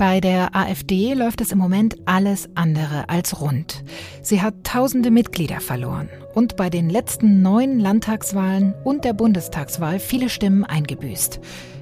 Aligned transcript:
Bei 0.00 0.18
der 0.18 0.56
AfD 0.56 1.12
läuft 1.12 1.40
es 1.42 1.52
im 1.52 1.58
Moment 1.58 1.96
alles 2.06 2.48
andere 2.54 3.08
als 3.10 3.40
rund. 3.40 3.84
Sie 4.22 4.40
hat 4.40 4.64
tausende 4.64 5.10
Mitglieder 5.10 5.60
verloren 5.60 6.08
und 6.34 6.56
bei 6.56 6.70
den 6.70 6.88
letzten 6.88 7.42
neun 7.42 7.78
Landtagswahlen 7.78 8.74
und 8.82 9.04
der 9.04 9.12
Bundestagswahl 9.12 10.00
viele 10.00 10.28
Stimmen 10.28 10.64
eingebüßt. 10.64 11.40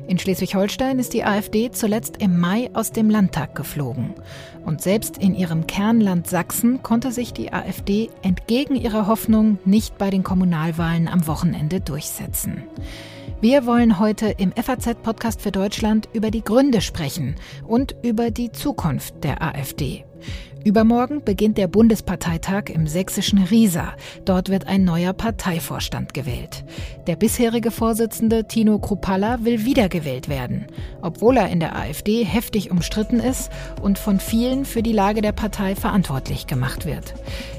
In 0.09 0.19
Schleswig-Holstein 0.19 0.99
ist 0.99 1.13
die 1.13 1.23
AfD 1.23 1.71
zuletzt 1.71 2.17
im 2.23 2.41
Mai 2.41 2.71
aus 2.73 2.93
dem 2.93 3.11
Landtag 3.11 3.55
geflogen. 3.55 4.15
Und 4.65 4.81
selbst 4.81 5.19
in 5.19 5.35
ihrem 5.35 5.67
Kernland 5.67 6.27
Sachsen 6.27 6.83
konnte 6.83 7.13
sich 7.13 7.35
die 7.35 7.53
AfD 7.53 8.09
entgegen 8.23 8.75
ihrer 8.75 9.07
Hoffnung 9.07 9.59
nicht 9.67 9.99
bei 9.99 10.09
den 10.09 10.25
Kommunalwahlen 10.25 11.09
am 11.09 11.27
Wochenende 11.27 11.83
durchsetzen. 11.83 12.63
Wir 13.43 13.67
wollen 13.67 13.99
heute 13.99 14.29
im 14.39 14.53
FAZ-Podcast 14.53 15.43
für 15.43 15.53
Deutschland 15.53 16.09
über 16.15 16.31
die 16.31 16.43
Gründe 16.43 16.81
sprechen 16.81 17.37
und 17.67 17.95
über 18.03 18.31
die 18.31 18.51
Zukunft 18.51 19.23
der 19.25 19.43
AfD. 19.43 20.07
Übermorgen 20.69 21.25
beginnt 21.25 21.57
der 21.57 21.67
Bundesparteitag 21.67 22.65
im 22.69 22.87
sächsischen 22.87 23.43
Riesa. 23.43 23.95
Dort 24.27 24.51
wird 24.51 24.67
ein 24.67 24.85
neuer 24.85 25.15
Parteivorstand 25.15 26.13
gewählt. 26.13 26.63
Der 27.07 27.17
bisherige 27.17 27.71
Vorsitzende 27.71 28.47
Tino 28.47 28.79
Kruppalla 28.79 29.39
will 29.45 29.65
wiedergewählt 29.65 30.29
werden, 30.29 30.67
obwohl 31.01 31.39
er 31.39 31.49
in 31.49 31.59
der 31.59 31.75
AfD 31.75 32.23
heftig 32.23 32.71
umstritten 32.71 33.19
ist 33.19 33.51
und 33.81 33.99
von 33.99 34.21
vielen 34.21 34.67
für 34.67 34.83
die 34.83 34.93
Lage 34.93 35.23
der 35.23 35.33
Partei 35.33 35.75
verantwortlich 35.75 36.47
gemacht 36.47 36.85
wird. 36.85 37.15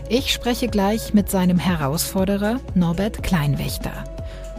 Ich 0.08 0.32
spreche 0.32 0.68
gleich 0.68 1.12
mit 1.12 1.32
seinem 1.32 1.58
Herausforderer 1.58 2.60
Norbert 2.76 3.24
Kleinwächter. 3.24 4.04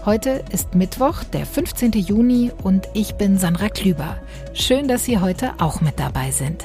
Heute 0.05 0.43
ist 0.51 0.75
Mittwoch, 0.75 1.23
der 1.23 1.47
15. 1.47 1.93
Juni 1.93 2.51
und 2.65 2.89
ich 2.95 3.15
bin 3.15 3.39
Sandra 3.39 3.69
Klüber. 3.69 4.17
Schön, 4.55 4.89
dass 4.89 5.05
Sie 5.05 5.21
heute 5.21 5.53
auch 5.61 5.81
mit 5.81 6.01
dabei 6.01 6.33
sind. 6.33 6.65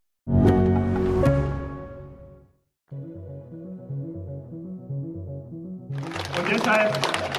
Und 0.31 0.47
deshalb 6.49 6.97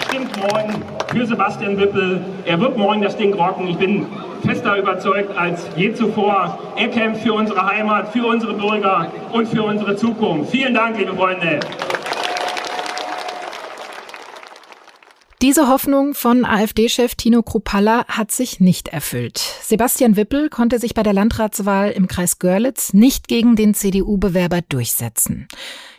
stimmt 0.09 0.37
morgen 0.37 0.85
für 1.09 1.27
Sebastian 1.27 1.79
Wippel. 1.79 2.23
Er 2.45 2.61
wird 2.61 2.77
morgen 2.77 3.01
das 3.01 3.17
Ding 3.17 3.33
rocken. 3.35 3.69
Ich 3.69 3.79
bin 3.79 4.07
fester 4.45 4.77
überzeugt 4.77 5.35
als 5.37 5.69
je 5.75 5.95
zuvor. 5.95 6.59
Er 6.77 6.89
kämpft 6.89 7.23
für 7.23 7.33
unsere 7.33 7.67
Heimat, 7.67 8.13
für 8.13 8.27
unsere 8.27 8.53
Bürger 8.55 9.11
und 9.33 9.49
für 9.49 9.63
unsere 9.63 9.97
Zukunft. 9.97 10.51
Vielen 10.51 10.75
Dank, 10.75 10.99
liebe 10.99 11.15
Freunde. 11.15 11.61
Diese 15.43 15.67
Hoffnung 15.67 16.15
von 16.15 16.45
AfD-Chef 16.45 17.17
Tino 17.17 17.43
Kruppalla 17.43 18.07
hat 18.07 18.31
sich 18.31 18.61
nicht 18.61 18.87
erfüllt. 18.87 19.39
Sebastian 19.39 20.15
Wippel 20.15 20.49
konnte 20.49 20.79
sich 20.79 20.95
bei 20.95 21.03
der 21.03 21.13
Landratswahl 21.13 21.91
im 21.91 22.07
Kreis 22.07 22.39
Görlitz 22.39 22.93
nicht 22.93 23.27
gegen 23.27 23.57
den 23.57 23.75
CDU-Bewerber 23.75 24.61
durchsetzen. 24.63 25.49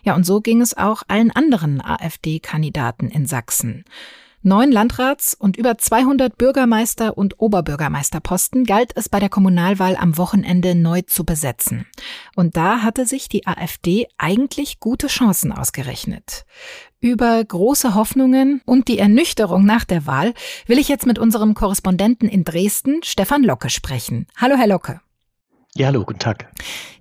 Ja, 0.02 0.16
und 0.16 0.26
so 0.26 0.40
ging 0.40 0.62
es 0.62 0.78
auch 0.78 1.04
allen 1.10 1.30
anderen 1.30 1.82
AfD-Kandidaten 1.82 3.10
in 3.10 3.26
Sachsen. 3.26 3.84
Neun 4.46 4.74
Landrats- 4.74 5.36
und 5.36 5.56
über 5.56 5.78
200 5.78 6.38
Bürgermeister- 6.38 7.18
und 7.18 7.40
Oberbürgermeisterposten 7.40 8.66
galt 8.66 8.92
es 8.94 9.08
bei 9.08 9.22
der 9.22 9.30
Kommunalwahl 9.30 9.96
am 9.96 10.18
Wochenende 10.18 10.76
neu 10.76 11.02
zu 11.02 11.24
besetzen. 11.24 11.86
Und 12.36 12.58
da 12.58 12.82
hatte 12.82 13.06
sich 13.06 13.30
die 13.30 13.48
AfD 13.48 14.06
eigentlich 14.18 14.82
gute 14.82 15.08
Chancen 15.08 15.54
ausgerechnet. 15.54 16.44
Über 17.00 17.42
große 17.42 17.96
Hoffnungen 17.96 18.62
und 18.66 18.90
die 18.90 19.00
Ernüchterung 19.00 19.64
nach 19.64 19.86
der 19.86 20.06
Wahl 20.08 20.34
will 20.68 20.78
ich 20.78 20.90
jetzt 20.90 21.06
mit 21.06 21.20
unserem 21.20 21.54
Korrespondenten 21.54 22.28
in 22.28 22.44
Dresden, 22.44 23.00
Stefan 23.02 23.44
Locke, 23.44 23.70
sprechen. 23.70 24.28
Hallo, 24.36 24.58
Herr 24.58 24.68
Locke. 24.68 25.00
Ja, 25.76 25.88
hallo, 25.88 26.04
guten 26.06 26.20
Tag. 26.20 26.52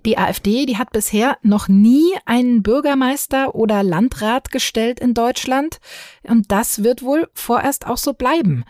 Die 0.03 0.17
AfD, 0.17 0.65
die 0.65 0.79
hat 0.79 0.91
bisher 0.91 1.37
noch 1.43 1.67
nie 1.67 2.11
einen 2.25 2.63
Bürgermeister 2.63 3.53
oder 3.53 3.83
Landrat 3.83 4.49
gestellt 4.49 4.99
in 4.99 5.13
Deutschland. 5.13 5.79
Und 6.23 6.51
das 6.51 6.83
wird 6.83 7.03
wohl 7.03 7.29
vorerst 7.35 7.85
auch 7.85 7.97
so 7.97 8.13
bleiben. 8.13 8.63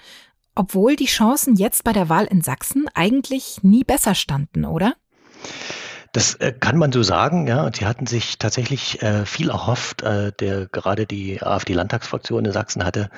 Obwohl 0.56 0.97
die 0.97 1.06
Chancen 1.06 1.56
jetzt 1.56 1.86
bei 1.86 1.94
der 1.94 2.09
Wahl 2.09 2.25
in 2.25 2.42
Sachsen 2.42 2.90
eigentlich 2.94 3.63
nie 3.63 3.86
besser 3.86 4.13
standen, 4.13 4.66
oder? 4.66 4.96
Das 6.13 6.35
äh, 6.35 6.53
kann 6.53 6.78
man 6.78 6.91
so 6.91 7.01
sagen, 7.01 7.47
ja. 7.47 7.66
Und 7.66 7.78
sie 7.78 7.88
hatten 7.88 8.06
sich 8.06 8.38
tatsächlich 8.38 9.01
äh, 9.01 9.25
viel 9.25 9.50
erhofft, 9.50 10.03
äh, 10.03 10.31
der 10.31 10.68
gerade 10.68 11.07
die 11.07 11.41
AfD-Landtagsfraktion 11.41 12.46
in 12.46 12.51
Sachsen 12.51 12.85
hatte 12.85 13.09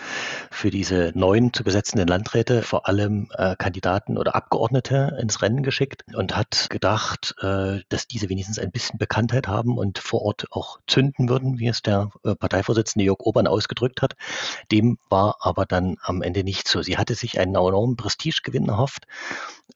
für 0.49 0.69
diese 0.71 1.11
neuen 1.13 1.53
zu 1.53 1.65
besetzenden 1.65 2.07
Landräte 2.07 2.61
vor 2.61 2.87
allem 2.87 3.27
äh, 3.37 3.57
Kandidaten 3.57 4.17
oder 4.17 4.33
Abgeordnete 4.33 5.17
ins 5.21 5.41
Rennen 5.41 5.61
geschickt 5.61 6.05
und 6.15 6.37
hat 6.37 6.67
gedacht, 6.69 7.35
dass 7.89 8.07
diese 8.07 8.29
wenigstens 8.29 8.59
ein 8.59 8.71
bisschen 8.71 8.97
Bekanntheit 8.97 9.47
haben 9.47 9.77
und 9.77 9.99
vor 9.99 10.21
Ort 10.21 10.45
auch 10.51 10.79
zünden 10.87 11.27
würden, 11.27 11.59
wie 11.59 11.67
es 11.67 11.81
der 11.81 12.09
Parteivorsitzende 12.39 13.03
Jörg 13.05 13.19
Obern 13.19 13.47
ausgedrückt 13.47 14.01
hat. 14.01 14.15
Dem 14.71 14.97
war 15.09 15.37
aber 15.41 15.65
dann 15.65 15.97
am 16.01 16.21
Ende 16.21 16.43
nicht 16.43 16.67
so. 16.67 16.81
Sie 16.81 16.97
hatte 16.97 17.15
sich 17.15 17.39
einen 17.39 17.55
enormen 17.55 17.97
Prestigegewinn 17.97 18.69
erhofft 18.69 19.05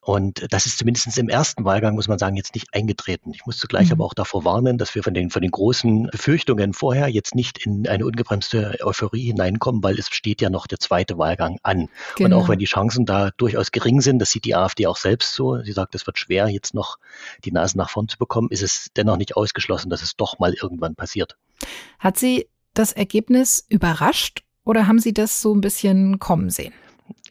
und 0.02 0.46
das 0.52 0.66
ist 0.66 0.78
zumindest 0.78 1.18
im 1.18 1.28
ersten 1.28 1.64
Wahlgang, 1.64 1.94
muss 1.94 2.08
man 2.08 2.18
sagen, 2.18 2.36
jetzt 2.36 2.54
nicht 2.54 2.72
eingetreten. 2.72 3.32
Ich 3.34 3.44
muss 3.44 3.58
zugleich 3.58 3.88
mhm. 3.88 3.92
aber 3.92 4.04
auch 4.06 4.14
davor 4.14 4.44
warnen, 4.44 4.78
dass 4.78 4.94
wir 4.94 5.02
von 5.02 5.12
den, 5.12 5.30
von 5.30 5.42
den 5.42 5.50
großen 5.50 6.08
Befürchtungen 6.10 6.72
vorher 6.72 7.08
jetzt 7.08 7.34
nicht 7.34 7.64
in 7.66 7.86
eine 7.86 8.06
ungebremste 8.06 8.78
Euphorie 8.82 9.26
hineinkommen, 9.26 9.82
weil 9.82 9.98
es 9.98 10.08
steht 10.08 10.40
ja 10.40 10.48
noch 10.48 10.66
der 10.66 10.78
zweite 10.78 11.18
Wahlgang 11.18 11.58
an. 11.62 11.88
Genau. 12.16 12.26
Und 12.26 12.32
auch 12.32 12.38
genau. 12.38 12.48
wenn 12.48 12.58
die 12.60 12.66
Chancen 12.66 13.04
da 13.04 13.30
durchaus 13.36 13.72
gering 13.72 14.00
sind, 14.00 14.20
das 14.20 14.30
sieht 14.30 14.44
die 14.44 14.54
AfD 14.54 14.86
auch 14.86 14.96
selbst 14.96 15.34
so. 15.34 15.60
Sie 15.62 15.72
sagt, 15.72 15.94
es 15.94 16.06
wird 16.06 16.18
schwer, 16.18 16.48
jetzt 16.48 16.72
noch 16.72 16.98
die 17.44 17.52
Nase 17.52 17.76
nach 17.76 17.90
vorn 17.90 18.08
zu 18.08 18.16
bekommen, 18.16 18.48
ist 18.50 18.62
es 18.62 18.88
dennoch 18.96 19.16
nicht 19.16 19.36
ausgeschlossen, 19.36 19.90
dass 19.90 20.02
es 20.02 20.16
doch 20.16 20.38
mal 20.38 20.54
irgendwann 20.54 20.94
passiert. 20.94 21.36
Hat 21.98 22.16
Sie 22.16 22.48
das 22.72 22.92
Ergebnis 22.92 23.66
überrascht 23.68 24.44
oder 24.64 24.86
haben 24.86 24.98
Sie 24.98 25.12
das 25.12 25.42
so 25.42 25.54
ein 25.54 25.60
bisschen 25.60 26.18
kommen 26.18 26.48
sehen? 26.48 26.72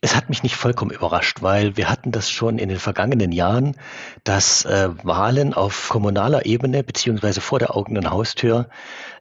Es 0.01 0.15
hat 0.15 0.29
mich 0.29 0.43
nicht 0.43 0.55
vollkommen 0.55 0.91
überrascht, 0.91 1.41
weil 1.41 1.75
wir 1.75 1.89
hatten 1.89 2.11
das 2.11 2.31
schon 2.31 2.57
in 2.57 2.69
den 2.69 2.79
vergangenen 2.79 3.31
Jahren, 3.31 3.75
dass 4.23 4.63
äh, 4.65 4.89
Wahlen 5.03 5.53
auf 5.53 5.89
kommunaler 5.89 6.45
Ebene 6.45 6.83
beziehungsweise 6.83 7.41
vor 7.41 7.59
der 7.59 7.75
eigenen 7.75 8.09
Haustür 8.09 8.69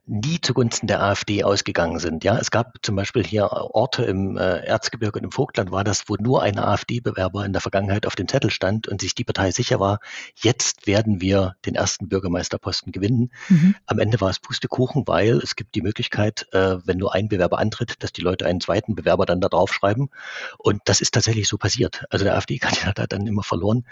nie 0.09 0.41
zugunsten 0.41 0.87
der 0.87 1.03
AfD 1.03 1.45
ausgegangen 1.45 1.99
sind. 1.99 2.25
Ja, 2.25 2.39
es 2.39 2.51
gab 2.51 2.79
zum 2.83 2.97
Beispiel 2.97 3.25
hier 3.25 3.53
Orte 3.53 4.05
im 4.05 4.37
äh, 4.39 4.65
Erzgebirge 4.65 5.19
und 5.19 5.25
im 5.25 5.33
Vogtland 5.33 5.71
war 5.71 5.85
das, 5.85 6.09
wo 6.09 6.17
nur 6.17 6.43
ein 6.43 6.59
AfD-Bewerber 6.59 7.45
in 7.45 7.53
der 7.53 7.61
Vergangenheit 7.61 8.07
auf 8.07 8.17
dem 8.17 8.27
Zettel 8.27 8.51
stand 8.51 8.89
und 8.89 9.03
sich 9.03 9.15
die 9.15 9.25
Partei 9.25 9.51
sicher 9.51 9.79
war, 9.79 10.01
jetzt 10.35 10.87
werden 10.87 11.21
wir 11.21 11.57
den 11.67 11.75
ersten 11.75 12.09
Bürgermeisterposten 12.09 12.91
gewinnen. 12.91 13.31
Mhm. 13.49 13.75
Am 13.87 13.99
Ende 13.99 14.21
war 14.21 14.31
es 14.31 14.39
Pustekuchen, 14.39 15.07
weil 15.07 15.37
es 15.39 15.57
gibt 15.57 15.75
die 15.75 15.83
Möglichkeit, 15.83 16.47
äh, 16.53 16.79
wenn 16.85 16.97
nur 16.97 17.15
ein 17.15 17.29
Bewerber 17.29 17.59
antritt, 17.59 18.03
dass 18.03 18.13
die 18.13 18.23
Leute 18.23 18.47
einen 18.47 18.63
zweiten 18.63 18.95
Bewerber 18.95 19.27
dann 19.27 19.43
da 19.43 19.49
draufschreiben. 19.49 20.09
Und 20.57 20.81
das 20.87 21.03
ist 21.03 21.13
tatsächlich 21.13 21.49
so 21.49 21.59
passiert. 21.59 22.05
Also 22.09 22.25
der 22.25 22.35
AfD-Kandidat 22.37 22.99
hat 22.99 23.13
dann 23.13 23.27
immer 23.27 23.43
verloren, 23.43 23.85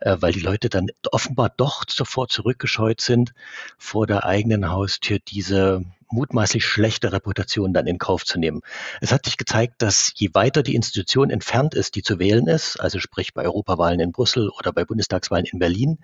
äh, 0.00 0.18
weil 0.20 0.32
die 0.32 0.40
Leute 0.40 0.68
dann 0.68 0.88
offenbar 1.10 1.50
doch 1.56 1.84
sofort 1.88 2.30
zurückgescheut 2.30 3.00
sind, 3.00 3.32
vor 3.78 4.06
der 4.06 4.26
eigenen 4.26 4.70
Haustür 4.70 5.18
diese 5.18 5.61
the 5.62 5.84
mutmaßlich 6.12 6.64
schlechte 6.64 7.12
Reputation 7.12 7.72
dann 7.72 7.86
in 7.86 7.98
Kauf 7.98 8.24
zu 8.24 8.38
nehmen. 8.38 8.60
Es 9.00 9.12
hat 9.12 9.24
sich 9.24 9.36
gezeigt, 9.36 9.82
dass 9.82 10.12
je 10.14 10.30
weiter 10.32 10.62
die 10.62 10.74
Institution 10.74 11.30
entfernt 11.30 11.74
ist, 11.74 11.94
die 11.94 12.02
zu 12.02 12.18
wählen 12.18 12.46
ist, 12.46 12.80
also 12.80 12.98
sprich 12.98 13.34
bei 13.34 13.44
Europawahlen 13.44 14.00
in 14.00 14.12
Brüssel 14.12 14.50
oder 14.50 14.72
bei 14.72 14.84
Bundestagswahlen 14.84 15.46
in 15.46 15.58
Berlin, 15.58 15.98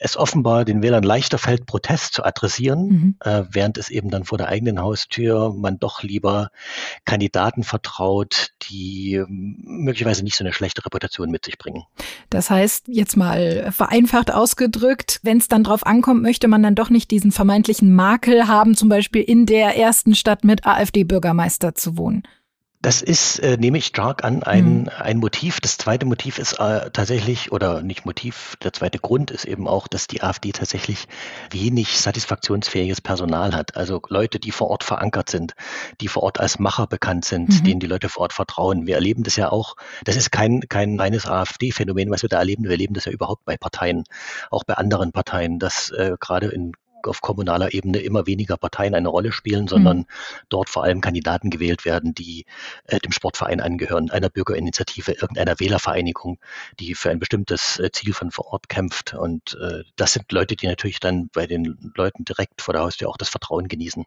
es 0.00 0.16
offenbar 0.16 0.64
den 0.64 0.82
Wählern 0.82 1.04
leichter 1.04 1.38
fällt, 1.38 1.66
Protest 1.66 2.14
zu 2.14 2.24
adressieren, 2.24 2.88
mhm. 2.88 3.16
äh, 3.20 3.44
während 3.50 3.78
es 3.78 3.88
eben 3.88 4.10
dann 4.10 4.24
vor 4.24 4.38
der 4.38 4.48
eigenen 4.48 4.80
Haustür 4.80 5.54
man 5.54 5.78
doch 5.78 6.02
lieber 6.02 6.50
Kandidaten 7.04 7.62
vertraut, 7.62 8.50
die 8.70 9.14
ähm, 9.14 9.56
möglicherweise 9.64 10.24
nicht 10.24 10.36
so 10.36 10.44
eine 10.44 10.52
schlechte 10.52 10.84
Reputation 10.84 11.30
mit 11.30 11.44
sich 11.44 11.58
bringen. 11.58 11.84
Das 12.30 12.50
heißt, 12.50 12.88
jetzt 12.88 13.16
mal 13.16 13.70
vereinfacht 13.72 14.32
ausgedrückt, 14.32 15.20
wenn 15.22 15.38
es 15.38 15.48
dann 15.48 15.64
drauf 15.64 15.86
ankommt, 15.86 16.22
möchte 16.22 16.48
man 16.48 16.62
dann 16.62 16.74
doch 16.74 16.90
nicht 16.90 17.10
diesen 17.10 17.32
vermeintlichen 17.32 17.94
Makel 17.94 18.48
haben, 18.48 18.74
zum 18.74 18.88
Beispiel 18.88 19.22
in 19.22 19.43
in 19.44 19.46
der 19.46 19.76
ersten 19.76 20.14
Stadt 20.14 20.42
mit 20.42 20.64
AfD-Bürgermeister 20.64 21.74
zu 21.74 21.98
wohnen? 21.98 22.22
Das 22.80 23.02
ist, 23.02 23.40
äh, 23.40 23.58
nehme 23.58 23.76
ich 23.76 23.84
stark 23.84 24.24
an, 24.24 24.42
ein, 24.42 24.82
mhm. 24.82 24.90
ein 24.98 25.18
Motiv. 25.18 25.60
Das 25.60 25.76
zweite 25.76 26.06
Motiv 26.06 26.38
ist 26.38 26.54
äh, 26.54 26.90
tatsächlich, 26.90 27.52
oder 27.52 27.82
nicht 27.82 28.06
Motiv, 28.06 28.56
der 28.62 28.72
zweite 28.72 28.98
Grund 28.98 29.30
ist 29.30 29.44
eben 29.44 29.68
auch, 29.68 29.86
dass 29.86 30.06
die 30.06 30.22
AfD 30.22 30.52
tatsächlich 30.52 31.08
wenig 31.50 31.98
satisfaktionsfähiges 32.00 33.02
Personal 33.02 33.54
hat. 33.54 33.76
Also 33.76 34.00
Leute, 34.08 34.38
die 34.38 34.50
vor 34.50 34.68
Ort 34.68 34.82
verankert 34.82 35.28
sind, 35.28 35.52
die 36.00 36.08
vor 36.08 36.22
Ort 36.22 36.40
als 36.40 36.58
Macher 36.58 36.86
bekannt 36.86 37.26
sind, 37.26 37.50
mhm. 37.50 37.64
denen 37.64 37.80
die 37.80 37.86
Leute 37.86 38.08
vor 38.08 38.22
Ort 38.22 38.32
vertrauen. 38.32 38.86
Wir 38.86 38.94
erleben 38.94 39.24
das 39.24 39.36
ja 39.36 39.52
auch, 39.52 39.76
das 40.04 40.16
ist 40.16 40.32
kein, 40.32 40.60
kein 40.70 40.98
reines 40.98 41.26
AfD-Phänomen, 41.26 42.10
was 42.10 42.22
wir 42.22 42.30
da 42.30 42.38
erleben. 42.38 42.64
Wir 42.64 42.70
erleben 42.70 42.94
das 42.94 43.04
ja 43.04 43.12
überhaupt 43.12 43.44
bei 43.44 43.58
Parteien, 43.58 44.04
auch 44.50 44.64
bei 44.64 44.74
anderen 44.74 45.12
Parteien, 45.12 45.58
dass 45.58 45.90
äh, 45.90 46.16
gerade 46.18 46.48
in 46.48 46.72
auf 47.08 47.20
kommunaler 47.20 47.74
Ebene 47.74 47.98
immer 47.98 48.26
weniger 48.26 48.56
Parteien 48.56 48.94
eine 48.94 49.08
Rolle 49.08 49.32
spielen, 49.32 49.68
sondern 49.68 49.98
mhm. 49.98 50.06
dort 50.48 50.68
vor 50.68 50.84
allem 50.84 51.00
Kandidaten 51.00 51.50
gewählt 51.50 51.84
werden, 51.84 52.14
die 52.14 52.46
äh, 52.84 52.98
dem 52.98 53.12
Sportverein 53.12 53.60
angehören, 53.60 54.10
einer 54.10 54.30
Bürgerinitiative, 54.30 55.12
irgendeiner 55.12 55.58
Wählervereinigung, 55.60 56.38
die 56.80 56.94
für 56.94 57.10
ein 57.10 57.18
bestimmtes 57.18 57.78
äh, 57.78 57.90
Ziel 57.92 58.12
von 58.12 58.30
vor 58.30 58.46
Ort 58.46 58.68
kämpft. 58.68 59.14
Und 59.14 59.58
äh, 59.60 59.82
das 59.96 60.12
sind 60.12 60.30
Leute, 60.32 60.56
die 60.56 60.66
natürlich 60.66 61.00
dann 61.00 61.28
bei 61.32 61.46
den 61.46 61.92
Leuten 61.94 62.24
direkt 62.24 62.62
vor 62.62 62.74
der 62.74 62.82
Haustür 62.82 63.08
auch 63.08 63.16
das 63.16 63.28
Vertrauen 63.28 63.68
genießen. 63.68 64.04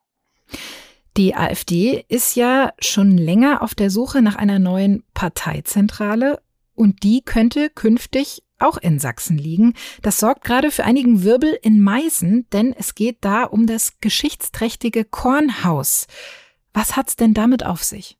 Die 1.17 1.35
AfD 1.35 2.05
ist 2.09 2.35
ja 2.35 2.73
schon 2.79 3.17
länger 3.17 3.63
auf 3.63 3.73
der 3.73 3.89
Suche 3.89 4.21
nach 4.21 4.35
einer 4.35 4.59
neuen 4.59 5.03
Parteizentrale 5.15 6.39
und 6.75 7.01
die 7.01 7.21
könnte 7.23 7.71
künftig 7.71 8.44
auch 8.59 8.77
in 8.77 9.00
Sachsen 9.00 9.38
liegen. 9.38 9.74
Das 10.01 10.19
sorgt 10.19 10.44
gerade 10.44 10.71
für 10.71 10.83
einigen 10.83 11.24
Wirbel 11.24 11.57
in 11.62 11.81
Meißen, 11.81 12.48
denn 12.51 12.74
es 12.77 12.95
geht 12.95 13.18
da 13.21 13.44
um 13.44 13.68
das 13.68 14.00
geschichtsträchtige 14.01 15.06
Kornhaus. 15.06 16.07
Was 16.74 16.95
hat's 16.95 17.15
denn 17.15 17.33
damit 17.33 17.65
auf 17.65 17.83
sich? 17.83 18.18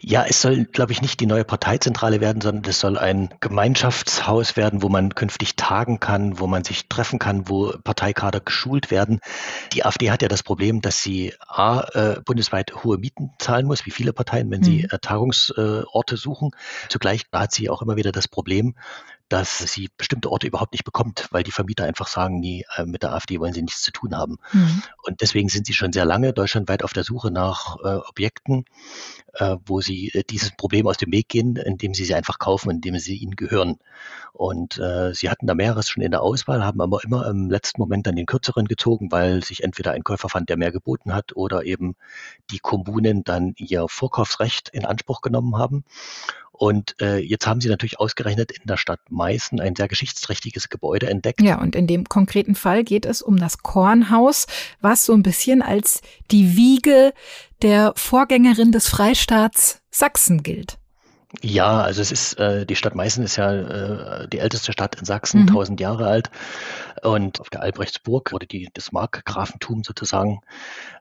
Ja, 0.00 0.24
es 0.28 0.40
soll, 0.40 0.64
glaube 0.64 0.92
ich, 0.92 1.02
nicht 1.02 1.18
die 1.18 1.26
neue 1.26 1.44
Parteizentrale 1.44 2.20
werden, 2.20 2.40
sondern 2.40 2.70
es 2.70 2.78
soll 2.78 2.96
ein 2.98 3.34
Gemeinschaftshaus 3.40 4.56
werden, 4.56 4.82
wo 4.82 4.88
man 4.88 5.14
künftig 5.14 5.56
tagen 5.56 5.98
kann, 5.98 6.38
wo 6.38 6.46
man 6.46 6.62
sich 6.62 6.88
treffen 6.88 7.18
kann, 7.18 7.48
wo 7.48 7.72
Parteikader 7.82 8.40
geschult 8.40 8.92
werden. 8.92 9.18
Die 9.72 9.84
AfD 9.84 10.12
hat 10.12 10.22
ja 10.22 10.28
das 10.28 10.44
Problem, 10.44 10.82
dass 10.82 11.02
sie 11.02 11.34
A, 11.40 11.80
äh, 11.94 12.20
bundesweit 12.24 12.84
hohe 12.84 12.98
Mieten 12.98 13.30
zahlen 13.40 13.66
muss, 13.66 13.86
wie 13.86 13.90
viele 13.90 14.12
Parteien, 14.12 14.50
wenn 14.52 14.62
sie 14.62 14.84
mhm. 14.84 14.88
äh, 14.90 14.98
Tagungsorte 15.00 16.16
suchen. 16.16 16.52
Zugleich 16.88 17.24
hat 17.32 17.52
sie 17.52 17.68
auch 17.68 17.82
immer 17.82 17.96
wieder 17.96 18.12
das 18.12 18.28
Problem, 18.28 18.76
dass 19.28 19.58
sie 19.58 19.90
bestimmte 19.96 20.30
Orte 20.30 20.46
überhaupt 20.46 20.72
nicht 20.72 20.84
bekommt, 20.84 21.28
weil 21.30 21.42
die 21.42 21.52
Vermieter 21.52 21.84
einfach 21.84 22.06
sagen, 22.06 22.40
nee, 22.40 22.64
äh, 22.76 22.84
mit 22.84 23.02
der 23.02 23.12
AfD 23.12 23.38
wollen 23.40 23.52
sie 23.52 23.62
nichts 23.62 23.82
zu 23.82 23.92
tun 23.92 24.16
haben. 24.16 24.38
Mhm. 24.52 24.82
Und 25.02 25.20
deswegen 25.20 25.48
sind 25.48 25.66
sie 25.66 25.74
schon 25.74 25.92
sehr 25.92 26.04
lange 26.04 26.32
deutschlandweit 26.32 26.82
auf 26.82 26.92
der 26.92 27.04
Suche 27.04 27.30
nach 27.30 27.76
äh, 27.84 27.96
Objekten, 28.08 28.64
äh, 29.34 29.56
wo 29.66 29.80
sie 29.80 30.08
äh, 30.14 30.24
dieses 30.28 30.52
Problem 30.52 30.86
aus 30.86 30.96
dem 30.96 31.12
Weg 31.12 31.28
gehen, 31.28 31.56
indem 31.56 31.94
sie 31.94 32.04
sie 32.04 32.14
einfach 32.14 32.38
kaufen, 32.38 32.70
indem 32.70 32.98
sie 32.98 33.16
ihnen 33.16 33.36
gehören. 33.36 33.78
Und 34.32 34.78
äh, 34.78 35.12
sie 35.14 35.28
hatten 35.28 35.46
da 35.46 35.54
mehreres 35.54 35.88
schon 35.88 36.02
in 36.02 36.10
der 36.10 36.22
Auswahl, 36.22 36.64
haben 36.64 36.80
aber 36.80 37.04
immer 37.04 37.26
im 37.26 37.50
letzten 37.50 37.80
Moment 37.80 38.06
dann 38.06 38.16
den 38.16 38.26
kürzeren 38.26 38.66
gezogen, 38.66 39.12
weil 39.12 39.44
sich 39.44 39.62
entweder 39.62 39.92
ein 39.92 40.04
Käufer 40.04 40.28
fand, 40.28 40.48
der 40.48 40.56
mehr 40.56 40.72
geboten 40.72 41.12
hat, 41.12 41.36
oder 41.36 41.64
eben 41.64 41.96
die 42.50 42.60
Kommunen 42.60 43.24
dann 43.24 43.54
ihr 43.56 43.88
Vorkaufsrecht 43.88 44.70
in 44.70 44.86
Anspruch 44.86 45.20
genommen 45.20 45.56
haben. 45.56 45.84
Und 46.58 46.96
äh, 47.00 47.18
jetzt 47.18 47.46
haben 47.46 47.60
sie 47.60 47.68
natürlich 47.68 48.00
ausgerechnet 48.00 48.50
in 48.50 48.66
der 48.66 48.76
Stadt 48.76 48.98
Meißen 49.10 49.60
ein 49.60 49.76
sehr 49.76 49.86
geschichtsträchtiges 49.86 50.68
Gebäude 50.68 51.08
entdeckt. 51.08 51.40
Ja, 51.40 51.60
und 51.60 51.76
in 51.76 51.86
dem 51.86 52.04
konkreten 52.04 52.56
Fall 52.56 52.82
geht 52.82 53.06
es 53.06 53.22
um 53.22 53.38
das 53.38 53.58
Kornhaus, 53.58 54.46
was 54.80 55.04
so 55.04 55.12
ein 55.12 55.22
bisschen 55.22 55.62
als 55.62 56.00
die 56.32 56.56
Wiege 56.56 57.12
der 57.62 57.92
Vorgängerin 57.94 58.72
des 58.72 58.88
Freistaats 58.88 59.82
Sachsen 59.92 60.42
gilt. 60.42 60.78
Ja, 61.42 61.82
also 61.82 62.00
es 62.00 62.10
ist, 62.10 62.38
äh, 62.38 62.64
die 62.64 62.74
Stadt 62.74 62.94
Meißen 62.94 63.22
ist 63.22 63.36
ja 63.36 63.52
äh, 63.52 64.28
die 64.28 64.38
älteste 64.38 64.72
Stadt 64.72 64.96
in 64.96 65.04
Sachsen, 65.04 65.42
mhm. 65.42 65.48
1000 65.48 65.78
Jahre 65.78 66.06
alt. 66.06 66.30
Und 67.02 67.40
auf 67.40 67.50
der 67.50 67.60
Albrechtsburg 67.60 68.32
wurde 68.32 68.46
die, 68.46 68.70
das 68.72 68.92
Markgrafentum 68.92 69.84
sozusagen 69.84 70.40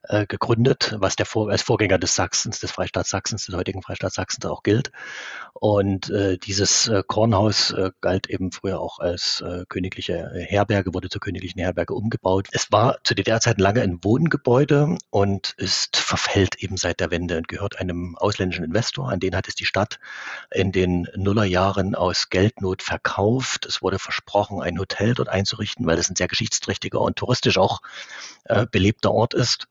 äh, 0.09 0.25
gegründet, 0.25 0.95
was 0.99 1.15
der 1.15 1.25
Vor 1.25 1.49
als 1.49 1.61
Vorgänger 1.61 1.97
des 1.97 2.15
Sachsens, 2.15 2.59
des 2.59 2.71
Freistaats 2.71 3.09
Sachsens, 3.09 3.45
des 3.45 3.55
heutigen 3.55 3.81
Freistaats 3.81 4.15
Sachsens 4.15 4.45
auch 4.45 4.63
gilt. 4.63 4.91
Und 5.59 6.09
äh, 6.09 6.37
dieses 6.37 6.87
äh, 6.87 7.03
Kornhaus 7.05 7.71
äh, 7.71 7.91
galt 8.01 8.29
eben 8.29 8.51
früher 8.51 8.79
auch 8.79 8.99
als 8.99 9.41
äh, 9.41 9.65
königliche 9.67 10.31
Herberge, 10.35 10.93
wurde 10.93 11.09
zur 11.09 11.19
königlichen 11.19 11.59
Herberge 11.59 11.93
umgebaut. 11.93 12.47
Es 12.51 12.71
war 12.71 12.97
zu 13.03 13.15
DDR-Zeiten 13.15 13.61
lange 13.61 13.81
ein 13.81 14.03
Wohngebäude 14.03 14.97
und 15.09 15.55
ist 15.57 15.97
verfällt 15.97 16.55
eben 16.61 16.77
seit 16.77 16.99
der 16.99 17.11
Wende 17.11 17.37
und 17.37 17.47
gehört 17.47 17.79
einem 17.79 18.15
ausländischen 18.17 18.65
Investor, 18.65 19.09
an 19.09 19.19
den 19.19 19.35
hat 19.35 19.47
es 19.47 19.55
die 19.55 19.65
Stadt 19.65 19.99
in 20.51 20.71
den 20.71 21.07
Nullerjahren 21.15 21.95
aus 21.95 22.29
Geldnot 22.29 22.83
verkauft. 22.83 23.65
Es 23.65 23.81
wurde 23.81 23.99
versprochen, 23.99 24.61
ein 24.61 24.77
Hotel 24.77 25.15
dort 25.15 25.29
einzurichten, 25.29 25.87
weil 25.87 25.97
es 25.97 26.09
ein 26.09 26.15
sehr 26.15 26.27
geschichtsträchtiger 26.27 27.01
und 27.01 27.17
touristisch 27.17 27.57
auch 27.57 27.81
belebter 28.71 29.11
Ort 29.11 29.33
ist. 29.33 29.67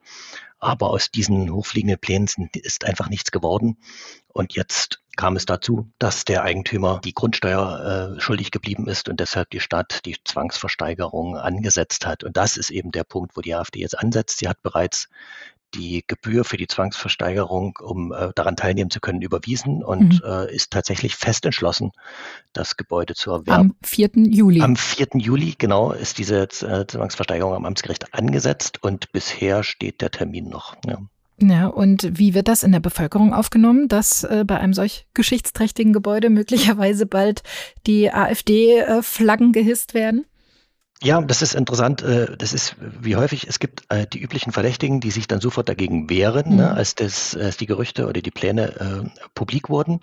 Aber 0.58 0.91
aus 0.91 1.11
diesen 1.11 1.50
hochfliegenden 1.50 1.99
Plänen 1.99 2.29
ist 2.55 2.85
einfach 2.85 3.08
nichts 3.08 3.31
geworden. 3.31 3.79
Und 4.29 4.55
jetzt 4.55 5.03
kam 5.17 5.37
es 5.37 5.47
dazu, 5.47 5.91
dass 5.99 6.25
der 6.25 6.43
Eigentümer 6.43 7.00
die 7.03 7.14
Grundsteuer 7.14 8.17
äh, 8.17 8.20
schuldig 8.20 8.50
geblieben 8.50 8.87
ist 8.87 9.08
und 9.08 9.19
deshalb 9.19 9.50
die 9.50 9.61
Stadt 9.61 10.05
die 10.05 10.17
Zwangsversteigerung 10.23 11.37
angesetzt 11.37 12.06
hat. 12.06 12.23
Und 12.23 12.37
das 12.37 12.56
ist 12.56 12.70
eben 12.70 12.93
der 12.93 13.05
Punkt, 13.05 13.37
wo 13.37 13.41
die 13.41 13.55
AfD 13.55 13.81
jetzt 13.81 13.99
ansetzt. 13.99 14.38
Sie 14.38 14.49
hat 14.49 14.62
bereits 14.62 15.08
die 15.74 16.04
Gebühr 16.06 16.44
für 16.44 16.56
die 16.56 16.66
Zwangsversteigerung, 16.66 17.78
um 17.82 18.12
äh, 18.12 18.30
daran 18.34 18.56
teilnehmen 18.56 18.90
zu 18.90 19.00
können, 19.00 19.22
überwiesen 19.22 19.82
und 19.82 20.22
mhm. 20.22 20.28
äh, 20.28 20.54
ist 20.54 20.70
tatsächlich 20.70 21.16
fest 21.16 21.44
entschlossen, 21.44 21.92
das 22.52 22.76
Gebäude 22.76 23.14
zu 23.14 23.30
erwerben. 23.30 23.70
Am 23.70 23.76
4. 23.82 24.10
Juli. 24.14 24.62
Am 24.62 24.76
4. 24.76 25.08
Juli, 25.14 25.54
genau, 25.58 25.92
ist 25.92 26.18
diese 26.18 26.42
äh, 26.42 26.86
Zwangsversteigerung 26.86 27.54
am 27.54 27.66
Amtsgericht 27.66 28.14
angesetzt 28.14 28.82
und 28.82 29.12
bisher 29.12 29.62
steht 29.62 30.00
der 30.00 30.10
Termin 30.10 30.48
noch. 30.48 30.76
Ja. 30.86 30.98
Ja, 31.38 31.66
und 31.66 32.19
wie 32.19 32.32
wird 32.32 32.48
das 32.48 32.62
in 32.62 32.72
der 32.72 32.80
Bevölkerung 32.80 33.34
aufgenommen, 33.34 33.88
dass 33.88 34.24
äh, 34.24 34.44
bei 34.46 34.58
einem 34.58 34.72
solch 34.72 35.06
geschichtsträchtigen 35.12 35.92
Gebäude 35.92 36.30
möglicherweise 36.30 37.04
bald 37.04 37.42
die 37.86 38.10
AfD-Flaggen 38.10 39.50
äh, 39.50 39.52
gehisst 39.52 39.92
werden? 39.92 40.24
Ja, 41.02 41.20
das 41.20 41.43
ist 41.43 41.54
interessant. 41.54 42.02
Äh, 42.02 42.37
das 42.38 42.54
ist 42.54 42.76
wie 42.81 43.16
häufig, 43.16 43.46
es 43.46 43.58
gibt 43.58 43.82
äh, 43.90 44.06
die 44.06 44.19
üblichen 44.19 44.52
Verdächtigen, 44.52 45.00
die 45.00 45.10
sich 45.10 45.28
dann 45.28 45.40
sofort 45.40 45.69
dagegen 45.69 46.08
wehren, 46.08 46.48
ne, 46.48 46.54
mhm. 46.54 46.56
ne, 46.56 46.75
als, 46.75 46.94
das, 46.94 47.37
als 47.37 47.58
die 47.58 47.66
Gerüchte 47.66 48.06
oder 48.06 48.22
die 48.22 48.31
Pläne 48.31 48.74
äh, 48.81 49.20
publik 49.34 49.69
wurden. 49.69 50.00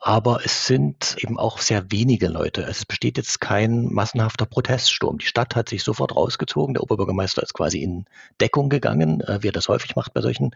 Aber 0.00 0.44
es 0.44 0.66
sind 0.66 1.16
eben 1.18 1.38
auch 1.38 1.58
sehr 1.58 1.90
wenige 1.90 2.28
Leute. 2.28 2.62
Also 2.62 2.78
es 2.78 2.84
besteht 2.84 3.16
jetzt 3.16 3.40
kein 3.40 3.86
massenhafter 3.86 4.46
Proteststurm. 4.46 5.18
Die 5.18 5.26
Stadt 5.26 5.56
hat 5.56 5.68
sich 5.68 5.82
sofort 5.82 6.14
rausgezogen. 6.14 6.74
Der 6.74 6.82
Oberbürgermeister 6.82 7.42
ist 7.42 7.54
quasi 7.54 7.82
in 7.82 8.04
Deckung 8.40 8.68
gegangen, 8.68 9.20
äh, 9.20 9.42
wie 9.42 9.48
er 9.48 9.52
das 9.52 9.68
häufig 9.68 9.96
macht 9.96 10.12
bei 10.12 10.20
solchen 10.20 10.54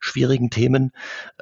schwierigen 0.00 0.50
Themen. 0.50 0.92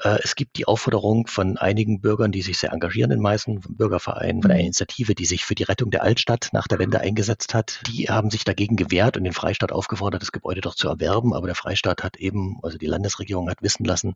Äh, 0.03 0.19
es 0.23 0.35
gibt 0.35 0.57
die 0.57 0.67
Aufforderung 0.67 1.27
von 1.29 1.57
einigen 1.57 2.01
Bürgern, 2.01 2.33
die 2.33 2.43
sich 2.43 2.59
sehr 2.59 2.73
engagieren 2.73 3.11
in 3.11 3.21
Meißen, 3.21 3.63
vom 3.63 3.77
Bürgerverein, 3.77 4.43
von 4.43 4.51
einer 4.51 4.61
mhm. 4.61 4.67
Initiative, 4.67 5.15
die 5.15 5.27
sich 5.27 5.45
für 5.45 5.55
die 5.55 5.65
Rettung 5.65 5.91
der 5.91 6.03
Altstadt 6.03 6.49
nach 6.53 6.67
der 6.67 6.79
Wende 6.79 7.01
eingesetzt 7.01 7.55
hat. 7.55 7.66
Die 7.87 8.09
haben 8.09 8.31
sich 8.31 8.45
dagegen 8.45 8.77
gewehrt 8.77 9.17
und 9.17 9.25
den 9.25 9.33
Freistaat 9.33 9.73
aufgefordert, 9.73 10.23
das 10.23 10.33
Gebäude 10.33 10.61
doch 10.61 10.75
zu 10.75 10.89
erwerben. 10.89 11.35
Aber 11.35 11.47
der 11.47 11.55
Freistaat 11.55 12.03
hat 12.03 12.17
eben, 12.17 12.59
also 12.63 12.79
die 12.79 12.87
Landesregierung 12.87 13.49
hat 13.51 13.63
wissen 13.63 13.85
lassen, 13.85 14.15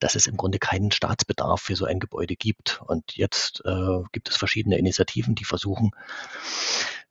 dass 0.00 0.14
es 0.14 0.26
im 0.26 0.36
Grunde 0.36 0.58
keinen 0.58 0.90
Staatsbedarf 0.90 1.60
für 1.60 1.76
so 1.76 1.84
ein 1.84 2.00
Gebäude 2.00 2.36
gibt. 2.36 2.80
Und 2.86 3.16
jetzt 3.16 3.62
äh, 3.64 4.02
gibt 4.12 4.28
es 4.28 4.36
verschiedene 4.36 4.78
Initiativen, 4.78 5.34
die 5.34 5.44
versuchen, 5.44 5.92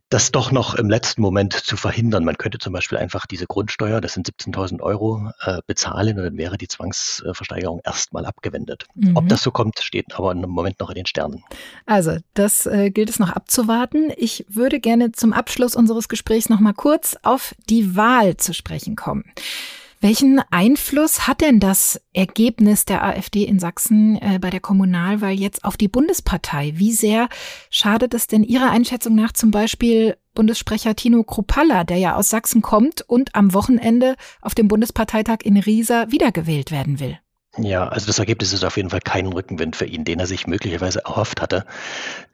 das 0.09 0.31
doch 0.31 0.51
noch 0.51 0.75
im 0.75 0.89
letzten 0.89 1.21
Moment 1.21 1.53
zu 1.53 1.75
verhindern. 1.75 2.23
Man 2.23 2.37
könnte 2.37 2.59
zum 2.59 2.71
Beispiel 2.71 2.97
einfach 2.97 3.25
diese 3.25 3.45
Grundsteuer, 3.45 3.99
das 3.99 4.13
sind 4.13 4.27
17.000 4.27 4.81
Euro, 4.81 5.31
äh, 5.41 5.59
bezahlen 5.67 6.17
und 6.17 6.23
dann 6.23 6.37
wäre 6.37 6.57
die 6.57 6.67
Zwangsversteigerung 6.67 7.81
erstmal 7.83 8.25
abgewendet. 8.25 8.85
Mhm. 8.95 9.17
Ob 9.17 9.27
das 9.27 9.43
so 9.43 9.51
kommt, 9.51 9.79
steht 9.79 10.15
aber 10.15 10.31
im 10.31 10.41
Moment 10.49 10.79
noch 10.79 10.89
in 10.89 10.95
den 10.95 11.05
Sternen. 11.05 11.43
Also, 11.85 12.17
das 12.33 12.65
äh, 12.65 12.89
gilt 12.89 13.09
es 13.09 13.19
noch 13.19 13.31
abzuwarten. 13.31 14.11
Ich 14.15 14.45
würde 14.47 14.79
gerne 14.79 15.11
zum 15.11 15.33
Abschluss 15.33 15.75
unseres 15.75 16.07
Gesprächs 16.07 16.49
noch 16.49 16.59
mal 16.61 16.73
kurz 16.73 17.17
auf 17.23 17.53
die 17.69 17.95
Wahl 17.95 18.37
zu 18.37 18.53
sprechen 18.53 18.95
kommen. 18.95 19.25
Welchen 19.99 20.39
Einfluss 20.51 21.27
hat 21.27 21.41
denn 21.41 21.59
das 21.59 21.99
Ergebnis 22.13 22.85
der 22.85 23.03
AfD 23.03 23.43
in 23.43 23.57
Sachsen 23.57 24.15
äh, 24.21 24.37
bei 24.39 24.51
der 24.51 24.59
Kommunalwahl 24.59 25.31
jetzt 25.31 25.65
auf 25.65 25.75
die 25.75 25.87
Bundespartei? 25.87 26.73
Wie 26.75 26.91
sehr 26.91 27.29
schadet 27.71 28.13
es 28.13 28.27
denn 28.27 28.43
Ihrer 28.43 28.69
Einschätzung 28.69 29.15
nach 29.15 29.33
zum 29.33 29.49
Beispiel 29.49 30.15
Bundessprecher 30.35 30.95
Tino 30.95 31.23
Kruppalla, 31.23 31.83
der 31.83 31.97
ja 31.97 32.15
aus 32.15 32.29
Sachsen 32.29 32.61
kommt 32.61 33.01
und 33.01 33.33
am 33.33 33.55
Wochenende 33.55 34.15
auf 34.41 34.53
dem 34.53 34.67
Bundesparteitag 34.67 35.39
in 35.43 35.57
Riesa 35.57 36.11
wiedergewählt 36.11 36.69
werden 36.69 36.99
will? 36.99 37.17
Ja, 37.59 37.87
also 37.87 38.05
das 38.05 38.19
Ergebnis 38.19 38.53
ist 38.53 38.63
auf 38.63 38.77
jeden 38.77 38.91
Fall 38.91 38.99
kein 39.01 39.25
Rückenwind 39.25 39.75
für 39.75 39.85
ihn, 39.85 40.05
den 40.05 40.19
er 40.19 40.27
sich 40.27 40.45
möglicherweise 40.45 41.03
erhofft 41.05 41.41
hatte. 41.41 41.65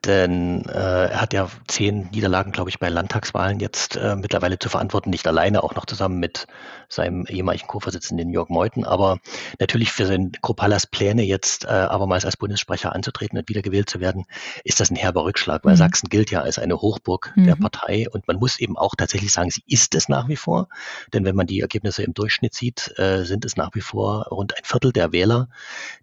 Denn 0.06 0.66
äh, 0.66 1.06
er 1.12 1.22
hat 1.22 1.34
ja 1.34 1.48
zehn 1.68 2.10
Niederlagen, 2.12 2.52
glaube 2.52 2.70
ich, 2.70 2.78
bei 2.78 2.90
Landtagswahlen 2.90 3.62
jetzt 3.62 3.96
äh, 3.96 4.18
mittlerweile 4.18 4.60
zu 4.60 4.68
verantworten, 4.68 5.10
nicht 5.10 5.26
alleine, 5.26 5.64
auch 5.64 5.76
noch 5.76 5.86
zusammen 5.86 6.20
mit 6.20 6.46
seinem 6.90 7.26
ehemaligen 7.26 7.68
Co-Vorsitzenden 7.68 8.32
Jörg 8.32 8.50
Meuthen. 8.50 8.84
Aber 8.84 9.20
natürlich 9.60 9.94
für 9.94 10.06
seinen 10.06 10.34
Kropallas 10.34 10.88
Pläne 10.88 11.24
jetzt 11.24 11.64
äh, 11.64 11.70
abermals 11.70 12.26
als 12.26 12.36
Bundessprecher 12.36 12.94
anzutreten 12.94 13.40
und 13.40 13.48
wiedergewählt 13.48 13.90
zu 13.90 14.02
werden, 14.02 14.26
ist 14.66 14.82
das 14.82 14.92
ein 14.92 14.98
herber 14.98 15.24
Rückschlag, 15.24 15.64
weil 15.64 15.74
mhm. 15.74 15.78
Sachsen 15.78 16.10
gilt 16.10 16.32
ja 16.32 16.42
als 16.42 16.60
eine 16.60 16.82
Hochburg 16.82 17.32
mhm. 17.38 17.46
der 17.46 17.56
Partei. 17.56 18.08
Und 18.12 18.28
man 18.28 18.36
muss 18.36 18.60
eben 18.60 18.78
auch 18.78 18.96
tatsächlich 18.98 19.32
sagen, 19.32 19.52
sie 19.52 19.64
ist 19.68 19.96
es 19.96 20.10
nach 20.10 20.28
wie 20.28 20.36
vor. 20.36 20.68
Denn 21.14 21.24
wenn 21.24 21.36
man 21.36 21.48
die 21.48 21.62
Ergebnisse 21.62 22.04
im 22.04 22.14
Durchschnitt 22.14 22.54
sieht, 22.54 22.94
äh, 22.98 23.24
sind 23.24 23.46
es 23.46 23.56
nach 23.56 23.70
wie 23.74 23.82
vor 23.82 24.28
rund 24.30 24.58
ein 24.58 24.66
Viertel 24.66 24.92
der 24.92 25.13
Wähler, 25.14 25.48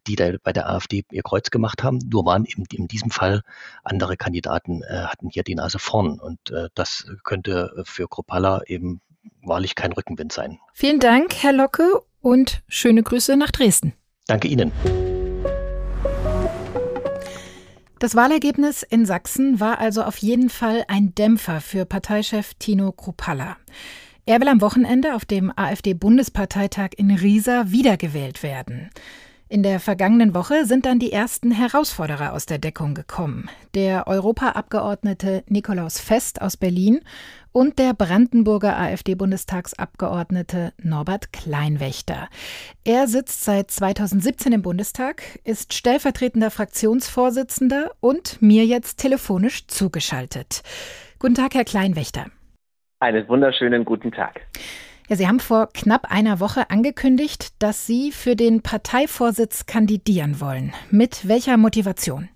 die 0.07 0.17
da 0.17 0.31
bei 0.43 0.55
der 0.55 0.71
AfD 0.71 1.05
ihr 1.11 1.23
Kreuz 1.23 1.50
gemacht 1.50 1.83
haben. 1.83 1.99
Nur 2.11 2.25
waren 2.25 2.47
eben 2.47 2.64
in 2.73 2.88
diesem 2.88 3.11
Fall 3.11 3.43
andere 3.85 4.17
Kandidaten, 4.17 4.83
äh, 4.83 5.02
hatten 5.02 5.29
hier 5.29 5.43
die 5.43 5.55
Nase 5.55 5.79
vorn. 5.79 6.19
Und 6.19 6.50
äh, 6.50 6.69
das 6.75 7.07
könnte 7.23 7.83
für 7.85 8.09
Kropala 8.09 8.62
eben 8.67 9.02
wahrlich 9.43 9.75
kein 9.75 9.93
Rückenwind 9.93 10.33
sein. 10.33 10.59
Vielen 10.73 11.00
Dank, 11.00 11.35
Herr 11.43 11.52
Locke, 11.52 12.02
und 12.23 12.62
schöne 12.69 13.02
Grüße 13.02 13.37
nach 13.37 13.50
Dresden. 13.50 13.93
Danke 14.26 14.49
Ihnen. 14.49 14.73
Das 17.99 18.14
Wahlergebnis 18.14 18.83
in 18.83 19.05
Sachsen 19.05 19.61
war 19.61 19.79
also 19.79 20.02
auf 20.02 20.17
jeden 20.17 20.49
Fall 20.49 20.85
ein 20.88 21.14
Dämpfer 21.14 21.61
für 21.61 21.85
Parteichef 21.85 22.55
Tino 22.55 22.93
Kropalla. 22.93 23.59
Er 24.31 24.41
will 24.41 24.47
am 24.47 24.61
Wochenende 24.61 25.17
auf 25.17 25.25
dem 25.25 25.53
AfD-Bundesparteitag 25.57 26.91
in 26.97 27.11
Riesa 27.11 27.65
wiedergewählt 27.73 28.45
werden. 28.45 28.89
In 29.49 29.65
der 29.65 29.81
vergangenen 29.81 30.35
Woche 30.35 30.67
sind 30.67 30.87
dann 30.87 31.01
die 31.01 31.11
ersten 31.11 31.51
Herausforderer 31.51 32.33
aus 32.33 32.47
der 32.47 32.59
Deckung 32.59 32.95
gekommen. 32.95 33.51
Der 33.75 34.07
Europaabgeordnete 34.07 35.43
Nikolaus 35.49 35.99
Fest 35.99 36.43
aus 36.43 36.57
Berlin 36.57 37.01
und 37.51 37.81
der 37.81 37.93
Brandenburger 37.93 38.79
AfD-Bundestagsabgeordnete 38.79 40.75
Norbert 40.81 41.33
Kleinwächter. 41.33 42.29
Er 42.85 43.09
sitzt 43.09 43.43
seit 43.43 43.73
2017 43.73 44.53
im 44.53 44.63
Bundestag, 44.63 45.41
ist 45.43 45.75
stellvertretender 45.75 46.53
Fraktionsvorsitzender 46.53 47.91
und 47.99 48.41
mir 48.41 48.65
jetzt 48.65 49.01
telefonisch 49.01 49.67
zugeschaltet. 49.67 50.63
Guten 51.19 51.35
Tag, 51.35 51.55
Herr 51.55 51.65
Kleinwächter. 51.65 52.27
Einen 53.02 53.26
wunderschönen 53.28 53.87
guten 53.87 54.12
Tag. 54.12 54.42
Ja, 55.09 55.16
Sie 55.16 55.26
haben 55.26 55.40
vor 55.40 55.71
knapp 55.73 56.12
einer 56.12 56.38
Woche 56.38 56.69
angekündigt, 56.69 57.54
dass 57.59 57.87
Sie 57.87 58.12
für 58.12 58.37
den 58.37 58.61
Parteivorsitz 58.61 59.64
kandidieren 59.64 60.38
wollen. 60.38 60.75
Mit 60.90 61.26
welcher 61.26 61.57
Motivation? 61.57 62.28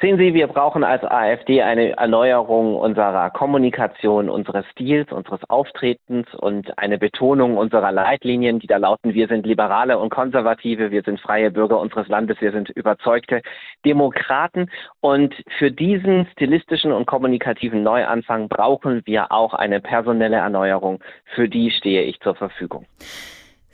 Sehen 0.00 0.18
Sie, 0.18 0.34
wir 0.34 0.46
brauchen 0.46 0.84
als 0.84 1.04
AfD 1.04 1.62
eine 1.62 1.96
Erneuerung 1.96 2.76
unserer 2.76 3.30
Kommunikation, 3.30 4.28
unseres 4.28 4.66
Stils, 4.72 5.10
unseres 5.12 5.40
Auftretens 5.48 6.26
und 6.34 6.78
eine 6.78 6.98
Betonung 6.98 7.56
unserer 7.56 7.92
Leitlinien, 7.92 8.58
die 8.58 8.66
da 8.66 8.76
lauten, 8.76 9.14
wir 9.14 9.28
sind 9.28 9.46
Liberale 9.46 9.98
und 9.98 10.10
Konservative, 10.10 10.90
wir 10.90 11.02
sind 11.02 11.20
freie 11.20 11.50
Bürger 11.50 11.78
unseres 11.78 12.08
Landes, 12.08 12.40
wir 12.40 12.52
sind 12.52 12.70
überzeugte 12.70 13.42
Demokraten. 13.84 14.70
Und 15.00 15.34
für 15.58 15.70
diesen 15.70 16.26
stilistischen 16.32 16.92
und 16.92 17.06
kommunikativen 17.06 17.82
Neuanfang 17.82 18.48
brauchen 18.48 19.02
wir 19.04 19.32
auch 19.32 19.54
eine 19.54 19.80
personelle 19.80 20.36
Erneuerung. 20.36 21.02
Für 21.34 21.48
die 21.48 21.70
stehe 21.70 22.02
ich 22.02 22.20
zur 22.20 22.34
Verfügung. 22.34 22.86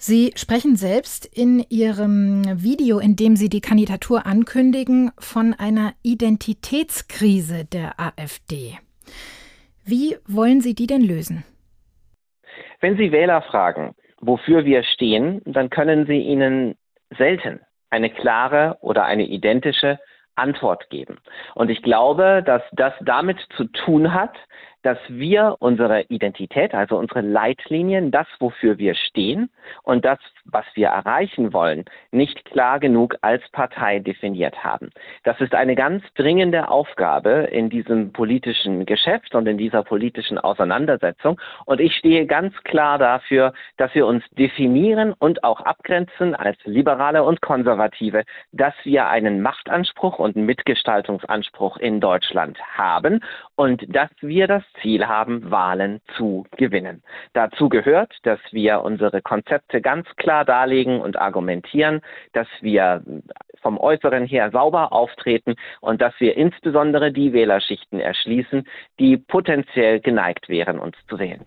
Sie 0.00 0.33
sprechen 0.37 0.76
selbst 0.76 1.26
in 1.26 1.64
Ihrem 1.71 2.45
Video, 2.62 3.00
in 3.00 3.17
dem 3.17 3.35
Sie 3.35 3.49
die 3.49 3.61
Kandidatur 3.61 4.26
ankündigen, 4.26 5.11
von 5.19 5.55
einer 5.59 5.93
Identitätskrise 6.05 7.64
der 7.64 7.99
AfD. 7.99 8.78
Wie 9.85 10.17
wollen 10.28 10.61
Sie 10.61 10.76
die 10.76 10.87
denn 10.87 11.02
lösen? 11.02 11.43
Wenn 12.81 12.97
Sie 12.97 13.11
Wähler 13.11 13.43
fragen, 13.43 13.97
wofür 14.21 14.64
wir 14.64 14.85
stehen, 14.85 15.43
dann 15.45 15.69
können 15.69 16.07
Sie 16.07 16.21
ihnen 16.21 16.76
selten 17.19 17.59
eine 17.90 18.11
klare 18.11 18.78
oder 18.81 19.05
eine 19.05 19.25
identische 19.25 19.99
Antwort 20.37 20.88
geben. 20.90 21.19
Und 21.57 21.71
ich 21.71 21.83
glaube, 21.83 22.45
dass 22.47 22.62
das 22.71 22.93
damit 23.00 23.38
zu 23.57 23.64
tun 23.64 24.14
hat, 24.14 24.37
dass 24.82 24.99
wir 25.08 25.56
unsere 25.58 26.02
Identität, 26.02 26.75
also 26.75 26.97
unsere 26.97 27.20
Leitlinien, 27.20 28.11
das, 28.11 28.26
wofür 28.38 28.78
wir 28.78 28.94
stehen 28.94 29.50
und 29.82 30.04
das, 30.04 30.18
was 30.44 30.64
wir 30.75 30.88
erreichen 30.88 31.52
wollen, 31.52 31.85
nicht 32.11 32.44
klar 32.44 32.78
genug 32.78 33.16
als 33.20 33.42
Partei 33.50 33.99
definiert 33.99 34.62
haben. 34.62 34.90
Das 35.25 35.40
ist 35.40 35.54
eine 35.54 35.75
ganz 35.75 36.04
dringende 36.14 36.68
Aufgabe 36.68 37.49
in 37.50 37.70
diesem 37.70 38.12
politischen 38.12 38.87
Geschäft 38.87 39.35
und 39.35 39.47
in 39.47 39.58
dieser 39.58 39.82
politischen 39.82 40.38
Auseinandersetzung. 40.38 41.40
Und 41.64 41.80
ich 41.80 41.94
stehe 41.97 42.26
ganz 42.26 42.54
klar 42.64 42.99
dafür, 42.99 43.52
dass 43.76 43.94
wir 43.94 44.06
uns 44.06 44.25
definieren 44.30 45.12
und 45.18 45.44
auch 45.44 45.61
abgrenzen 45.61 46.35
als 46.35 46.58
Liberale 46.64 47.25
und 47.25 47.40
Konservative, 47.40 48.25
dass 48.52 48.75
wir 48.85 49.08
einen 49.08 49.42
Machtanspruch 49.42 50.18
und 50.18 50.37
Mitgestaltungsanspruch 50.37 51.76
in 51.78 52.00
Deutschland 52.00 52.58
haben 52.76 53.20
und 53.56 53.85
dass 53.94 54.11
wir 54.20 54.47
das 54.47 54.62
Ziel 54.81 55.07
haben, 55.07 55.51
Wahlen 55.51 56.01
zu 56.17 56.47
gewinnen. 56.57 57.03
Dazu 57.33 57.69
gehört, 57.69 58.15
dass 58.23 58.41
wir 58.51 58.83
unsere 58.83 59.23
Konzepte 59.23 59.81
ganz 59.81 60.07
klar 60.17 60.45
darlegen 60.45 61.01
und 61.01 61.19
argumentieren, 61.19 62.01
dass 62.33 62.49
wir 62.61 63.03
vom 63.63 63.79
Äußeren 63.79 64.25
her 64.25 64.51
sauber 64.51 64.93
auftreten 64.93 65.57
und 65.81 66.01
dass 66.01 66.15
wir 66.19 66.37
insbesondere 66.37 67.13
die 67.13 67.33
Wählerschichten 67.33 68.01
erschließen, 68.01 68.67
die 68.99 69.17
potenziell 69.17 70.01
geneigt 70.01 70.49
wären, 70.49 70.79
uns 70.79 70.97
zu 71.09 71.19
wählen. 71.19 71.45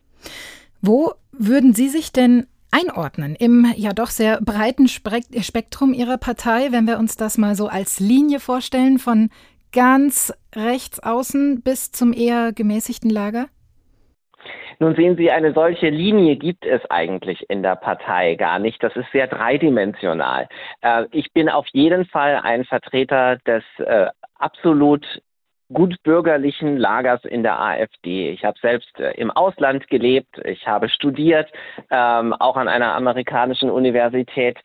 Wo 0.81 1.13
würden 1.31 1.73
Sie 1.73 1.87
sich 1.87 2.11
denn 2.11 2.47
einordnen 2.71 3.35
im 3.35 3.71
ja 3.75 3.93
doch 3.93 4.07
sehr 4.07 4.39
breiten 4.41 4.87
Spektrum 4.87 5.93
Ihrer 5.93 6.17
Partei, 6.17 6.71
wenn 6.71 6.87
wir 6.87 6.99
uns 6.99 7.17
das 7.17 7.37
mal 7.37 7.55
so 7.55 7.67
als 7.67 7.99
Linie 7.99 8.39
vorstellen, 8.39 8.97
von 8.97 9.29
ganz 9.71 10.33
rechts 10.55 11.01
außen 11.01 11.61
bis 11.63 11.91
zum 11.91 12.13
eher 12.13 12.51
gemäßigten 12.53 13.09
Lager? 13.09 13.47
Nun 14.79 14.95
sehen 14.95 15.15
Sie, 15.15 15.29
eine 15.29 15.53
solche 15.53 15.89
Linie 15.89 16.37
gibt 16.37 16.65
es 16.65 16.81
eigentlich 16.89 17.47
in 17.51 17.61
der 17.61 17.75
Partei 17.75 18.33
gar 18.33 18.57
nicht. 18.57 18.81
Das 18.81 18.95
ist 18.95 19.11
sehr 19.11 19.27
dreidimensional. 19.27 20.47
Äh, 20.81 21.05
ich 21.11 21.31
bin 21.33 21.49
auf 21.49 21.67
jeden 21.71 22.05
Fall 22.05 22.39
ein 22.41 22.65
Vertreter 22.65 23.37
des 23.45 23.63
äh, 23.77 24.07
absolut 24.39 25.05
gutbürgerlichen 25.73 26.77
Lagers 26.77 27.23
in 27.25 27.43
der 27.43 27.59
AfD. 27.59 28.31
Ich 28.31 28.43
habe 28.43 28.57
selbst 28.61 28.99
äh, 28.99 29.11
im 29.11 29.31
Ausland 29.31 29.87
gelebt, 29.87 30.37
ich 30.43 30.67
habe 30.67 30.89
studiert, 30.89 31.49
ähm, 31.89 32.33
auch 32.33 32.57
an 32.57 32.67
einer 32.67 32.93
amerikanischen 32.93 33.69
Universität 33.69 34.57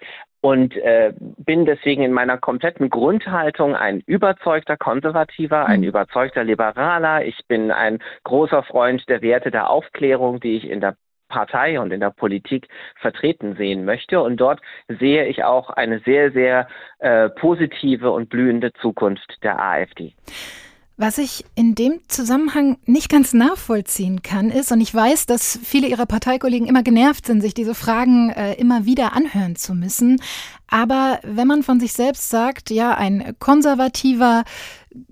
und 0.47 0.76
äh, 0.76 1.12
bin 1.19 1.65
deswegen 1.65 2.05
in 2.05 2.12
meiner 2.12 2.38
kompletten 2.38 2.88
Grundhaltung 2.88 3.75
ein 3.75 4.00
überzeugter 4.07 4.76
Konservativer, 4.76 5.67
ein 5.67 5.81
mhm. 5.81 5.88
überzeugter 5.88 6.45
Liberaler. 6.45 7.25
Ich 7.25 7.49
bin 7.49 7.73
ein 7.73 7.99
großer 8.23 8.62
Freund 8.62 9.09
der 9.09 9.23
Werte 9.23 9.50
der 9.50 9.69
Aufklärung, 9.69 10.38
die 10.38 10.57
ich 10.57 10.71
in 10.71 10.81
der 10.81 10.95
Partei 11.29 11.81
und 11.81 11.93
in 11.93 11.99
der 11.99 12.11
Politik 12.11 12.69
vertreten 13.00 13.57
sehen 13.57 13.85
möchte. 13.85 14.21
Und 14.21 14.37
dort 14.37 14.61
sehe 14.87 15.26
ich 15.26 15.43
auch 15.43 15.69
eine 15.71 15.99
sehr, 16.07 16.31
sehr 16.31 16.69
äh, 17.00 17.29
positive 17.29 18.12
und 18.12 18.29
blühende 18.29 18.73
Zukunft 18.75 19.43
der 19.43 19.61
AfD. 19.61 20.12
Was 20.99 21.19
ich 21.19 21.45
in 21.55 21.75
dem 21.75 22.00
Zusammenhang 22.09 22.79
nicht 22.87 23.11
ganz 23.11 23.35
nachvollziehen 23.35 24.23
kann, 24.23 24.50
ist, 24.50 24.73
und 24.73 24.81
ich 24.81 24.95
weiß, 24.95 25.26
dass 25.26 25.59
viele 25.62 25.88
Ihrer 25.88 26.07
Parteikollegen 26.07 26.67
immer 26.67 26.83
genervt 26.83 27.26
sind, 27.26 27.43
sich 27.43 27.53
diese 27.53 27.75
Fragen 27.75 28.31
äh, 28.31 28.55
immer 28.55 28.87
wieder 28.87 29.12
anhören 29.12 29.57
zu 29.57 29.75
müssen. 29.75 30.23
Aber 30.69 31.21
wenn 31.23 31.47
man 31.47 31.62
von 31.62 31.81
sich 31.81 31.93
selbst 31.93 32.31
sagt, 32.31 32.71
ja, 32.71 32.97
ein 32.97 33.37
konservativer, 33.38 34.45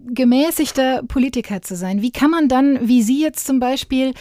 gemäßigter 0.07 1.03
Politiker 1.03 1.61
zu 1.61 1.77
sein, 1.77 2.01
wie 2.01 2.13
kann 2.13 2.31
man 2.31 2.49
dann, 2.49 2.89
wie 2.89 3.03
Sie 3.03 3.21
jetzt 3.21 3.47
zum 3.47 3.61
Beispiel, 3.61 4.15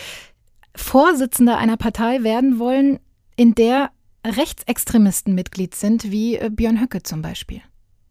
Vorsitzender 0.76 1.58
einer 1.58 1.78
Partei 1.78 2.24
werden 2.24 2.60
wollen, 2.60 3.00
in 3.38 3.56
der 3.56 3.92
Rechtsextremisten 4.26 5.34
Mitglied 5.34 5.76
sind, 5.76 6.12
wie 6.12 6.36
äh, 6.36 6.50
Björn 6.50 6.82
Höcke 6.82 7.04
zum 7.04 7.22
Beispiel? 7.22 7.62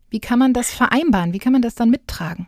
Wie 0.08 0.20
kann 0.20 0.38
man 0.38 0.54
das 0.54 0.72
vereinbaren? 0.72 1.34
Wie 1.34 1.38
kann 1.38 1.52
man 1.52 1.62
das 1.62 1.74
dann 1.74 1.90
mittragen? 1.90 2.46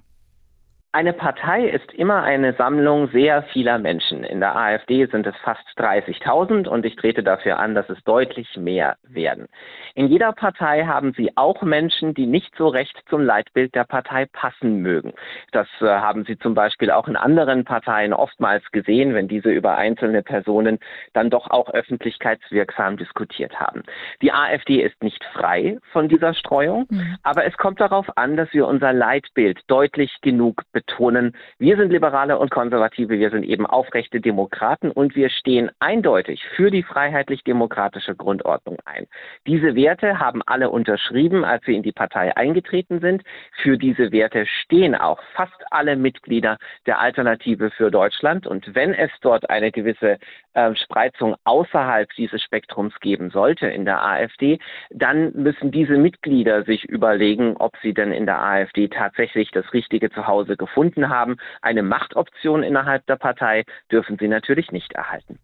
Eine 0.95 1.13
Partei 1.13 1.65
ist 1.65 1.93
immer 1.93 2.23
eine 2.23 2.53
Sammlung 2.53 3.09
sehr 3.09 3.43
vieler 3.53 3.79
Menschen. 3.79 4.23
In 4.23 4.39
der 4.39 4.55
AfD 4.55 5.07
sind 5.07 5.27
es 5.27 5.35
fast 5.43 5.67
30.000 5.77 6.69
und 6.69 6.87
ich 6.87 6.95
trete 6.95 7.25
dafür 7.25 7.59
an, 7.59 7.75
dass 7.75 7.89
es 7.91 7.99
deutlich 8.05 8.57
mehr 8.57 8.95
werden. 9.03 9.49
In 9.97 10.07
jeder 10.07 10.31
Partei 10.33 10.85
haben 10.85 11.13
Sie 11.17 11.37
auch 11.37 11.63
Menschen, 11.63 12.15
die 12.15 12.27
nicht 12.27 12.55
so 12.57 12.69
recht 12.69 12.97
zum 13.11 13.23
Leitbild 13.23 13.75
der 13.75 13.83
Partei 13.83 14.27
passen 14.27 14.83
mögen. 14.83 15.15
Das 15.51 15.67
äh, 15.81 15.87
haben 15.87 16.25
Sie 16.27 16.39
zum 16.39 16.55
Beispiel 16.55 16.93
auch 16.93 17.09
in 17.09 17.17
anderen 17.17 17.65
Parteien 17.65 18.13
oftmals 18.13 18.63
gesehen, 18.71 19.15
wenn 19.15 19.27
diese 19.27 19.51
über 19.51 19.77
einzelne 19.77 20.23
Personen 20.23 20.79
dann 21.13 21.29
doch 21.29 21.51
auch 21.51 21.71
öffentlichkeitswirksam 21.71 22.99
diskutiert 22.99 23.59
haben. 23.59 23.83
Die 24.23 24.33
AfD 24.33 24.81
ist 24.81 25.03
nicht 25.03 25.25
frei 25.33 25.79
von 25.91 26.09
dieser 26.09 26.35
Streuung, 26.35 26.87
mhm. 26.89 27.17
aber 27.25 27.47
es 27.47 27.57
kommt 27.57 27.81
darauf 27.81 28.17
an, 28.17 28.37
dass 28.37 28.53
wir 28.53 28.69
unser 28.69 28.93
Leitbild 28.93 29.59
deutlich 29.67 30.21
genug 30.23 30.63
betonen, 30.87 31.35
wir 31.59 31.77
sind 31.77 31.91
Liberale 31.91 32.39
und 32.39 32.51
Konservative, 32.51 33.19
wir 33.19 33.31
sind 33.31 33.45
eben 33.45 33.67
aufrechte 33.67 34.21
Demokraten 34.21 34.91
und 34.91 35.17
wir 35.17 35.31
stehen 35.31 35.71
eindeutig 35.79 36.45
für 36.57 36.71
die 36.71 36.83
freiheitlich-demokratische 36.83 38.15
Grundordnung 38.15 38.79
ein. 38.85 39.07
Diese 39.47 39.75
Werte 39.75 40.19
haben 40.19 40.43
alle 40.47 40.71
unterschrieben, 40.71 41.45
als 41.45 41.67
wir 41.67 41.75
in 41.75 41.83
die 41.83 41.93
Partei 41.93 42.37
eingetreten 42.37 43.01
sind. 43.01 43.23
Für 43.63 43.79
diese 43.79 44.13
Werte 44.13 44.47
stehen 44.47 44.95
auch 44.95 45.21
fast 45.35 45.61
alle 45.71 45.97
Mitglieder 45.97 46.59
der 46.87 47.01
Alternative 47.01 47.71
für 47.71 47.91
Deutschland. 47.91 48.47
Und 48.47 48.75
wenn 48.75 48.95
es 48.95 49.11
dort 49.21 49.49
eine 49.51 49.73
gewisse 49.73 50.19
äh, 50.55 50.75
Spreizung 50.77 51.37
außerhalb 51.45 52.11
dieses 52.17 52.43
Spektrums 52.43 52.95
geben 53.01 53.31
sollte 53.31 53.67
in 53.67 53.85
der 53.85 54.03
AfD, 54.03 54.59
dann 54.91 55.33
müssen 55.35 55.71
diese 55.71 55.97
Mitglieder 55.97 56.65
sich 56.65 56.85
überlegen, 56.85 57.57
ob 57.59 57.77
sie 57.83 57.93
denn 57.93 58.13
in 58.13 58.27
der 58.27 58.41
AfD 58.41 58.89
tatsächlich 58.89 59.51
das 59.51 59.73
richtige 59.73 60.11
Zuhause 60.11 60.57
gefunden 60.57 61.09
haben. 61.09 61.37
Eine 61.63 61.83
Machtoption 61.83 62.63
innerhalb 62.63 63.07
der 63.07 63.17
Partei 63.17 63.65
dürfen 63.91 64.17
sie 64.19 64.29
natürlich 64.29 64.73
nicht 64.73 64.93
erhalten. 64.93 65.39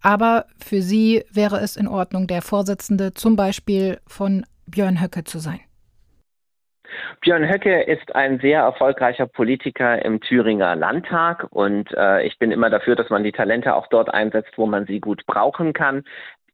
Aber 0.00 0.44
für 0.64 0.80
Sie 0.80 1.24
wäre 1.32 1.58
es 1.58 1.76
in 1.76 1.88
Ordnung, 1.88 2.26
der 2.28 2.42
Vorsitzende 2.42 3.14
zum 3.14 3.34
Beispiel 3.34 3.98
von 4.06 4.46
Björn 4.66 5.00
Höcke 5.00 5.24
zu 5.24 5.38
sein. 5.38 5.60
Björn 7.20 7.48
Höcke 7.48 7.82
ist 7.82 8.14
ein 8.14 8.38
sehr 8.40 8.60
erfolgreicher 8.60 9.26
Politiker 9.26 10.04
im 10.04 10.20
Thüringer 10.20 10.76
Landtag 10.76 11.46
und 11.50 11.92
äh, 11.94 12.26
ich 12.26 12.38
bin 12.38 12.50
immer 12.50 12.70
dafür, 12.70 12.96
dass 12.96 13.10
man 13.10 13.24
die 13.24 13.32
Talente 13.32 13.74
auch 13.74 13.86
dort 13.88 14.12
einsetzt, 14.12 14.52
wo 14.56 14.66
man 14.66 14.86
sie 14.86 15.00
gut 15.00 15.26
brauchen 15.26 15.72
kann. 15.72 16.04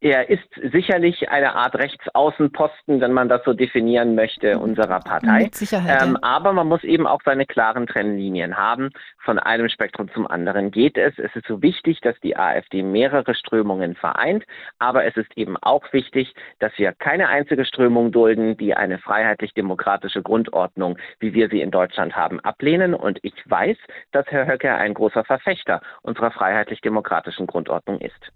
Er 0.05 0.29
ist 0.29 0.47
sicherlich 0.71 1.29
eine 1.29 1.55
Art 1.55 1.73
Rechtsaußenposten, 1.73 3.01
wenn 3.01 3.11
man 3.11 3.27
das 3.27 3.43
so 3.43 3.53
definieren 3.53 4.13
möchte, 4.13 4.59
unserer 4.59 4.99
Partei. 4.99 5.45
Mit 5.45 5.55
Sicherheit, 5.55 5.99
ähm, 5.99 6.15
aber 6.17 6.53
man 6.53 6.67
muss 6.67 6.83
eben 6.83 7.07
auch 7.07 7.21
seine 7.25 7.47
klaren 7.47 7.87
Trennlinien 7.87 8.55
haben. 8.55 8.91
Von 9.23 9.39
einem 9.39 9.67
Spektrum 9.67 10.07
zum 10.13 10.27
anderen 10.27 10.69
geht 10.69 10.99
es. 10.99 11.17
Es 11.17 11.35
ist 11.35 11.47
so 11.47 11.63
wichtig, 11.63 12.01
dass 12.01 12.15
die 12.19 12.37
AfD 12.37 12.83
mehrere 12.83 13.33
Strömungen 13.33 13.95
vereint, 13.95 14.43
aber 14.77 15.05
es 15.05 15.17
ist 15.17 15.35
eben 15.35 15.57
auch 15.57 15.91
wichtig, 15.91 16.35
dass 16.59 16.71
wir 16.77 16.93
keine 16.93 17.29
einzige 17.29 17.65
Strömung 17.65 18.11
dulden, 18.11 18.57
die 18.57 18.75
eine 18.75 18.99
freiheitlich-demokratische 18.99 20.21
Grundordnung, 20.21 20.99
wie 21.19 21.33
wir 21.33 21.49
sie 21.49 21.61
in 21.61 21.71
Deutschland 21.71 22.15
haben, 22.15 22.39
ablehnen. 22.41 22.93
Und 22.93 23.17
ich 23.23 23.33
weiß, 23.45 23.77
dass 24.11 24.27
Herr 24.27 24.45
Höcke 24.45 24.71
ein 24.71 24.93
großer 24.93 25.23
Verfechter 25.23 25.81
unserer 26.03 26.29
freiheitlich-demokratischen 26.29 27.47
Grundordnung 27.47 27.99
ist. 28.01 28.31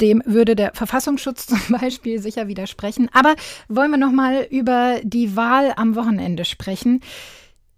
Dem 0.00 0.22
würde 0.26 0.56
der 0.56 0.72
Verfassungsschutz 0.74 1.46
zum 1.48 1.60
Beispiel 1.78 2.20
sicher 2.20 2.48
widersprechen. 2.48 3.08
Aber 3.12 3.34
wollen 3.68 3.90
wir 3.90 3.98
noch 3.98 4.12
mal 4.12 4.46
über 4.50 5.00
die 5.02 5.36
Wahl 5.36 5.72
am 5.76 5.94
Wochenende 5.94 6.44
sprechen? 6.44 7.00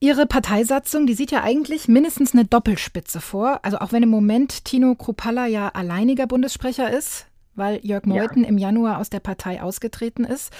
Ihre 0.00 0.26
Parteisatzung, 0.26 1.06
die 1.06 1.14
sieht 1.14 1.30
ja 1.30 1.42
eigentlich 1.42 1.88
mindestens 1.88 2.34
eine 2.34 2.44
Doppelspitze 2.44 3.20
vor. 3.20 3.60
Also 3.62 3.78
auch 3.78 3.92
wenn 3.92 4.02
im 4.02 4.10
Moment 4.10 4.64
Tino 4.66 4.94
Kruppalla 4.94 5.46
ja 5.46 5.68
alleiniger 5.68 6.26
Bundessprecher 6.26 6.90
ist, 6.90 7.26
weil 7.54 7.80
Jörg 7.82 8.04
Meuthen 8.04 8.42
ja. 8.42 8.48
im 8.48 8.58
Januar 8.58 8.98
aus 8.98 9.08
der 9.08 9.20
Partei 9.20 9.62
ausgetreten 9.62 10.24
ist. 10.24 10.52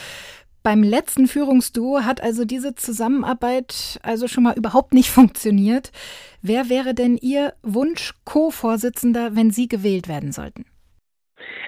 Beim 0.62 0.82
letzten 0.82 1.28
Führungsduo 1.28 2.04
hat 2.04 2.22
also 2.22 2.46
diese 2.46 2.74
Zusammenarbeit 2.74 4.00
also 4.02 4.28
schon 4.28 4.44
mal 4.44 4.56
überhaupt 4.56 4.94
nicht 4.94 5.10
funktioniert. 5.10 5.92
Wer 6.40 6.70
wäre 6.70 6.94
denn 6.94 7.18
Ihr 7.18 7.52
Wunsch-Co-Vorsitzender, 7.62 9.36
wenn 9.36 9.50
Sie 9.50 9.68
gewählt 9.68 10.08
werden 10.08 10.32
sollten? 10.32 10.64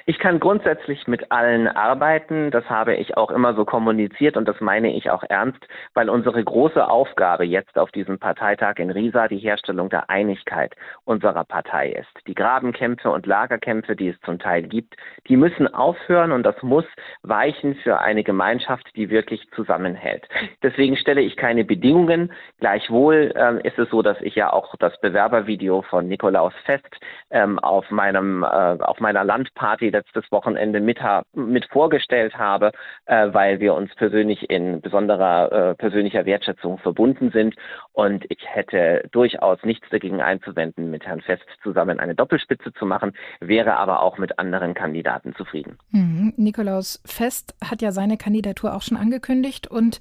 Ich 0.07 0.19
kann 0.19 0.41
grundsätzlich 0.41 1.07
mit 1.07 1.33
allen 1.33 1.69
arbeiten. 1.69 2.51
Das 2.51 2.69
habe 2.71 2.95
ich 2.95 3.17
auch 3.17 3.31
immer 3.31 3.55
so 3.55 3.65
kommuniziert 3.65 4.37
und 4.37 4.47
das 4.47 4.61
meine 4.61 4.95
ich 4.95 5.11
auch 5.11 5.25
ernst, 5.29 5.67
weil 5.95 6.09
unsere 6.09 6.43
große 6.43 6.87
Aufgabe 6.87 7.45
jetzt 7.45 7.79
auf 7.79 7.91
diesem 7.91 8.19
Parteitag 8.19 8.79
in 8.79 8.91
Riesa 8.91 9.29
die 9.29 9.39
Herstellung 9.39 9.89
der 9.91 10.11
Einigkeit 10.11 10.75
unserer 11.05 11.45
Partei 11.45 11.91
ist. 11.91 12.27
Die 12.27 12.35
Grabenkämpfe 12.35 13.11
und 13.11 13.27
Lagerkämpfe, 13.27 13.97
die 13.97 14.09
es 14.09 14.21
zum 14.21 14.39
Teil 14.39 14.63
gibt, 14.63 14.97
die 15.29 15.37
müssen 15.37 15.73
aufhören 15.73 16.33
und 16.33 16.45
das 16.45 16.61
muss 16.63 16.85
weichen 17.23 17.75
für 17.77 18.01
eine 18.01 18.25
Gemeinschaft, 18.25 18.89
die 18.97 19.11
wirklich 19.11 19.49
zusammenhält. 19.55 20.29
Deswegen 20.63 20.97
stelle 20.97 21.21
ich 21.21 21.37
keine 21.37 21.65
Bedingungen. 21.65 22.33
Gleichwohl 22.61 23.33
ähm, 23.37 23.59
ist 23.63 23.79
es 23.79 23.91
so, 23.91 24.03
dass 24.03 24.21
ich 24.21 24.35
ja 24.35 24.53
auch 24.53 24.75
das 24.79 24.99
Bewerbervideo 25.01 25.83
von 25.83 26.09
Nikolaus 26.09 26.53
Fest 26.65 26.97
ähm, 27.31 27.59
auf 27.59 27.91
meinem 27.91 28.43
äh, 28.43 28.47
auf 28.47 29.01
meiner 29.01 29.25
Landparty 29.67 29.91
letztes 29.91 30.25
Wochenende 30.31 30.81
mit, 30.81 30.99
mit 31.35 31.67
vorgestellt 31.67 32.39
habe, 32.39 32.71
äh, 33.07 33.29
weil 33.33 33.59
wir 33.59 33.75
uns 33.75 33.95
persönlich 33.97 34.49
in 34.49 34.81
besonderer 34.81 35.71
äh, 35.71 35.75
persönlicher 35.75 36.25
Wertschätzung 36.25 36.79
verbunden 36.79 37.31
sind. 37.33 37.55
Und 37.93 38.25
ich 38.29 38.39
hätte 38.45 39.09
durchaus 39.11 39.59
nichts 39.65 39.89
dagegen 39.91 40.21
einzuwenden, 40.21 40.91
mit 40.91 41.05
Herrn 41.05 41.21
Fest 41.21 41.45
zusammen 41.63 41.99
eine 41.99 42.15
Doppelspitze 42.15 42.73
zu 42.75 42.87
machen, 42.87 43.13
wäre 43.41 43.77
aber 43.77 44.03
auch 44.03 44.19
mit 44.19 44.39
anderen 44.39 44.75
Kandidaten 44.75 45.35
zufrieden. 45.35 45.79
Mhm. 45.91 46.33
Nikolaus 46.37 47.03
Fest 47.05 47.55
hat 47.69 47.83
ja 47.83 47.91
seine 47.91 48.17
Kandidatur 48.17 48.75
auch 48.75 48.83
schon 48.83 48.97
angekündigt 48.97 49.67
und 49.67 49.99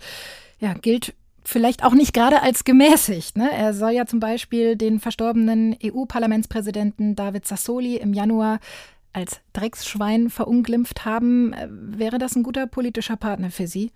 ja, 0.60 0.74
gilt 0.74 1.16
vielleicht 1.44 1.84
auch 1.84 1.94
nicht 1.94 2.14
gerade 2.14 2.42
als 2.42 2.64
gemäßigt. 2.64 3.38
Ne? 3.38 3.50
Er 3.52 3.74
soll 3.74 3.92
ja 3.92 4.06
zum 4.06 4.20
Beispiel 4.20 4.76
den 4.76 5.00
verstorbenen 5.00 5.76
EU-Parlamentspräsidenten 5.84 7.16
David 7.16 7.46
Sassoli 7.46 7.98
im 7.98 8.14
Januar 8.14 8.60
als 9.16 9.42
Drecksschwein 9.54 10.30
verunglimpft 10.30 11.06
haben. 11.06 11.54
Äh, 11.54 11.68
wäre 11.70 12.18
das 12.18 12.36
ein 12.36 12.44
guter 12.44 12.68
politischer 12.68 13.18
Partner 13.18 13.50
für 13.50 13.68
Sie? 13.68 13.92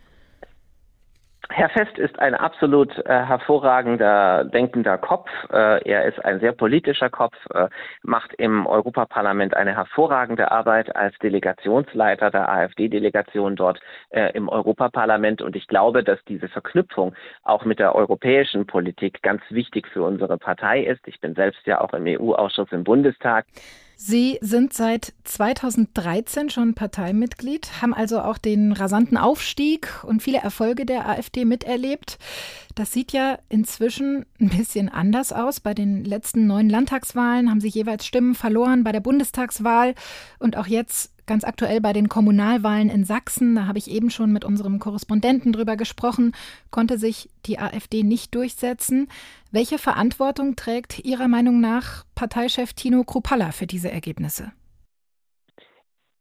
Herr 1.51 1.69
Fest 1.69 1.97
ist 1.97 2.19
ein 2.19 2.35
absolut 2.35 2.95
äh, 3.05 3.25
hervorragender, 3.25 4.43
denkender 4.43 4.99
Kopf. 4.99 5.29
Äh, 5.51 5.81
er 5.89 6.05
ist 6.05 6.23
ein 6.23 6.39
sehr 6.39 6.51
politischer 6.51 7.09
Kopf, 7.09 7.35
äh, 7.55 7.69
macht 8.03 8.35
im 8.35 8.67
Europaparlament 8.67 9.55
eine 9.55 9.75
hervorragende 9.75 10.51
Arbeit 10.51 10.95
als 10.95 11.17
Delegationsleiter 11.17 12.29
der 12.29 12.49
AfD-Delegation 12.49 13.55
dort 13.55 13.79
äh, 14.11 14.31
im 14.33 14.47
Europaparlament. 14.47 15.41
Und 15.41 15.55
ich 15.55 15.67
glaube, 15.67 16.03
dass 16.03 16.23
diese 16.25 16.49
Verknüpfung 16.49 17.15
auch 17.41 17.65
mit 17.65 17.79
der 17.79 17.95
europäischen 17.95 18.67
Politik 18.67 19.23
ganz 19.23 19.41
wichtig 19.49 19.87
für 19.87 20.03
unsere 20.03 20.37
Partei 20.37 20.83
ist. 20.83 21.07
Ich 21.07 21.19
bin 21.19 21.33
selbst 21.33 21.65
ja 21.65 21.81
auch 21.81 21.93
im 21.93 22.05
EU-Ausschuss 22.05 22.71
im 22.71 22.83
Bundestag. 22.83 23.45
Sie 24.01 24.37
sind 24.39 24.71
seit 24.73 25.11
2013 25.25 26.49
schon 26.49 26.73
Parteimitglied, 26.73 27.81
haben 27.81 27.93
also 27.93 28.21
auch 28.21 28.37
den 28.37 28.71
rasanten 28.71 29.17
Aufstieg 29.17 29.89
und 30.03 30.23
viele 30.23 30.37
Erfolge 30.37 30.85
der 30.85 31.09
AfD 31.09 31.43
miterlebt. 31.43 32.17
Das 32.75 32.93
sieht 32.93 33.11
ja 33.11 33.39
inzwischen 33.49 34.25
ein 34.39 34.47
bisschen 34.47 34.87
anders 34.87 35.33
aus. 35.33 35.59
Bei 35.59 35.73
den 35.73 36.05
letzten 36.05 36.47
neun 36.47 36.69
Landtagswahlen 36.69 37.49
haben 37.49 37.59
sie 37.59 37.67
jeweils 37.67 38.05
Stimmen 38.05 38.35
verloren, 38.35 38.85
bei 38.85 38.93
der 38.93 39.01
Bundestagswahl 39.01 39.95
und 40.39 40.55
auch 40.55 40.67
jetzt 40.67 41.11
ganz 41.29 41.45
aktuell 41.45 41.79
bei 41.79 41.93
den 41.93 42.09
Kommunalwahlen 42.09 42.89
in 42.89 43.05
Sachsen, 43.05 43.55
da 43.55 43.67
habe 43.67 43.77
ich 43.77 43.89
eben 43.89 44.09
schon 44.09 44.33
mit 44.33 44.43
unserem 44.43 44.79
Korrespondenten 44.79 45.53
drüber 45.53 45.77
gesprochen, 45.77 46.33
konnte 46.71 46.97
sich 46.97 47.29
die 47.45 47.59
AfD 47.59 48.03
nicht 48.03 48.35
durchsetzen. 48.35 49.07
Welche 49.51 49.77
Verantwortung 49.77 50.55
trägt 50.55 51.05
Ihrer 51.05 51.27
Meinung 51.27 51.61
nach 51.61 52.03
Parteichef 52.15 52.73
Tino 52.73 53.03
Kruppalla 53.03 53.51
für 53.51 53.67
diese 53.67 53.91
Ergebnisse? 53.91 54.51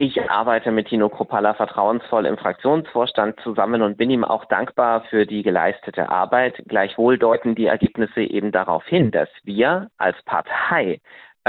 Ich 0.00 0.30
arbeite 0.30 0.70
mit 0.70 0.86
Tino 0.86 1.08
Kruppalla 1.08 1.54
vertrauensvoll 1.54 2.24
im 2.26 2.38
Fraktionsvorstand 2.38 3.40
zusammen 3.40 3.82
und 3.82 3.96
bin 3.96 4.10
ihm 4.10 4.22
auch 4.22 4.44
dankbar 4.44 5.02
für 5.10 5.26
die 5.26 5.42
geleistete 5.42 6.08
Arbeit. 6.08 6.62
Gleichwohl 6.68 7.18
deuten 7.18 7.56
die 7.56 7.66
Ergebnisse 7.66 8.20
eben 8.20 8.52
darauf 8.52 8.84
hin, 8.84 9.10
dass 9.10 9.28
wir 9.42 9.90
als 9.96 10.16
Partei 10.24 11.00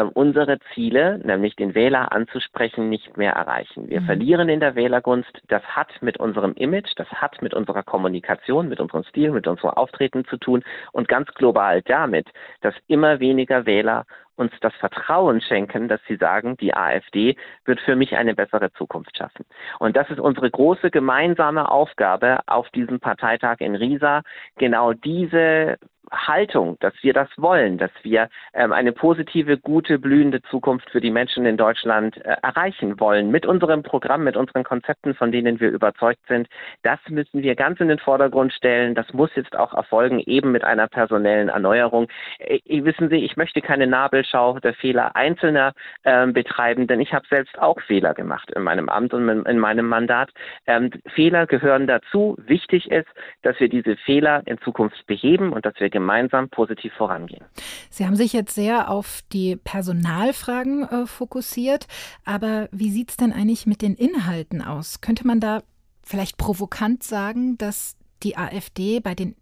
unsere 0.08 0.60
Ziele, 0.74 1.20
nämlich 1.20 1.56
den 1.56 1.76
Wähler 1.76 2.12
anzusprechen, 2.12 2.90
nicht 2.90 3.18
mehr 3.18 3.34
erreichen. 3.34 3.90
Wir 3.90 4.02
mhm. 4.02 4.06
verlieren 4.06 4.50
in 4.50 4.60
der 4.60 4.76
Wählergunst. 4.76 5.32
Das 5.48 5.64
hat 5.64 5.90
mit 6.02 6.18
unserem 6.20 6.54
Image, 6.54 6.92
das 6.96 7.08
hat 7.10 7.42
mit 7.42 7.54
unserer 7.54 7.84
Kommunikation, 7.84 8.70
mit 8.70 8.80
unserem 8.80 9.04
Stil, 9.04 9.32
mit 9.32 9.48
unserem 9.48 9.72
Auftreten 9.72 10.26
zu 10.26 10.38
tun 10.38 10.64
und 10.92 11.08
ganz 11.08 11.30
global 11.34 11.82
damit, 11.84 12.28
dass 12.62 12.74
immer 12.88 13.20
weniger 13.20 13.66
Wähler 13.66 14.06
uns 14.40 14.54
das 14.62 14.74
Vertrauen 14.76 15.42
schenken, 15.42 15.88
dass 15.88 16.00
sie 16.08 16.16
sagen, 16.16 16.58
die 16.58 16.74
AfD 16.74 17.36
wird 17.66 17.80
für 17.82 17.96
mich 17.96 18.16
eine 18.16 18.34
bessere 18.34 18.72
Zukunft 18.74 19.18
schaffen. 19.18 19.46
Und 19.80 19.98
das 19.98 20.10
ist 20.10 20.20
unsere 20.20 20.50
große 20.50 20.90
gemeinsame 20.90 21.70
Aufgabe 21.70 22.40
auf 22.48 22.70
diesem 22.70 23.00
Parteitag 23.00 23.58
in 23.60 23.76
Riesa, 23.76 24.22
genau 24.58 24.94
diese 24.94 25.78
Haltung, 26.12 26.78
dass 26.80 26.94
wir 27.02 27.14
das 27.14 27.30
wollen, 27.38 27.78
dass 27.78 27.92
wir 28.02 28.30
ähm, 28.54 28.72
eine 28.72 28.92
positive, 28.92 29.58
gute, 29.58 30.00
blühende 30.00 30.42
Zukunft 30.44 30.90
für 30.90 31.02
die 31.02 31.12
Menschen 31.12 31.46
in 31.46 31.58
Deutschland 31.58 32.18
äh, 32.18 32.36
erreichen 32.42 33.00
wollen. 33.00 33.32
Mit 33.32 33.46
unserem 33.46 33.84
Programm, 33.84 34.24
mit 34.24 34.36
unseren 34.36 34.64
Konzepten, 34.64 35.14
von 35.14 35.32
denen 35.32 35.60
wir 35.60 35.70
überzeugt 35.70 36.22
sind, 36.28 36.48
das 36.84 37.00
müssen 37.10 37.44
wir 37.44 37.56
ganz 37.56 37.80
in 37.80 37.90
den 37.90 38.00
Vordergrund 38.00 38.54
stellen. 38.54 38.96
Das 38.96 39.12
muss 39.14 39.30
jetzt 39.36 39.56
auch 39.56 39.74
erfolgen, 39.74 40.20
eben 40.20 40.52
mit 40.52 40.64
einer 40.64 40.88
personellen 40.88 41.50
Erneuerung. 41.50 42.08
Äh, 42.40 42.60
wissen 42.84 43.10
Sie, 43.10 43.18
ich 43.18 43.38
möchte 43.38 43.62
keine 43.62 43.88
Nabelschau 44.30 44.60
der 44.60 44.74
Fehler 44.74 45.16
Einzelner 45.16 45.74
äh, 46.04 46.28
betreiben, 46.28 46.88
denn 46.88 47.00
ich 47.00 47.14
habe 47.14 47.26
selbst 47.30 47.58
auch 47.60 47.80
Fehler 47.82 48.14
gemacht 48.14 48.52
in 48.56 48.64
meinem 48.64 48.90
Amt 48.90 49.14
und 49.14 49.28
in 49.46 49.60
meinem 49.60 49.88
Mandat. 49.88 50.32
Ähm, 50.68 50.92
Fehler 51.14 51.48
gehören 51.48 51.88
dazu. 51.88 52.36
Wichtig 52.46 52.90
ist, 52.92 53.08
dass 53.42 53.60
wir 53.60 53.70
diese 53.70 53.96
Fehler 53.98 54.44
in 54.46 54.60
Zukunft 54.60 55.06
beheben 55.08 55.54
und 55.54 55.66
dass 55.66 55.74
wir 55.80 55.90
gemeinsam 55.90 56.50
positiv 56.50 56.94
vorangehen. 56.94 57.46
Sie 57.90 58.06
haben 58.06 58.16
sich 58.16 58.34
jetzt 58.34 58.56
sehr 58.56 58.90
auf 58.90 59.22
die 59.32 59.56
Personalfragen 59.56 60.84
äh, 60.84 61.06
fokussiert, 61.06 61.88
aber 62.26 62.70
wie 62.72 62.90
sieht 62.90 63.12
es 63.12 63.18
denn 63.18 63.34
eigentlich 63.34 63.66
mit 63.66 63.82
den 63.82 63.96
Inhalten 63.96 64.62
aus? 64.62 65.02
Könnte 65.02 65.26
man 65.26 65.40
da 65.40 65.62
vielleicht 66.04 66.38
provokant 66.38 67.04
sagen, 67.04 67.58
dass 67.58 67.96
die 68.24 68.38
AfD 68.38 69.00
bei 69.00 69.16
den 69.16 69.36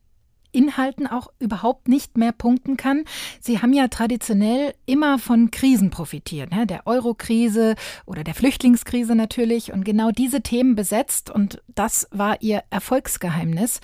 Inhalten 0.58 1.06
auch 1.06 1.28
überhaupt 1.38 1.88
nicht 1.88 2.18
mehr 2.18 2.32
punkten 2.32 2.78
kann. 2.78 3.04
Sie 3.40 3.62
haben 3.62 3.74
ja 3.74 3.88
traditionell 3.90 4.74
immer 4.88 5.20
von 5.20 5.52
Krisen 5.52 5.92
profitiert, 5.92 6.52
ne? 6.52 6.66
der 6.66 6.88
Euro-Krise 6.88 7.76
oder 8.08 8.24
der 8.24 8.34
Flüchtlingskrise 8.34 9.14
natürlich 9.14 9.72
und 9.72 9.86
genau 9.86 10.10
diese 10.10 10.42
Themen 10.42 10.74
besetzt 10.74 11.30
und 11.30 11.62
das 11.68 12.08
war 12.10 12.42
ihr 12.42 12.64
Erfolgsgeheimnis. 12.72 13.82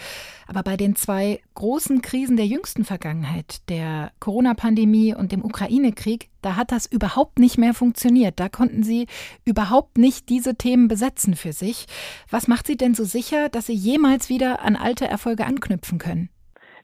Aber 0.47 0.63
bei 0.63 0.75
den 0.75 0.95
zwei 0.95 1.41
großen 1.53 2.01
Krisen 2.01 2.37
der 2.37 2.47
jüngsten 2.47 2.85
Vergangenheit, 2.85 3.61
der 3.69 4.11
Corona-Pandemie 4.19 5.13
und 5.13 5.31
dem 5.31 5.45
Ukraine-Krieg, 5.45 6.29
da 6.41 6.55
hat 6.55 6.71
das 6.71 6.87
überhaupt 6.87 7.37
nicht 7.37 7.57
mehr 7.59 7.75
funktioniert. 7.75 8.39
Da 8.39 8.49
konnten 8.49 8.83
Sie 8.83 9.05
überhaupt 9.45 9.99
nicht 9.99 10.29
diese 10.29 10.55
Themen 10.55 10.87
besetzen 10.87 11.35
für 11.35 11.53
sich. 11.53 11.85
Was 12.29 12.47
macht 12.47 12.65
Sie 12.65 12.77
denn 12.77 12.95
so 12.95 13.05
sicher, 13.05 13.49
dass 13.49 13.67
Sie 13.67 13.73
jemals 13.73 14.29
wieder 14.29 14.61
an 14.61 14.75
alte 14.75 15.07
Erfolge 15.07 15.45
anknüpfen 15.45 15.99
können? 15.99 16.29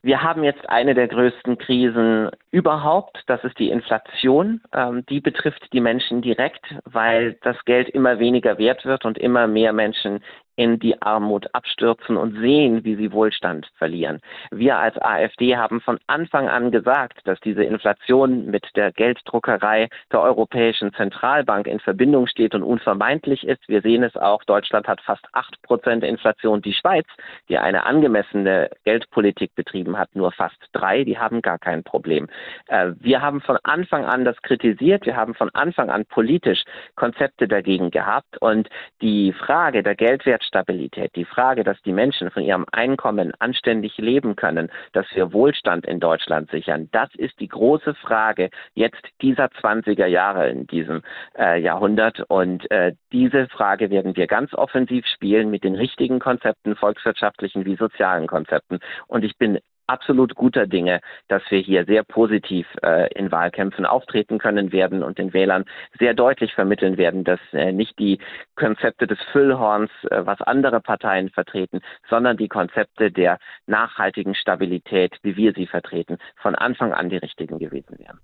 Wir 0.02 0.24
haben 0.24 0.44
jetzt 0.44 0.70
eine 0.70 0.94
der 0.94 1.08
größten 1.08 1.58
Krisen 1.58 2.30
überhaupt. 2.52 3.24
Das 3.28 3.44
ist 3.44 3.60
die 3.60 3.70
Inflation. 3.70 4.62
Ähm, 4.74 5.06
die 5.08 5.20
betrifft 5.20 5.74
die 5.74 5.82
Menschen 5.82 6.22
direkt, 6.22 6.66
weil 6.86 7.38
das 7.42 7.58
Geld 7.66 7.90
immer 7.90 8.20
weniger 8.20 8.58
wert 8.58 8.86
wird 8.86 9.06
und 9.06 9.18
immer 9.18 9.48
mehr 9.48 9.74
Menschen 9.74 10.24
in 10.60 10.78
die 10.78 11.02
Armut 11.02 11.48
abstürzen 11.54 12.18
und 12.18 12.38
sehen, 12.42 12.84
wie 12.84 12.96
sie 12.96 13.14
Wohlstand 13.14 13.72
verlieren. 13.78 14.20
Wir 14.52 14.78
als 14.78 15.02
AfD 15.02 15.56
haben 15.56 15.80
von 15.80 16.00
Anfang 16.08 16.50
an 16.50 16.70
gesagt, 16.70 17.22
dass 17.24 17.40
diese 17.40 17.64
Inflation 17.64 18.48
mit 18.48 18.68
der 18.76 18.92
Gelddruckerei 18.92 19.88
der 20.12 20.22
Europäischen 20.22 20.92
Zentralbank 20.94 21.66
in 21.66 21.80
Verbindung 21.80 22.28
steht 22.28 22.54
und 22.56 22.64
unvermeidlich 22.64 23.48
ist. 23.48 23.70
Wir 23.70 23.82
sehen 23.82 24.04
es 24.04 24.18
auch, 24.18 24.44
Deutschland 24.44 24.90
hat 24.90 25.00
fast 25.00 25.26
acht 25.32 25.62
Prozent 25.62 26.04
Inflation. 26.04 26.62
Die 26.62 26.74
Schweiz, 26.74 27.06
die 27.48 27.58
eine 27.58 27.86
angemessene 27.86 28.70
Geldpolitik 28.84 29.56
betrieben 29.56 29.98
hat, 29.98 30.14
nur 30.14 30.34
fast 30.34 30.58
drei. 30.74 31.06
Die 31.06 31.18
haben 31.18 31.42
gar 31.42 31.58
kein 31.58 31.86
Problem. 31.86 32.28
Äh, 32.68 32.92
wir 33.00 33.22
haben 33.22 33.40
von 33.40 33.58
Anfang 33.64 34.04
an 34.04 34.26
das 34.26 34.36
kritisiert. 34.42 35.06
Wir 35.06 35.16
haben 35.16 35.36
von 35.36 35.50
Anfang 35.54 35.90
an 35.90 36.04
politisch 36.06 36.64
Konzepte 36.96 37.48
dagegen 37.48 37.92
gehabt. 37.92 38.42
Und 38.42 38.68
die 39.02 39.32
Frage 39.32 39.84
der 39.84 39.96
Geldwert 39.96 40.44
Stabilität, 40.50 41.16
die 41.16 41.26
Frage, 41.26 41.64
dass 41.64 41.82
die 41.84 41.94
Menschen 41.94 42.32
von 42.32 42.44
ihrem 42.44 42.66
Einkommen 42.72 43.32
anständig 43.40 43.98
leben 43.98 44.36
können, 44.36 44.70
dass 44.94 45.06
wir 45.14 45.32
Wohlstand 45.32 45.86
in 45.86 46.00
Deutschland 46.00 46.52
sichern, 46.52 46.90
das 46.92 47.10
ist 47.16 47.40
die 47.40 47.48
große 47.48 47.94
Frage 47.94 48.50
jetzt 48.74 49.02
dieser 49.22 49.46
20er 49.46 50.08
Jahre 50.08 50.50
in 50.50 50.68
diesem 50.68 51.02
äh, 51.38 51.62
Jahrhundert. 51.62 52.20
Und 52.28 52.70
äh, 52.72 52.94
diese 53.12 53.48
Frage 53.48 53.90
werden 53.90 54.16
wir 54.16 54.28
ganz 54.28 54.54
offensiv 54.54 55.06
spielen 55.06 55.50
mit 55.52 55.64
den 55.64 55.76
richtigen 55.76 56.20
Konzepten, 56.20 56.76
volkswirtschaftlichen 56.76 57.66
wie 57.66 57.76
sozialen 57.76 58.28
Konzepten. 58.28 58.80
Und 59.08 59.24
ich 59.24 59.38
bin 59.38 59.60
absolut 59.90 60.36
guter 60.36 60.68
Dinge, 60.68 61.02
dass 61.28 61.42
wir 61.50 61.60
hier 61.60 61.86
sehr 61.86 62.04
positiv 62.04 62.68
äh, 62.84 63.12
in 63.14 63.32
Wahlkämpfen 63.32 63.86
auftreten 63.86 64.38
können 64.38 64.72
werden 64.72 65.04
und 65.04 65.18
den 65.18 65.34
Wählern 65.34 65.66
sehr 66.00 66.14
deutlich 66.14 66.54
vermitteln 66.54 66.98
werden, 66.98 67.24
dass 67.24 67.40
äh, 67.52 67.72
nicht 67.72 67.98
die 68.00 68.20
Konzepte 68.56 69.08
des 69.08 69.20
Füllhorns, 69.32 69.90
äh, 70.10 70.26
was 70.26 70.42
andere 70.42 70.80
Parteien 70.82 71.30
vertreten, 71.30 71.82
sondern 72.10 72.38
die 72.38 72.48
Konzepte 72.48 73.12
der 73.12 73.40
nachhaltigen 73.68 74.36
Stabilität, 74.36 75.18
wie 75.24 75.36
wir 75.36 75.54
sie 75.54 75.68
vertreten, 75.68 76.18
von 76.38 76.56
Anfang 76.56 76.94
an 76.94 77.10
die 77.10 77.18
richtigen 77.18 77.60
gewesen 77.60 77.98
wären. 77.98 78.20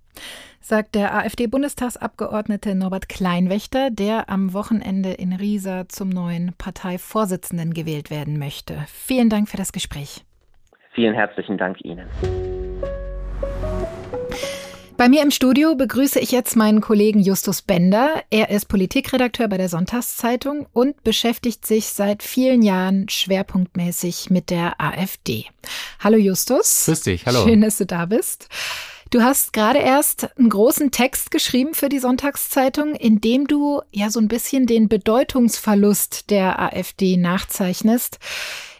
Sagt 0.60 0.94
der 0.94 1.14
AfD-Bundestagsabgeordnete 1.14 2.74
Norbert 2.74 3.08
Kleinwächter, 3.08 3.90
der 3.90 4.28
am 4.28 4.52
Wochenende 4.52 5.12
in 5.12 5.32
Riesa 5.32 5.88
zum 5.88 6.08
neuen 6.08 6.54
Parteivorsitzenden 6.58 7.74
gewählt 7.74 8.10
werden 8.10 8.38
möchte. 8.38 8.84
Vielen 8.88 9.30
Dank 9.30 9.48
für 9.48 9.56
das 9.56 9.72
Gespräch. 9.72 10.25
Vielen 10.96 11.14
herzlichen 11.14 11.58
Dank 11.58 11.76
Ihnen. 11.84 12.08
Bei 14.96 15.10
mir 15.10 15.22
im 15.22 15.30
Studio 15.30 15.74
begrüße 15.74 16.18
ich 16.18 16.32
jetzt 16.32 16.56
meinen 16.56 16.80
Kollegen 16.80 17.20
Justus 17.20 17.60
Bender. 17.60 18.22
Er 18.30 18.48
ist 18.48 18.64
Politikredakteur 18.64 19.46
bei 19.48 19.58
der 19.58 19.68
Sonntagszeitung 19.68 20.66
und 20.72 21.04
beschäftigt 21.04 21.66
sich 21.66 21.88
seit 21.88 22.22
vielen 22.22 22.62
Jahren 22.62 23.10
schwerpunktmäßig 23.10 24.30
mit 24.30 24.48
der 24.48 24.80
AfD. 24.80 25.44
Hallo 26.00 26.16
Justus. 26.16 26.86
Grüß 26.86 27.02
dich, 27.02 27.26
hallo. 27.26 27.44
Schön, 27.44 27.60
dass 27.60 27.76
du 27.76 27.84
da 27.84 28.06
bist. 28.06 28.48
Du 29.10 29.20
hast 29.20 29.52
gerade 29.52 29.80
erst 29.80 30.36
einen 30.38 30.48
großen 30.48 30.92
Text 30.92 31.30
geschrieben 31.30 31.74
für 31.74 31.90
die 31.90 31.98
Sonntagszeitung, 31.98 32.94
in 32.94 33.20
dem 33.20 33.46
du 33.46 33.82
ja 33.92 34.08
so 34.08 34.18
ein 34.18 34.28
bisschen 34.28 34.64
den 34.64 34.88
Bedeutungsverlust 34.88 36.30
der 36.30 36.58
AfD 36.58 37.18
nachzeichnest. 37.18 38.18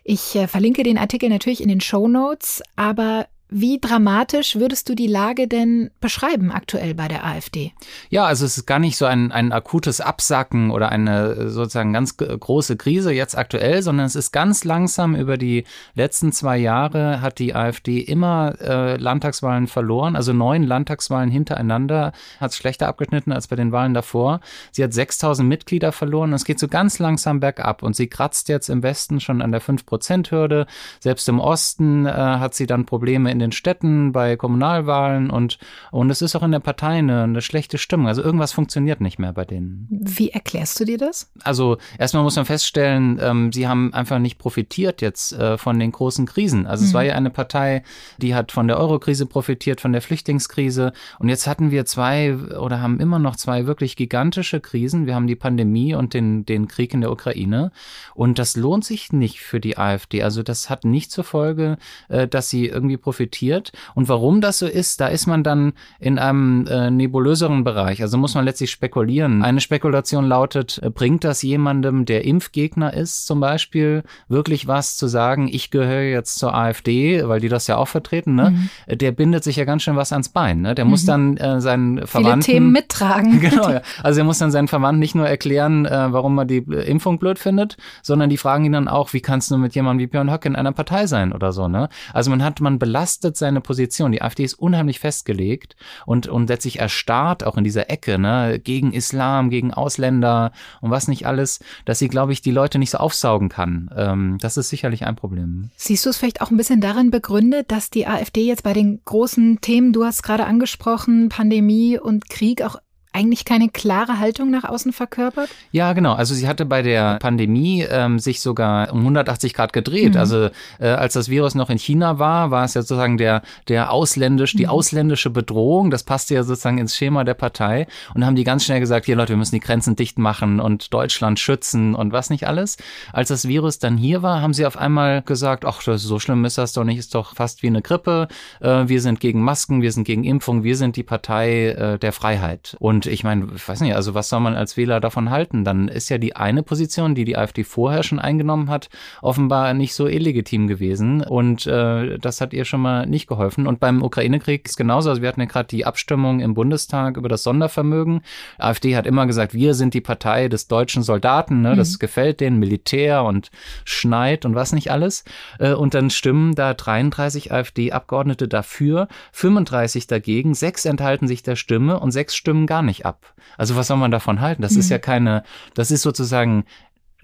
Ich 0.09 0.37
äh, 0.37 0.47
verlinke 0.47 0.85
den 0.85 0.99
Artikel 0.99 1.29
natürlich 1.29 1.61
in 1.61 1.69
den 1.69 1.81
Show 1.81 2.07
Notes, 2.07 2.63
aber 2.77 3.27
wie 3.49 3.79
dramatisch 3.79 4.57
würdest 4.57 4.89
du 4.89 4.95
die 4.95 5.07
Lage 5.07 5.47
denn 5.47 5.91
beschreiben 6.01 6.51
aktuell 6.51 6.95
bei 6.95 7.07
der 7.07 7.25
AfD? 7.25 7.73
Ja, 8.11 8.25
also 8.25 8.45
es 8.45 8.57
ist 8.59 8.67
gar 8.67 8.81
nicht 8.81 8.97
so 8.97 9.05
ein, 9.05 9.31
ein 9.31 9.53
akutes 9.53 10.01
Absacken 10.01 10.71
oder 10.71 10.89
eine 10.91 11.49
sozusagen 11.49 11.93
ganz 11.93 12.17
große 12.17 12.77
Krise 12.77 13.13
jetzt 13.13 13.39
aktuell, 13.39 13.83
sondern 13.83 14.07
es 14.07 14.17
ist 14.17 14.33
ganz 14.33 14.65
langsam 14.65 15.15
über 15.15 15.37
die 15.37 15.65
letzten 15.95 16.33
zwei 16.33 16.59
Jahre 16.59 17.21
hat 17.21 17.39
die 17.39 17.55
AfD 17.55 18.01
immer 18.01 18.55
äh, 18.61 18.97
Landtagswahlen 18.97 19.69
verloren, 19.69 20.17
also 20.17 20.33
neun 20.33 20.65
Landtagswahlen 20.65 21.31
hintereinander, 21.31 22.13
hat 22.41 22.51
es 22.51 22.57
schlechter 22.57 22.89
abgeschnitten 22.89 23.33
als 23.33 23.47
bei 23.47 23.57
den 23.57 23.71
Wahlen 23.71 23.95
davor. 23.95 24.41
Sie 24.73 24.83
hat 24.83 24.93
6000 24.93 25.49
Mitglieder 25.49 25.93
verloren 25.93 26.31
und 26.31 26.35
es 26.35 26.45
geht 26.45 26.59
so 26.59 26.67
ganz 26.67 26.99
langsam 26.99 27.39
bergab 27.39 27.83
und 27.85 27.95
sie 27.95 28.09
kratzt 28.09 28.49
jetzt 28.49 28.69
im 28.69 28.83
Westen 28.83 29.21
schon 29.21 29.41
an 29.41 29.53
der 29.53 29.63
5-Prozent-Hürde. 29.63 30.67
Selbst 30.99 31.29
im 31.29 31.39
Osten 31.39 32.07
äh, 32.07 32.11
hat 32.11 32.55
sie 32.55 32.67
dann 32.67 32.87
Probleme 32.87 33.36
in 33.37 33.41
den 33.41 33.53
Städten, 33.53 34.13
bei 34.13 34.37
Kommunalwahlen 34.37 35.29
und, 35.29 35.59
und 35.91 36.09
es 36.09 36.23
ist 36.23 36.35
auch 36.35 36.43
in 36.43 36.53
der 36.53 36.61
Partei 36.61 36.99
eine, 36.99 37.25
eine 37.25 37.43
schlechte 37.43 37.77
Stimmung. 37.77 38.09
Also 38.09 38.23
irgendwas 38.23 38.53
funktioniert 38.53 39.03
nicht 39.03 39.19
mehr 39.19 39.35
bei 39.35 39.45
denen. 39.45 39.87
Wie 39.91 40.31
erklärst 40.31 40.81
du 40.81 40.87
dir 40.87 40.97
das? 40.97 41.31
Also 41.45 41.77
erstmal 41.99 42.23
muss 42.23 42.37
man 42.37 42.47
feststellen, 42.47 43.19
ähm, 43.21 43.53
sie 43.53 43.69
haben 43.69 43.93
einfach 43.93 44.19
nicht 44.19 44.39
profitiert 44.39 45.03
jetzt 45.03 45.33
äh, 45.35 45.59
von 45.59 45.79
den 45.79 45.93
großen 45.93 46.25
Krisen. 46.25 46.67
Also 46.67 46.83
mhm. 46.83 46.89
es 46.89 46.95
war 46.95 47.05
ja 47.05 47.15
eine 47.15 47.31
Partei, 47.31 47.83
die 48.17 48.35
hat 48.35 48.53
von 48.53 48.69
der 48.69 48.79
Eurokrise 48.79 49.27
profitiert, 49.27 49.83
von 49.83 49.93
der 49.93 50.01
Flüchtlingskrise 50.01 50.93
und 51.19 51.29
jetzt 51.29 51.47
hatten 51.47 51.71
wir 51.71 51.85
zwei 51.85 52.35
oder 52.35 52.81
haben 52.81 53.01
immer 53.01 53.19
noch 53.19 53.37
zwei 53.37 53.67
wirklich 53.67 53.97
gigantische 53.97 54.61
Krisen. 54.61 55.07
Wir 55.07 55.15
haben 55.15 55.27
die 55.27 55.37
Pandemie 55.37 55.95
und 55.95 56.15
den, 56.15 56.47
den 56.47 56.69
Krieg 56.69 56.95
in 56.95 57.03
der 57.03 57.13
Ukraine 57.13 57.71
und 58.15 58.39
das 58.39 58.57
lohnt 58.57 58.85
sich 58.85 59.13
nicht 59.13 59.41
für 59.41 59.61
die 59.61 59.77
AfD. 59.77 60.23
Also 60.23 60.43
das 60.43 60.71
hat 60.71 60.85
nicht 60.85 61.11
zur 61.11 61.25
Folge, 61.25 61.77
äh, 62.09 62.27
dass 62.27 62.49
sie 62.49 62.67
irgendwie 62.67 62.97
profitiert 62.97 63.26
profitiert. 63.27 63.73
Und 63.95 64.09
warum 64.09 64.41
das 64.41 64.59
so 64.59 64.67
ist, 64.67 65.01
da 65.01 65.09
ist 65.09 65.27
man 65.27 65.43
dann 65.43 65.73
in 65.99 66.19
einem 66.19 66.67
äh, 66.67 66.91
nebulöseren 66.91 67.65
Bereich. 67.65 68.03
Also 68.03 68.19
muss 68.19 68.35
man 68.35 68.45
letztlich 68.45 68.71
spekulieren. 68.71 69.43
Eine 69.43 69.61
Spekulation 69.61 70.27
lautet, 70.27 70.81
äh, 70.83 70.91
bringt 70.91 71.25
das 71.25 71.43
jemandem, 71.43 72.05
der 72.05 72.25
Impfgegner 72.25 72.95
ist, 72.95 73.27
zum 73.27 73.41
Beispiel, 73.41 74.05
wirklich 74.29 74.67
was 74.67 74.97
zu 74.97 75.09
sagen, 75.09 75.49
ich 75.51 75.71
gehöre 75.71 76.03
jetzt 76.03 76.39
zur 76.39 76.55
AfD, 76.55 77.27
weil 77.27 77.41
die 77.41 77.49
das 77.49 77.67
ja 77.67 77.77
auch 77.77 77.89
vertreten, 77.89 78.35
ne? 78.35 78.51
Mhm. 78.51 78.99
Der 78.99 79.13
bindet 79.13 79.45
sich 79.45 79.57
ja 79.57 79.65
ganz 79.65 79.83
schön 79.83 79.97
was 79.97 80.13
ans 80.13 80.29
Bein. 80.29 80.61
Ne? 80.61 80.75
Der 80.75 80.85
mhm. 80.85 80.91
muss 80.91 81.05
dann 81.05 81.37
äh, 81.37 81.61
seinen 81.61 82.07
Verwandten. 82.07 82.43
Viele 82.43 82.55
Themen 82.55 82.73
mittragen. 82.73 83.41
Genau, 83.47 83.71
ja. 83.71 83.83
Also 84.03 84.21
er 84.21 84.25
muss 84.25 84.39
dann 84.39 84.51
seinen 84.51 84.67
Verwandten 84.67 84.99
nicht 84.99 85.15
nur 85.15 85.29
erklären, 85.29 85.87
äh, 85.87 86.13
warum 86.13 86.35
man 86.35 86.49
die 86.49 86.59
äh, 86.69 86.91
Impfung 86.91 87.19
blöd 87.19 87.39
findet, 87.39 87.77
sondern 88.03 88.29
die 88.29 88.37
fragen 88.37 88.65
ihn 88.65 88.73
dann 88.73 88.89
auch, 88.89 89.13
wie 89.13 89.21
kannst 89.21 89.51
du 89.51 89.57
mit 89.57 89.75
jemandem 89.75 90.03
wie 90.03 90.07
Björn 90.09 90.33
Höck 90.33 90.47
in 90.47 90.57
einer 90.57 90.73
Partei 90.73 91.07
sein 91.07 91.33
oder 91.33 91.53
so, 91.53 91.69
ne? 91.69 91.89
Also 92.13 92.31
man 92.31 92.43
hat, 92.43 92.61
man 92.61 92.79
belastet 92.79 93.16
belastet 93.17 93.37
seine 93.37 93.61
Position. 93.61 94.13
Die 94.13 94.23
AfD 94.23 94.45
ist 94.45 94.55
unheimlich 94.55 95.01
festgelegt 95.01 95.77
und, 96.05 96.29
und 96.29 96.49
letztlich 96.49 96.79
erstarrt 96.79 97.45
auch 97.45 97.57
in 97.57 97.65
dieser 97.65 97.91
Ecke, 97.91 98.19
ne, 98.19 98.61
gegen 98.63 98.93
Islam, 98.93 99.51
gegen 99.51 99.73
Ausländer 99.73 100.53
und 100.81 100.91
was 100.91 101.09
nicht 101.09 101.27
alles, 101.27 101.61
dass 101.85 101.99
sie, 101.99 102.09
glaube 102.09 102.33
ich, 102.33 102.43
die 102.43 102.51
Leute 102.51 102.79
nicht 102.79 102.91
so 102.91 102.99
aufsaugen 102.99 103.49
kann. 103.49 103.91
Ähm, 103.97 104.39
das 104.41 104.57
ist 104.57 104.69
sicherlich 104.69 105.07
ein 105.07 105.17
Problem. 105.17 105.71
Siehst 105.77 106.05
du 106.05 106.11
es 106.11 106.19
vielleicht 106.19 106.41
auch 106.43 106.51
ein 106.51 106.57
bisschen 106.57 106.81
darin 106.81 107.11
begründet, 107.11 107.71
dass 107.71 107.91
die 107.91 108.07
AfD 108.07 108.45
jetzt 108.45 108.63
bei 108.63 108.73
den 108.73 109.01
großen 109.05 109.61
Themen, 109.61 109.93
du 109.93 110.05
hast 110.05 110.23
gerade 110.23 110.45
angesprochen, 110.45 111.29
Pandemie 111.29 111.99
und 111.99 112.29
Krieg 112.29 112.63
auch 112.63 112.77
eigentlich 113.17 113.47
keine 113.47 113.71
klare 113.71 114.19
Haltung 114.19 114.51
nach 114.51 114.65
außen 114.65 114.93
verkörpert? 114.93 115.49
Ja, 115.73 115.95
genau. 115.95 116.13
Also 116.13 116.35
sie 116.35 116.47
hatte 116.47 116.67
bei 116.67 116.83
der 116.83 117.19
Pandemie 117.19 117.87
ähm, 117.91 118.19
sich 118.19 118.43
sogar 118.43 118.93
um 118.93 118.99
180 119.01 119.55
Grad 119.55 119.73
gedreht. 119.73 120.15
Mhm. 120.15 120.21
Also 120.21 120.51
äh, 120.79 120.89
als 120.89 121.15
das 121.15 121.31
Virus 121.31 121.55
noch 121.55 121.71
in 121.71 121.79
China 121.79 122.19
war, 122.19 122.51
war 122.51 122.65
es 122.65 122.75
ja 122.75 122.83
sozusagen 122.83 123.17
der, 123.17 123.41
der 123.69 123.91
ausländisch, 123.91 124.55
die 124.55 124.65
mhm. 124.65 124.71
ausländische 124.71 125.31
Bedrohung. 125.31 125.91
Das 125.91 126.03
passte 126.03 126.35
ja 126.35 126.43
sozusagen 126.43 126.77
ins 126.77 126.95
Schema 126.95 127.25
der 127.25 127.33
Partei. 127.33 127.87
Und 128.15 128.25
haben 128.27 128.37
die 128.37 128.45
ganz 128.45 128.65
schnell 128.65 128.81
gesagt, 128.81 129.07
hier 129.07 129.17
Leute, 129.17 129.33
wir 129.33 129.39
müssen 129.39 129.55
die 129.55 129.61
Grenzen 129.61 129.97
dicht 129.97 130.19
machen 130.19 130.61
und 130.61 130.93
Deutschland 130.93 131.41
schützen 131.41 131.95
und 131.95 132.13
was 132.13 132.29
nicht 132.29 132.47
alles. 132.47 132.77
Als 133.15 133.29
das 133.29 133.49
Virus 133.49 133.79
dann 133.79 133.97
hier 133.97 134.23
war, 134.23 134.43
haben 134.43 134.53
sie 134.53 134.67
auf 134.67 134.77
einmal 134.77 135.23
gesagt, 135.23 135.65
ach, 135.65 135.81
so 135.81 136.19
schlimm 136.19 136.45
ist 136.45 136.59
das 136.59 136.75
doch 136.75 136.85
nicht, 136.85 136.99
ist 136.99 137.15
doch 137.15 137.35
fast 137.35 137.63
wie 137.63 137.69
eine 137.69 137.81
Grippe. 137.81 138.29
Äh, 138.61 138.89
wir 138.89 139.01
sind 139.01 139.21
gegen 139.21 139.41
Masken, 139.41 139.81
wir 139.81 139.93
sind 139.93 140.05
gegen 140.05 140.25
Impfung, 140.25 140.65
wir 140.65 140.77
sind 140.77 140.97
die 140.97 141.03
Partei 141.03 141.69
äh, 141.69 141.99
der 141.99 142.13
Freiheit. 142.13 142.77
Und 142.79 143.06
ich 143.07 143.25
meine, 143.25 143.49
ich 143.55 143.69
weiß 143.69 143.81
nicht, 143.81 143.95
also 143.95 144.15
was 144.15 144.29
soll 144.29 144.41
man 144.41 144.55
als 144.55 144.77
Wähler 144.77 145.01
davon 145.01 145.31
halten? 145.31 145.65
Dann 145.65 145.89
ist 145.89 146.09
ja 146.09 146.19
die 146.19 146.37
eine 146.37 146.63
Position, 146.63 147.15
die 147.15 147.25
die 147.25 147.37
AfD 147.37 147.65
vorher 147.65 148.03
schon 148.03 148.19
eingenommen 148.19 148.71
hat, 148.71 148.89
offenbar 149.23 149.75
nicht 149.75 149.95
so 149.95 150.07
illegitim 150.07 150.67
gewesen. 150.67 151.23
Und 151.23 151.67
äh, 151.67 152.19
das 152.19 152.41
hat 152.41 152.53
ihr 152.53 152.65
schon 152.65 152.81
mal 152.81 153.07
nicht 153.07 153.27
geholfen. 153.27 153.67
Und 153.67 153.81
beim 153.81 154.03
Ukraine-Krieg 154.03 154.67
ist 154.67 154.77
genauso. 154.77 155.11
Also 155.11 155.23
wir 155.23 155.29
hatten 155.29 155.41
ja 155.41 155.47
gerade 155.47 155.69
die 155.69 155.85
Abstimmung 155.85 156.41
im 156.41 156.55
Bundestag 156.55 157.17
über 157.17 157.29
das 157.29 157.43
Sondervermögen. 157.43 158.23
AfD 158.59 158.97
hat 158.97 159.07
immer 159.07 159.27
gesagt, 159.27 159.55
wir 159.55 159.75
sind 159.75 159.95
die 159.95 160.01
Partei 160.01 160.49
des 160.49 160.69
deutschen 160.69 161.03
Soldaten. 161.03 161.63
Ne? 161.63 161.77
Das 161.77 161.95
mhm. 161.95 161.99
gefällt 161.99 162.41
denen, 162.41 162.59
Militär 162.59 163.25
und 163.25 163.51
Schneid 163.85 164.45
und 164.45 164.55
was 164.55 164.73
nicht 164.73 164.91
alles. 164.91 165.25
Äh, 165.59 165.75
und 165.75 165.95
dann 165.95 166.11
stimmen 166.11 166.55
da 166.55 166.75
33 166.75 167.53
AfD-Abgeordnete 167.53 168.49
dafür, 168.49 169.09
35 169.33 170.07
dagegen, 170.07 170.55
sechs 170.55 170.85
enthalten 170.85 171.29
sich 171.29 171.43
der 171.43 171.57
Stimme 171.57 172.01
und 172.01 172.11
sechs 172.11 172.35
stimmen 172.35 172.67
gar 172.67 172.83
nicht 172.83 172.96
nicht 172.97 173.07
ab. 173.07 173.35
Also 173.59 173.77
was 173.77 173.89
soll 173.89 173.97
man 173.97 174.11
davon 174.11 174.41
halten? 174.41 174.63
Das 174.63 174.73
mhm. 174.73 174.81
ist 174.81 174.91
ja 174.91 174.99
keine, 174.99 175.43
das 175.75 175.91
ist 175.91 176.03
sozusagen 176.03 176.65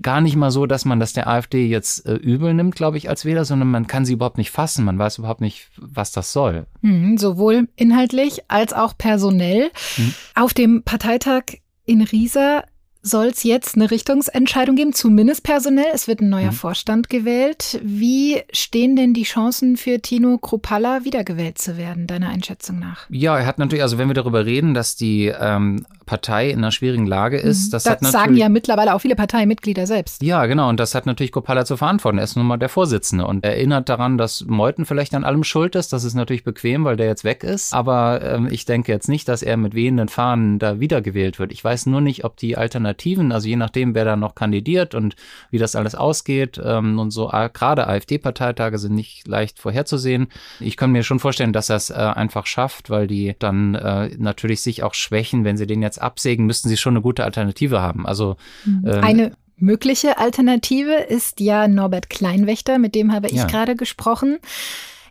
gar 0.00 0.20
nicht 0.20 0.36
mal 0.36 0.50
so, 0.50 0.66
dass 0.66 0.84
man 0.84 1.00
das 1.00 1.12
der 1.12 1.28
AfD 1.28 1.66
jetzt 1.66 2.06
äh, 2.06 2.14
übel 2.14 2.54
nimmt, 2.54 2.74
glaube 2.74 2.96
ich, 2.96 3.08
als 3.08 3.24
Wähler, 3.24 3.44
sondern 3.44 3.70
man 3.70 3.86
kann 3.86 4.04
sie 4.04 4.14
überhaupt 4.14 4.38
nicht 4.38 4.50
fassen. 4.50 4.84
Man 4.84 4.98
weiß 4.98 5.18
überhaupt 5.18 5.40
nicht, 5.40 5.70
was 5.76 6.12
das 6.12 6.32
soll. 6.32 6.66
Mhm, 6.80 7.18
sowohl 7.18 7.68
inhaltlich 7.76 8.50
als 8.50 8.72
auch 8.72 8.96
personell. 8.96 9.70
Mhm. 9.96 10.14
Auf 10.34 10.54
dem 10.54 10.82
Parteitag 10.82 11.42
in 11.84 12.02
Riesa 12.02 12.64
soll 13.02 13.26
es 13.26 13.42
jetzt 13.42 13.74
eine 13.74 13.90
Richtungsentscheidung 13.90 14.76
geben, 14.76 14.92
zumindest 14.92 15.42
personell. 15.42 15.86
Es 15.92 16.06
wird 16.06 16.20
ein 16.20 16.28
neuer 16.28 16.52
mhm. 16.52 16.56
Vorstand 16.56 17.10
gewählt. 17.10 17.80
Wie 17.82 18.42
stehen 18.52 18.94
denn 18.94 19.12
die 19.12 19.24
Chancen 19.24 19.76
für 19.76 20.00
Tino 20.00 20.38
Kropalla 20.38 21.04
wiedergewählt 21.04 21.58
zu 21.58 21.76
werden, 21.76 22.06
deiner 22.06 22.28
Einschätzung 22.28 22.78
nach? 22.78 23.06
Ja, 23.10 23.38
er 23.38 23.46
hat 23.46 23.58
natürlich, 23.58 23.82
also 23.82 23.98
wenn 23.98 24.08
wir 24.08 24.14
darüber 24.14 24.46
reden, 24.46 24.72
dass 24.72 24.94
die 24.94 25.26
ähm, 25.26 25.84
Partei 26.06 26.50
in 26.50 26.58
einer 26.58 26.72
schwierigen 26.72 27.06
Lage 27.06 27.38
ist, 27.38 27.66
mhm. 27.66 27.70
das, 27.72 27.84
das 27.84 28.00
sagen 28.12 28.36
ja 28.36 28.48
mittlerweile 28.48 28.94
auch 28.94 29.00
viele 29.00 29.16
Parteimitglieder 29.16 29.86
selbst. 29.86 30.22
Ja, 30.22 30.46
genau. 30.46 30.68
Und 30.68 30.78
das 30.80 30.94
hat 30.94 31.06
natürlich 31.06 31.32
Kropalla 31.32 31.64
zu 31.64 31.76
verantworten. 31.76 32.18
Er 32.18 32.24
ist 32.24 32.36
nun 32.36 32.46
mal 32.46 32.56
der 32.56 32.68
Vorsitzende 32.68 33.26
und 33.26 33.44
erinnert 33.44 33.88
daran, 33.88 34.18
dass 34.18 34.44
Meuthen 34.46 34.84
vielleicht 34.84 35.14
an 35.14 35.24
allem 35.24 35.44
schuld 35.44 35.74
ist. 35.74 35.92
Das 35.92 36.04
ist 36.04 36.14
natürlich 36.14 36.44
bequem, 36.44 36.84
weil 36.84 36.96
der 36.96 37.06
jetzt 37.06 37.24
weg 37.24 37.44
ist. 37.44 37.74
Aber 37.74 38.20
ähm, 38.22 38.48
ich 38.50 38.64
denke 38.64 38.92
jetzt 38.92 39.08
nicht, 39.08 39.28
dass 39.28 39.42
er 39.42 39.56
mit 39.56 39.74
wehenden 39.74 40.08
Fahnen 40.08 40.58
da 40.58 40.80
wiedergewählt 40.80 41.38
wird. 41.38 41.52
Ich 41.52 41.62
weiß 41.62 41.86
nur 41.86 42.00
nicht, 42.00 42.24
ob 42.24 42.36
die 42.36 42.56
Alternative 42.56 42.82
Alternativen, 42.82 43.32
also 43.32 43.48
je 43.48 43.56
nachdem, 43.56 43.94
wer 43.94 44.04
da 44.04 44.16
noch 44.16 44.34
kandidiert 44.34 44.94
und 44.94 45.14
wie 45.50 45.58
das 45.58 45.76
alles 45.76 45.94
ausgeht. 45.94 46.60
Ähm, 46.62 46.98
und 46.98 47.10
so 47.10 47.28
gerade 47.52 47.86
AfD-Parteitage 47.86 48.78
sind 48.78 48.94
nicht 48.94 49.26
leicht 49.28 49.58
vorherzusehen. 49.58 50.28
Ich 50.60 50.76
kann 50.76 50.92
mir 50.92 51.02
schon 51.02 51.20
vorstellen, 51.20 51.52
dass 51.52 51.70
er 51.70 51.76
es 51.76 51.90
äh, 51.90 51.94
einfach 51.94 52.46
schafft, 52.46 52.90
weil 52.90 53.06
die 53.06 53.34
dann 53.38 53.74
äh, 53.74 54.10
natürlich 54.18 54.62
sich 54.62 54.82
auch 54.82 54.94
schwächen. 54.94 55.44
Wenn 55.44 55.56
sie 55.56 55.66
den 55.66 55.82
jetzt 55.82 56.01
absägen, 56.02 56.46
müssten 56.46 56.68
sie 56.68 56.76
schon 56.76 56.94
eine 56.94 57.02
gute 57.02 57.24
Alternative 57.24 57.80
haben. 57.80 58.06
Also 58.06 58.36
ähm, 58.66 58.86
eine 59.02 59.32
mögliche 59.56 60.18
Alternative 60.18 60.94
ist 60.94 61.40
ja 61.40 61.68
Norbert 61.68 62.10
Kleinwächter, 62.10 62.78
mit 62.78 62.94
dem 62.94 63.12
habe 63.12 63.28
ich 63.28 63.34
ja. 63.34 63.46
gerade 63.46 63.76
gesprochen. 63.76 64.38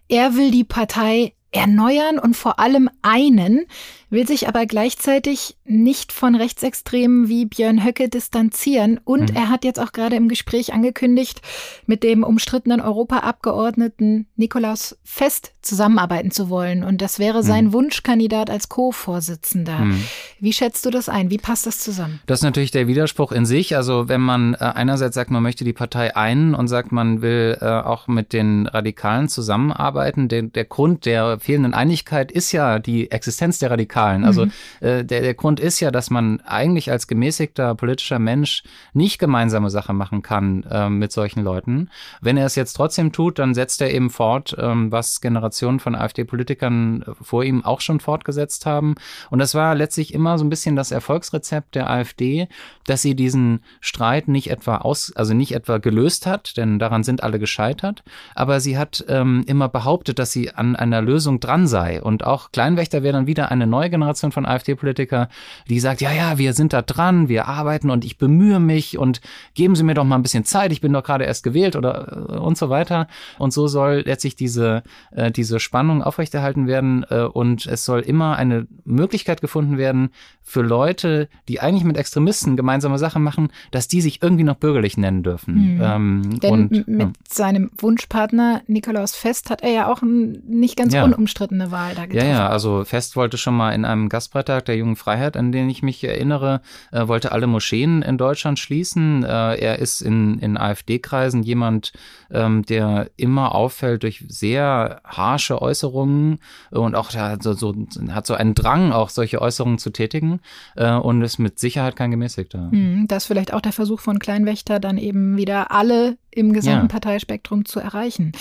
Er 0.08 0.36
will 0.36 0.52
die 0.52 0.66
Partei 0.66 1.34
erneuern 1.52 2.18
und 2.20 2.36
vor 2.36 2.60
allem 2.60 2.90
einen, 3.02 3.66
will 4.10 4.28
sich 4.28 4.48
aber 4.48 4.66
gleichzeitig 4.66 5.58
nicht 5.72 6.12
von 6.12 6.36
Rechtsextremen 6.36 7.28
wie 7.28 7.46
Björn 7.46 7.84
Höcke 7.84 8.10
distanzieren. 8.10 9.00
Und 9.04 9.32
mhm. 9.32 9.36
er 9.36 9.50
hat 9.50 9.64
jetzt 9.64 9.80
auch 9.80 9.92
gerade 9.92 10.16
im 10.16 10.30
Gespräch 10.30 10.74
angekündigt, 10.74 11.42
mit 11.86 12.04
dem 12.04 12.24
umstrittenen 12.24 12.82
Europaabgeordneten 12.82 14.28
Nikolaus 14.36 14.98
Fest 15.04 15.54
zusammenarbeiten 15.62 16.32
zu 16.32 16.50
wollen. 16.50 16.84
Und 16.84 17.02
das 17.02 17.20
wäre 17.20 17.44
sein 17.44 17.66
mhm. 17.66 17.74
Wunschkandidat 17.74 18.50
als 18.50 18.70
Co-Vorsitzender. 18.70 19.80
Mhm. 19.80 20.04
Wie 20.40 20.54
schätzt 20.54 20.86
du 20.86 20.90
das 20.90 21.10
ein? 21.10 21.30
Wie 21.30 21.38
passt 21.38 21.66
das 21.66 21.80
zusammen? 21.80 22.20
Das 22.26 22.40
ist 22.40 22.44
natürlich 22.44 22.72
der 22.72 22.88
Widerspruch 22.88 23.32
in 23.32 23.46
sich. 23.46 23.76
Also 23.76 24.08
wenn 24.08 24.22
man 24.22 24.56
äh, 24.56 24.58
einerseits 24.58 25.16
sagt, 25.16 25.32
man 25.32 25.44
möchte 25.44 25.64
die 25.64 25.74
Partei 25.74 26.16
einen 26.16 26.56
und 26.56 26.68
sagt, 26.68 26.92
man 26.92 27.22
will 27.22 27.58
äh, 27.62 27.66
auch 27.66 28.08
mit 28.08 28.34
den 28.34 28.68
Radikalen 28.68 29.28
zusammenarbeiten. 29.28 30.28
Der, 30.28 30.44
der 30.44 30.66
Grund 30.66 31.06
der 31.06 31.40
fehlenden 31.40 31.74
Einigkeit 31.74 32.32
ist 32.32 32.52
ja 32.52 32.80
die 32.80 33.12
Existenz 33.12 33.60
der 33.60 33.70
Radikalen. 33.70 33.82
Radikalen. 33.82 34.26
Also 34.26 34.46
mhm. 34.46 34.52
äh, 34.80 35.04
der, 35.04 35.22
der 35.22 35.34
Grund 35.34 35.60
ist 35.62 35.80
ja, 35.80 35.92
dass 35.92 36.10
man 36.10 36.42
eigentlich 36.42 36.92
als 36.92 37.08
gemäßigter 37.08 37.76
politischer 37.76 38.20
Mensch 38.20 38.64
nicht 38.94 39.20
gemeinsame 39.20 39.70
Sache 39.70 39.94
machen 39.94 40.22
kann 40.22 40.64
äh, 40.70 40.90
mit 40.90 41.12
solchen 41.12 41.44
Leuten. 41.44 41.90
Wenn 42.22 42.38
er 42.38 42.46
es 42.46 42.56
jetzt 42.56 42.74
trotzdem 42.74 43.12
tut, 43.12 43.40
dann 43.40 43.54
setzt 43.54 43.82
er 43.82 43.94
eben 43.94 44.10
fort, 44.10 44.56
ähm, 44.60 44.92
was 44.92 45.22
Generationen 45.22 45.80
von 45.80 45.96
AfD-Politikern 45.96 47.06
vor 47.22 47.44
ihm 47.44 47.64
auch 47.64 47.82
schon 47.82 48.00
fortgesetzt 48.00 48.66
haben. 48.66 48.96
Und 49.30 49.40
das 49.40 49.56
war 49.56 49.76
letztlich 49.76 50.14
immer 50.14 50.38
so 50.38 50.46
ein 50.46 50.50
bisschen 50.50 50.76
das 50.76 50.92
Erfolgsrezept 50.92 51.76
der 51.76 51.90
AfD, 51.90 52.48
dass 52.86 53.02
sie 53.02 53.16
diesen 53.16 53.64
Streit 53.80 54.28
nicht 54.28 54.50
etwa 54.50 54.78
aus, 54.78 55.14
also 55.16 55.34
nicht 55.34 55.54
etwa 55.54 55.78
gelöst 55.78 56.26
hat, 56.26 56.58
denn 56.58 56.80
daran 56.80 57.04
sind 57.04 57.24
alle 57.24 57.40
gescheitert, 57.40 58.04
aber 58.36 58.60
sie 58.60 58.78
hat 58.78 59.06
ähm, 59.08 59.44
immer 59.48 59.70
behauptet, 59.70 60.20
dass 60.20 60.32
sie 60.32 60.52
an 60.52 60.76
einer 60.76 61.02
Lösung 61.02 61.40
dran 61.40 61.68
sei. 61.68 62.02
Und 62.02 62.26
auch 62.26 62.52
Kleinwächter 62.52 63.04
wäre 63.04 63.14
dann 63.14 63.28
wieder 63.28 63.52
eine 63.52 63.68
neue 63.68 63.90
Generation 63.90 64.32
von 64.32 64.46
AfD-Politiker, 64.46 65.30
die 65.68 65.80
sagt, 65.80 66.02
ja, 66.02 66.12
ja, 66.12 66.38
wir 66.38 66.54
sind 66.54 66.74
da 66.74 66.82
dran, 66.82 67.30
wir 67.30 67.48
arbeiten 67.48 67.90
und 67.90 68.06
ich 68.06 68.18
bemühe 68.18 68.60
mich 68.60 68.98
und 68.98 69.22
geben 69.54 69.76
Sie 69.76 69.84
mir 69.84 69.94
doch 69.94 70.04
mal 70.04 70.16
ein 70.16 70.24
bisschen 70.24 70.46
Zeit, 70.46 70.72
ich 70.72 70.82
bin 70.82 70.94
doch 70.94 71.04
gerade 71.04 71.26
erst 71.26 71.44
gewählt 71.44 71.76
oder 71.76 72.28
äh, 72.30 72.38
und 72.38 72.58
so 72.58 72.70
weiter. 72.70 73.08
Und 73.38 73.54
so 73.54 73.68
soll 73.68 74.04
letztlich 74.06 74.36
diese, 74.36 74.84
äh, 75.12 75.32
diese 75.32 75.60
Spannung 75.60 76.02
aufrechterhalten 76.02 76.68
werden 76.68 77.06
äh, 77.10 77.24
und 77.24 77.66
es 77.66 77.86
soll 77.86 78.00
immer 78.02 78.38
eine 78.38 78.68
Möglichkeit 78.86 79.42
gefunden 79.42 79.78
werden 79.78 80.10
für 80.42 80.62
Leute, 80.62 81.30
die 81.48 81.60
eigentlich 81.60 81.84
mit 81.84 81.98
Extremisten 81.98 82.58
gemeinsame 82.58 82.98
Sachen 82.98 83.24
machen, 83.24 83.50
dass 83.72 83.88
die 83.88 84.02
sich 84.02 84.22
irgendwie 84.22 84.44
noch 84.44 84.56
bürgerlich 84.56 84.98
nennen 84.98 85.24
dürfen. 85.24 85.76
Mhm. 85.76 85.82
Ähm, 85.82 86.40
Denn 86.40 86.52
und, 86.52 86.88
mit 86.88 87.00
ja. 87.02 87.12
seinem 87.28 87.72
Wunschpartner 87.78 88.62
Nikolaus 88.68 89.16
Fest 89.16 89.50
hat 89.50 89.62
er 89.62 89.72
ja 89.72 89.92
auch 89.92 90.02
eine 90.02 90.40
nicht 90.48 90.78
ganz 90.78 90.94
ja. 90.94 91.04
unumstrittene 91.04 91.72
Wahl 91.72 91.96
da 91.96 92.06
getroffen. 92.06 92.28
Ja, 92.28 92.34
ja, 92.34 92.50
also 92.50 92.84
Fest 92.84 93.16
wollte 93.16 93.38
schon 93.38 93.56
mal 93.56 93.72
in 93.74 93.82
in 93.82 93.86
einem 93.86 94.10
Gastbeitrag 94.10 94.64
der 94.66 94.78
Jungen 94.78 94.96
Freiheit, 94.96 95.31
an 95.38 95.52
den 95.52 95.70
ich 95.70 95.84
mich 95.84 96.04
erinnere, 96.04 96.62
äh, 96.92 97.08
wollte 97.08 97.32
alle 97.32 97.48
Moscheen 97.48 98.02
in 98.02 98.18
Deutschland 98.18 98.60
schließen. 98.60 99.24
Äh, 99.24 99.56
er 99.56 99.80
ist 99.80 100.02
in, 100.02 100.40
in 100.40 100.58
AfD-Kreisen 100.58 101.44
jemand, 101.44 101.94
ähm, 102.32 102.64
der 102.64 103.10
immer 103.18 103.56
auffällt 103.56 104.04
durch 104.04 104.24
sehr 104.28 105.02
harsche 105.06 105.62
Äußerungen 105.62 106.40
und 106.72 106.96
auch 106.96 107.14
hat 107.14 107.44
so, 107.44 107.54
so, 107.54 107.76
hat 108.10 108.26
so 108.26 108.34
einen 108.34 108.56
Drang, 108.56 108.92
auch 108.92 109.10
solche 109.10 109.42
Äußerungen 109.42 109.78
zu 109.78 109.92
tätigen 109.92 110.40
äh, 110.76 110.92
und 110.94 111.22
ist 111.22 111.40
mit 111.40 111.60
Sicherheit 111.60 111.96
kein 111.96 112.12
Gemäßigter. 112.12 112.72
Hm, 112.72 113.06
das 113.08 113.24
ist 113.24 113.28
vielleicht 113.28 113.54
auch 113.54 113.62
der 113.62 113.74
Versuch 113.74 114.00
von 114.00 114.20
Kleinwächter, 114.20 114.80
dann 114.80 114.98
eben 114.98 115.38
wieder 115.38 115.72
alle 115.72 116.18
im 116.32 116.54
gesamten 116.54 116.86
ja. 116.86 116.88
Parteispektrum 116.88 117.66
zu 117.66 117.80
erreichen. 117.80 118.32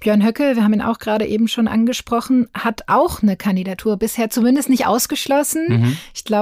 Björn 0.00 0.24
Höcke, 0.24 0.54
wir 0.54 0.62
haben 0.62 0.74
ihn 0.74 0.82
auch 0.82 0.98
gerade 0.98 1.26
eben 1.26 1.48
schon 1.48 1.66
angesprochen, 1.66 2.48
hat 2.52 2.82
auch 2.88 3.22
eine 3.22 3.36
Kandidatur 3.36 3.96
bisher 3.96 4.28
zumindest 4.28 4.68
nicht 4.68 4.86
ausgeschlossen. 4.86 5.66
Mhm. 5.68 5.96
Ich 6.14 6.24
glaube, 6.24 6.37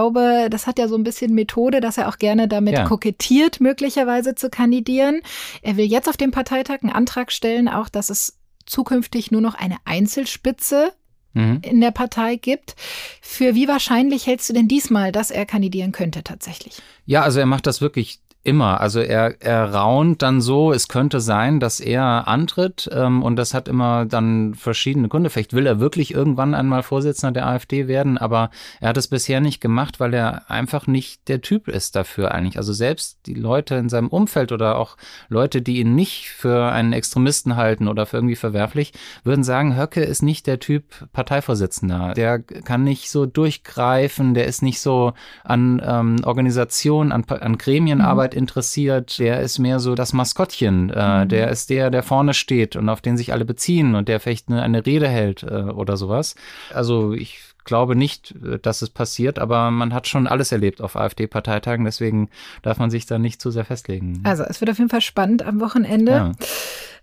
das 0.49 0.67
hat 0.67 0.79
ja 0.79 0.89
so 0.89 0.97
ein 0.97 1.05
bisschen 1.05 1.35
Methode, 1.35 1.81
dass 1.81 1.99
er 1.99 2.09
auch 2.09 2.19
gerne 2.19 2.49
damit 2.49 2.75
ja. 2.75 2.85
kokettiert, 2.85 3.61
möglicherweise 3.61 4.35
zu 4.35 4.51
kandidieren. 4.51 5.21
Er 5.63 5.77
will 5.77 5.87
jetzt 5.87 6.09
auf 6.09 6.17
dem 6.17 6.31
Parteitag 6.31 6.83
einen 6.83 6.93
Antrag 6.93 7.33
stellen, 7.33 7.69
auch 7.69 7.89
dass 7.89 8.11
es 8.11 8.39
zukünftig 8.67 9.31
nur 9.31 9.41
noch 9.41 9.55
eine 9.55 9.77
Einzelspitze 9.85 10.93
mhm. 11.35 11.61
in 11.63 11.81
der 11.81 11.93
Partei 11.93 12.37
gibt. 12.37 12.75
Für 13.23 13.55
wie 13.55 13.69
wahrscheinlich 13.69 14.27
hältst 14.27 14.49
du 14.49 14.53
denn 14.53 14.69
diesmal, 14.69 15.13
dass 15.13 15.31
er 15.31 15.47
kandidieren 15.47 15.93
könnte 15.93 16.25
tatsächlich? 16.25 16.83
Ja, 17.05 17.23
also 17.23 17.39
er 17.39 17.47
macht 17.47 17.67
das 17.67 17.81
wirklich 17.81 18.21
Immer. 18.47 18.81
Also 18.81 19.01
er, 19.01 19.35
er 19.41 19.75
raunt 19.75 20.23
dann 20.23 20.41
so, 20.41 20.71
es 20.71 20.87
könnte 20.87 21.19
sein, 21.19 21.59
dass 21.59 21.81
er 21.81 22.29
antritt 22.29 22.89
ähm, 22.93 23.25
und 23.25 23.35
das 23.35 23.55
hat 23.55 23.67
immer 23.67 24.07
dann 24.07 24.55
verschiedene 24.55 25.09
Gründe. 25.09 25.31
Vielleicht 25.31 25.53
will 25.53 25.67
er 25.67 25.81
wirklich 25.81 26.15
irgendwann 26.15 26.55
einmal 26.55 26.85
Vorsitzender 26.85 27.33
der 27.33 27.49
AfD 27.49 27.89
werden, 27.89 28.19
aber 28.19 28.51
er 28.81 28.91
hat 28.91 28.99
es 28.99 29.09
bisher 29.09 29.41
nicht 29.41 29.61
gemacht, 29.61 29.99
weil 29.99 30.15
er 30.15 30.49
einfach 30.49 30.87
nicht 30.87 31.27
der 31.27 31.41
Typ 31.41 31.67
ist 31.67 31.97
dafür 31.97 32.31
eigentlich. 32.31 32.57
Also 32.57 32.73
selbst 32.73 33.19
die 33.27 33.35
Leute 33.35 33.75
in 33.75 33.89
seinem 33.89 34.07
Umfeld 34.07 34.53
oder 34.53 34.79
auch 34.79 34.97
Leute, 35.29 35.61
die 35.61 35.81
ihn 35.81 35.97
nicht 35.97 36.29
für 36.29 36.71
einen 36.71 36.93
Extremisten 36.93 37.57
halten 37.57 37.89
oder 37.89 38.07
für 38.07 38.19
irgendwie 38.19 38.37
verwerflich, 38.37 38.93
würden 39.25 39.43
sagen, 39.43 39.77
Höcke 39.77 40.05
ist 40.05 40.23
nicht 40.23 40.47
der 40.47 40.61
Typ 40.61 40.85
Parteivorsitzender. 41.13 42.15
Der 42.15 42.39
kann 42.39 42.85
nicht 42.85 43.11
so 43.11 43.27
durchgreifen, 43.27 44.35
der 44.35 44.47
ist 44.47 44.63
nicht 44.63 44.81
so 44.81 45.15
an 45.43 45.83
ähm, 45.85 46.19
Organisation, 46.23 47.11
an, 47.11 47.25
an 47.25 47.59
Gremienarbeit 47.59 48.35
mhm. 48.35 48.36
Interessiert, 48.37 49.19
der 49.19 49.41
ist 49.41 49.59
mehr 49.59 49.81
so 49.81 49.95
das 49.95 50.13
Maskottchen, 50.13 50.91
äh, 50.91 51.25
mhm. 51.25 51.29
der 51.29 51.51
ist 51.51 51.71
der, 51.71 51.91
der 51.91 52.03
vorne 52.03 52.35
steht 52.35 52.77
und 52.77 52.89
auf 52.89 53.01
den 53.01 53.17
sich 53.17 53.33
alle 53.33 53.45
beziehen 53.45 53.95
und 53.95 54.09
der 54.09 54.21
vielleicht 54.21 54.49
eine, 54.49 54.63
eine 54.63 54.87
Rede 54.87 55.09
hält 55.09 55.43
äh, 55.43 55.63
oder 55.63 55.97
sowas. 55.97 56.37
Also 56.73 57.13
ich 57.13 57.41
glaube 57.65 57.97
nicht, 57.97 58.35
äh, 58.43 58.59
dass 58.59 58.81
es 58.81 58.91
passiert, 58.91 59.39
aber 59.39 59.71
man 59.71 59.93
hat 59.93 60.07
schon 60.07 60.27
alles 60.27 60.53
erlebt 60.53 60.81
auf 60.81 60.97
AfD-Parteitagen, 60.97 61.85
deswegen 61.85 62.31
darf 62.63 62.79
man 62.79 62.91
sich 62.91 63.05
da 63.05 63.19
nicht 63.19 63.41
zu 63.41 63.51
sehr 63.51 63.65
festlegen. 63.65 64.21
Also 64.25 64.45
es 64.45 64.61
wird 64.61 64.71
auf 64.71 64.79
jeden 64.79 64.91
Fall 64.91 65.03
spannend 65.03 65.43
am 65.43 65.61
Wochenende. 65.61 66.13
Ja. 66.13 66.33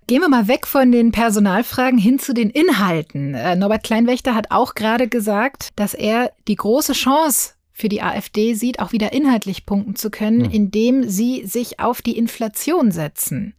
Gehen 0.08 0.22
wir 0.22 0.30
mal 0.30 0.50
weg 0.50 0.68
von 0.68 0.92
den 0.92 1.12
Personalfragen 1.12 1.98
hin 1.98 2.20
zu 2.20 2.34
den 2.34 2.50
Inhalten. 2.50 3.36
Äh, 3.36 3.56
Norbert 3.56 3.84
Kleinwächter 3.84 4.36
hat 4.36 4.48
auch 4.50 4.76
gerade 4.76 5.08
gesagt, 5.08 5.70
dass 5.78 5.94
er 5.94 6.32
die 6.48 6.56
große 6.56 6.94
Chance 6.94 7.54
für 7.84 7.90
die 7.90 8.02
AfD 8.02 8.54
sieht, 8.54 8.80
auch 8.80 8.94
wieder 8.94 9.12
inhaltlich 9.12 9.66
punkten 9.66 9.98
zu 9.98 10.10
können, 10.10 10.46
hm. 10.46 10.52
indem 10.52 11.10
sie 11.10 11.46
sich 11.46 11.82
auf 11.82 12.02
die 12.02 12.18
Inflation 12.18 12.92
setzen 12.92 13.56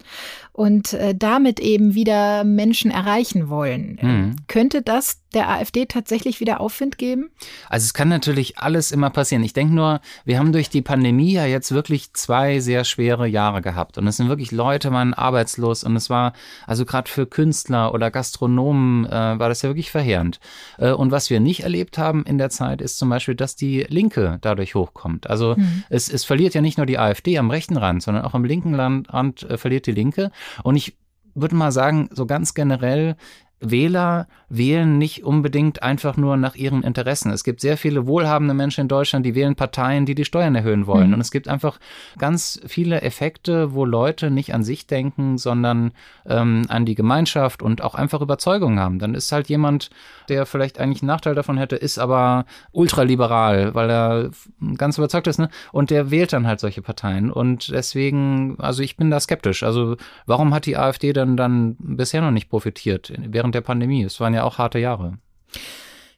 und 0.54 0.92
äh, 0.92 1.16
damit 1.16 1.58
eben 1.58 1.94
wieder 1.94 2.44
Menschen 2.44 2.92
erreichen 2.92 3.48
wollen. 3.48 3.98
Mhm. 4.00 4.36
Könnte 4.46 4.82
das 4.82 5.18
der 5.34 5.50
AfD 5.50 5.86
tatsächlich 5.86 6.38
wieder 6.38 6.60
Aufwind 6.60 6.96
geben? 6.96 7.30
Also 7.68 7.86
es 7.86 7.92
kann 7.92 8.08
natürlich 8.08 8.56
alles 8.56 8.92
immer 8.92 9.10
passieren. 9.10 9.42
Ich 9.42 9.52
denke 9.52 9.74
nur, 9.74 10.00
wir 10.24 10.38
haben 10.38 10.52
durch 10.52 10.70
die 10.70 10.80
Pandemie 10.80 11.32
ja 11.32 11.44
jetzt 11.44 11.72
wirklich 11.72 12.12
zwei 12.12 12.60
sehr 12.60 12.84
schwere 12.84 13.26
Jahre 13.26 13.62
gehabt 13.62 13.98
und 13.98 14.06
es 14.06 14.16
sind 14.16 14.28
wirklich 14.28 14.52
Leute 14.52 14.92
waren 14.92 15.12
arbeitslos 15.12 15.82
und 15.82 15.96
es 15.96 16.08
war 16.08 16.34
also 16.68 16.84
gerade 16.84 17.10
für 17.10 17.26
Künstler 17.26 17.92
oder 17.92 18.12
Gastronomen 18.12 19.06
äh, 19.06 19.10
war 19.10 19.48
das 19.48 19.62
ja 19.62 19.68
wirklich 19.70 19.90
verheerend. 19.90 20.38
Äh, 20.78 20.92
und 20.92 21.10
was 21.10 21.30
wir 21.30 21.40
nicht 21.40 21.64
erlebt 21.64 21.98
haben 21.98 22.24
in 22.24 22.38
der 22.38 22.50
Zeit 22.50 22.80
ist 22.80 22.96
zum 22.98 23.08
Beispiel, 23.08 23.34
dass 23.34 23.56
die 23.56 23.86
Linke 23.88 24.38
dadurch 24.40 24.76
hochkommt. 24.76 25.28
Also 25.28 25.56
mhm. 25.56 25.82
es, 25.88 26.08
es 26.08 26.24
verliert 26.24 26.54
ja 26.54 26.60
nicht 26.60 26.78
nur 26.78 26.86
die 26.86 26.98
AfD 26.98 27.38
am 27.38 27.50
rechten 27.50 27.76
Rand, 27.76 28.04
sondern 28.04 28.24
auch 28.24 28.34
am 28.34 28.44
linken 28.44 28.76
Rand 28.76 29.42
äh, 29.42 29.58
verliert 29.58 29.86
die 29.86 29.92
Linke. 29.92 30.30
Und 30.62 30.76
ich 30.76 30.96
würde 31.34 31.56
mal 31.56 31.72
sagen, 31.72 32.08
so 32.12 32.26
ganz 32.26 32.54
generell 32.54 33.16
Wähler 33.60 34.26
wählen 34.48 34.98
nicht 34.98 35.24
unbedingt 35.24 35.82
einfach 35.82 36.16
nur 36.16 36.36
nach 36.36 36.54
ihren 36.54 36.82
Interessen. 36.82 37.30
Es 37.30 37.44
gibt 37.44 37.60
sehr 37.60 37.76
viele 37.76 38.06
wohlhabende 38.06 38.54
Menschen 38.54 38.82
in 38.82 38.88
Deutschland, 38.88 39.24
die 39.26 39.34
wählen 39.34 39.56
Parteien, 39.56 40.06
die 40.06 40.14
die 40.14 40.24
Steuern 40.24 40.54
erhöhen 40.54 40.86
wollen. 40.86 41.08
Mhm. 41.08 41.14
Und 41.14 41.20
es 41.20 41.30
gibt 41.30 41.48
einfach 41.48 41.78
ganz 42.18 42.60
viele 42.66 43.00
Effekte, 43.02 43.74
wo 43.74 43.84
Leute 43.84 44.30
nicht 44.30 44.54
an 44.54 44.62
sich 44.62 44.86
denken, 44.86 45.38
sondern 45.38 45.92
ähm, 46.26 46.66
an 46.68 46.84
die 46.84 46.94
Gemeinschaft 46.94 47.62
und 47.62 47.82
auch 47.82 47.94
einfach 47.94 48.20
Überzeugungen 48.20 48.78
haben. 48.78 48.98
Dann 48.98 49.14
ist 49.14 49.32
halt 49.32 49.48
jemand, 49.48 49.90
der 50.28 50.46
vielleicht 50.46 50.78
eigentlich 50.78 51.02
einen 51.02 51.08
Nachteil 51.08 51.34
davon 51.34 51.56
hätte, 51.56 51.76
ist 51.76 51.98
aber 51.98 52.44
ultraliberal, 52.72 53.74
weil 53.74 53.90
er 53.90 54.30
ganz 54.76 54.98
überzeugt 54.98 55.26
ist, 55.26 55.38
ne? 55.38 55.48
Und 55.72 55.90
der 55.90 56.10
wählt 56.10 56.32
dann 56.32 56.46
halt 56.46 56.60
solche 56.60 56.82
Parteien. 56.82 57.30
Und 57.30 57.70
deswegen, 57.70 58.56
also 58.58 58.82
ich 58.82 58.96
bin 58.96 59.10
da 59.10 59.18
skeptisch. 59.18 59.62
Also 59.62 59.96
warum 60.26 60.54
hat 60.54 60.66
die 60.66 60.76
AfD 60.76 61.12
dann 61.12 61.36
dann 61.36 61.76
bisher 61.78 62.20
noch 62.20 62.30
nicht 62.30 62.48
profitiert 62.48 63.12
während 63.18 63.43
der 63.52 63.60
Pandemie. 63.60 64.04
Es 64.04 64.20
waren 64.20 64.34
ja 64.34 64.44
auch 64.44 64.58
harte 64.58 64.78
Jahre. 64.78 65.18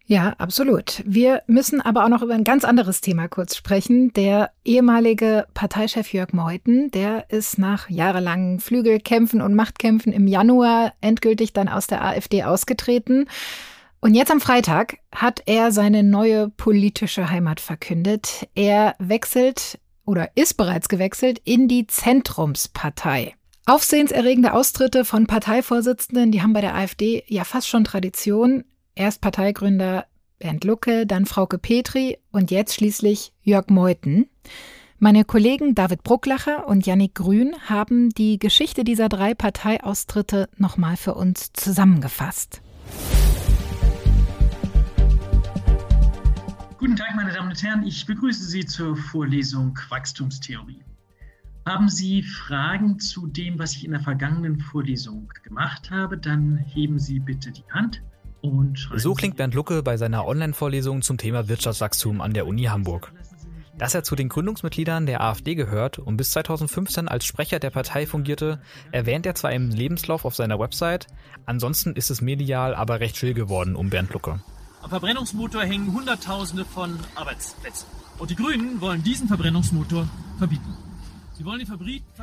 Ja, 0.09 0.35
absolut. 0.39 1.03
Wir 1.05 1.43
müssen 1.49 1.81
aber 1.81 2.05
auch 2.05 2.09
noch 2.09 2.23
über 2.23 2.35
ein 2.35 2.45
ganz 2.45 2.65
anderes 2.65 3.01
Thema 3.01 3.27
kurz 3.27 3.57
sprechen. 3.57 4.13
Der 4.13 4.51
ehemalige 4.65 5.47
Parteichef 5.53 6.13
Jörg 6.13 6.33
Meuthen, 6.33 6.93
der 6.93 7.29
ist 7.31 7.59
nach 7.59 7.91
jahrelangen 7.91 8.61
Flügelkämpfen 8.61 9.43
und 9.43 9.55
Machtkämpfen 9.57 10.13
im 10.13 10.29
Januar 10.29 10.93
endgültig 11.01 11.53
dann 11.53 11.69
aus 11.69 11.89
der 11.89 12.05
AfD 12.05 12.45
ausgetreten. 12.45 13.27
Und 14.01 14.15
jetzt 14.15 14.31
am 14.31 14.41
Freitag 14.41 14.99
hat 15.13 15.43
er 15.47 15.73
seine 15.73 16.05
neue 16.05 16.51
politische 16.51 17.29
Heimat 17.29 17.59
verkündet. 17.59 18.49
Er 18.55 18.95
wechselt 19.01 19.81
oder 20.05 20.31
ist 20.37 20.55
bereits 20.57 20.89
gewechselt 20.89 21.41
in 21.45 21.67
die 21.67 21.89
Zentrumspartei. 21.89 23.35
Aufsehenserregende 23.69 24.53
Austritte 24.53 25.05
von 25.05 25.27
Parteivorsitzenden, 25.27 26.31
die 26.31 26.41
haben 26.41 26.53
bei 26.53 26.61
der 26.61 26.77
AfD 26.77 27.25
ja 27.27 27.43
fast 27.43 27.67
schon 27.67 27.83
Tradition. 27.83 28.63
Erst 28.95 29.21
Parteigründer 29.21 30.07
Bernd 30.39 30.63
Lucke, 30.63 31.05
dann 31.05 31.27
Frauke 31.27 31.59
Petri 31.59 32.17
und 32.31 32.53
jetzt 32.53 32.75
schließlich 32.75 33.33
Jörg 33.43 33.67
Meuthen. 33.69 34.31
Meine 35.01 35.25
Kollegen 35.25 35.75
David 35.75 36.05
Brucklacher 36.05 36.69
und 36.69 36.87
Yannick 36.87 37.17
Grün 37.17 37.57
haben 37.69 38.11
die 38.11 38.39
Geschichte 38.39 38.85
dieser 38.85 39.09
drei 39.09 39.35
Parteiaustritte 39.35 40.49
nochmal 40.57 40.97
für 40.97 41.15
uns 41.15 41.53
zusammengefasst. 41.53 42.63
Guten 46.79 46.95
Tag, 46.95 47.17
meine 47.17 47.33
Damen 47.33 47.49
und 47.49 47.61
Herren. 47.61 47.85
Ich 47.85 48.07
begrüße 48.07 48.45
Sie 48.45 48.65
zur 48.65 48.97
Vorlesung 48.97 49.77
Wachstumstheorie. 49.89 50.85
Haben 51.67 51.89
Sie 51.89 52.23
Fragen 52.23 53.01
zu 53.01 53.27
dem, 53.27 53.59
was 53.59 53.73
ich 53.73 53.85
in 53.85 53.91
der 53.91 54.01
vergangenen 54.01 54.61
Vorlesung 54.61 55.33
gemacht 55.43 55.91
habe, 55.91 56.17
dann 56.17 56.59
heben 56.59 57.01
Sie 57.01 57.19
bitte 57.19 57.51
die 57.51 57.65
Hand. 57.73 58.03
Und 58.41 58.89
so 58.95 59.15
klingt 59.15 59.37
Bernd 59.37 59.53
Lucke 59.55 59.83
bei 59.83 59.97
seiner 59.97 60.27
Online-Vorlesung 60.27 61.03
zum 61.03 61.19
Thema 61.19 61.49
Wirtschaftswachstum 61.49 62.21
an 62.21 62.33
der 62.35 62.47
Uni 62.47 62.65
Hamburg. 62.65 63.13
Dass 63.79 63.97
er 63.97 64.05
zu 64.05 64.15
den 64.15 64.29
Gründungsmitgliedern 64.29 65.07
der 65.07 65.23
AfD 65.23 65.57
gehört 65.57 65.99
und 65.99 66.17
bis 66.17 66.31
2015 66.31 67.09
als 67.09 67.25
Sprecher 67.25 67.59
der 67.59 67.71
Partei 67.71 68.07
fungierte, 68.07 68.61
erwähnt 68.93 69.27
er 69.27 69.35
zwar 69.35 69.51
im 69.51 69.71
Lebenslauf 69.71 70.25
auf 70.25 70.37
seiner 70.37 70.61
Website, 70.61 71.09
ansonsten 71.47 71.95
ist 71.95 72.11
es 72.11 72.21
medial 72.21 72.77
aber 72.77 73.01
recht 73.01 73.17
still 73.17 73.35
geworden 73.35 73.75
um 73.75 73.91
Bernd 73.91 74.13
Lucke. 74.13 74.41
Am 74.83 74.91
Verbrennungsmotor 74.91 75.65
hängen 75.65 75.93
Hunderttausende 75.93 76.65
von 76.65 76.97
Arbeitsplätzen. 77.17 77.89
Und 78.19 78.31
die 78.31 78.37
Grünen 78.37 78.81
wollen 78.81 79.03
diesen 79.03 79.27
Verbrennungsmotor 79.27 80.09
verbieten. 80.39 80.86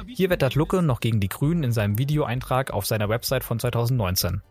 Hier 0.08 0.30
wettert 0.30 0.56
Lucke 0.56 0.82
noch 0.82 1.00
gegen 1.00 1.20
die 1.20 1.30
Grünen 1.30 1.64
in 1.64 1.72
seinem 1.72 1.98
Videoeintrag 1.98 2.72
auf 2.72 2.86
seiner 2.86 3.10
Website 3.10 3.44
von 3.44 3.60
2019. 3.60 4.42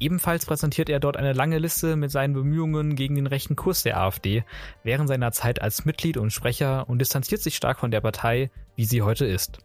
Ebenfalls 0.00 0.46
präsentiert 0.46 0.88
er 0.88 0.98
dort 0.98 1.16
eine 1.16 1.32
lange 1.32 1.58
Liste 1.58 1.96
mit 1.96 2.10
seinen 2.10 2.34
Bemühungen 2.34 2.96
gegen 2.96 3.14
den 3.14 3.26
rechten 3.26 3.54
Kurs 3.54 3.82
der 3.82 4.00
AfD 4.00 4.44
während 4.82 5.08
seiner 5.08 5.32
Zeit 5.32 5.62
als 5.62 5.84
Mitglied 5.84 6.16
und 6.16 6.32
Sprecher 6.32 6.88
und 6.88 6.98
distanziert 6.98 7.40
sich 7.40 7.54
stark 7.54 7.78
von 7.78 7.90
der 7.90 8.00
Partei, 8.00 8.50
wie 8.74 8.84
sie 8.84 9.02
heute 9.02 9.26
ist. 9.26 9.58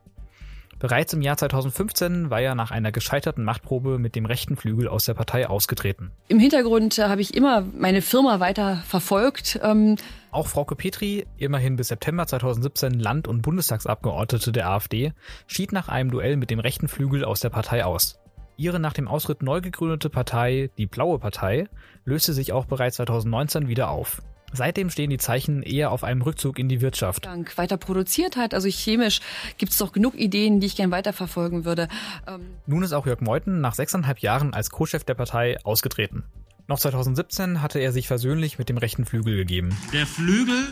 Bereits 0.79 1.11
im 1.13 1.23
Jahr 1.23 1.37
2015 1.37 2.29
war 2.29 2.39
er 2.39 2.53
nach 2.53 2.69
einer 2.69 2.91
gescheiterten 2.91 3.43
Machtprobe 3.43 3.97
mit 3.97 4.15
dem 4.15 4.27
rechten 4.27 4.55
Flügel 4.55 4.87
aus 4.87 5.05
der 5.05 5.15
Partei 5.15 5.47
ausgetreten. 5.47 6.11
Im 6.27 6.39
Hintergrund 6.39 6.99
äh, 6.99 7.05
habe 7.05 7.21
ich 7.21 7.33
immer 7.33 7.61
meine 7.61 8.03
Firma 8.03 8.39
weiter 8.39 8.83
verfolgt. 8.85 9.59
Ähm 9.63 9.95
auch 10.29 10.47
Frauke 10.47 10.75
Petri, 10.75 11.25
immerhin 11.37 11.77
bis 11.77 11.87
September 11.87 12.27
2017 12.27 12.99
Land- 12.99 13.27
und 13.27 13.41
Bundestagsabgeordnete 13.41 14.51
der 14.51 14.69
AfD, 14.69 15.13
schied 15.47 15.71
nach 15.71 15.87
einem 15.87 16.11
Duell 16.11 16.37
mit 16.37 16.51
dem 16.51 16.59
rechten 16.59 16.87
Flügel 16.87 17.25
aus 17.25 17.39
der 17.39 17.49
Partei 17.49 17.83
aus. 17.83 18.19
Ihre 18.55 18.79
nach 18.79 18.93
dem 18.93 19.07
Austritt 19.07 19.41
neu 19.41 19.61
gegründete 19.61 20.09
Partei, 20.09 20.69
die 20.77 20.85
Blaue 20.85 21.17
Partei, 21.17 21.67
löste 22.05 22.33
sich 22.33 22.53
auch 22.53 22.65
bereits 22.65 22.97
2019 22.97 23.67
wieder 23.67 23.89
auf. 23.89 24.21
Seitdem 24.53 24.89
stehen 24.89 25.09
die 25.09 25.17
Zeichen 25.17 25.61
eher 25.61 25.91
auf 25.91 26.03
einem 26.03 26.21
Rückzug 26.21 26.57
in 26.57 26.69
die 26.69 26.81
Wirtschaft. 26.81 27.25
Dank 27.25 27.57
weiter 27.57 27.77
produziert 27.77 28.37
hat, 28.37 28.53
also 28.53 28.69
chemisch 28.69 29.19
gibt 29.57 29.73
es 29.73 29.77
doch 29.77 29.91
genug 29.91 30.15
Ideen, 30.15 30.59
die 30.59 30.67
ich 30.67 30.75
gern 30.75 30.91
weiterverfolgen 30.91 31.65
würde. 31.65 31.89
Ähm 32.27 32.41
Nun 32.65 32.83
ist 32.83 32.93
auch 32.93 33.05
Jörg 33.05 33.21
Meuthen 33.21 33.59
nach 33.59 33.75
sechseinhalb 33.75 34.19
Jahren 34.19 34.53
als 34.53 34.69
Co-Chef 34.69 35.03
der 35.03 35.15
Partei 35.15 35.57
ausgetreten. 35.63 36.23
Noch 36.67 36.79
2017 36.79 37.61
hatte 37.61 37.79
er 37.79 37.91
sich 37.91 38.07
versöhnlich 38.07 38.57
mit 38.57 38.69
dem 38.69 38.77
rechten 38.77 39.05
Flügel 39.05 39.35
gegeben. 39.35 39.75
Der 39.93 40.05
Flügel 40.05 40.67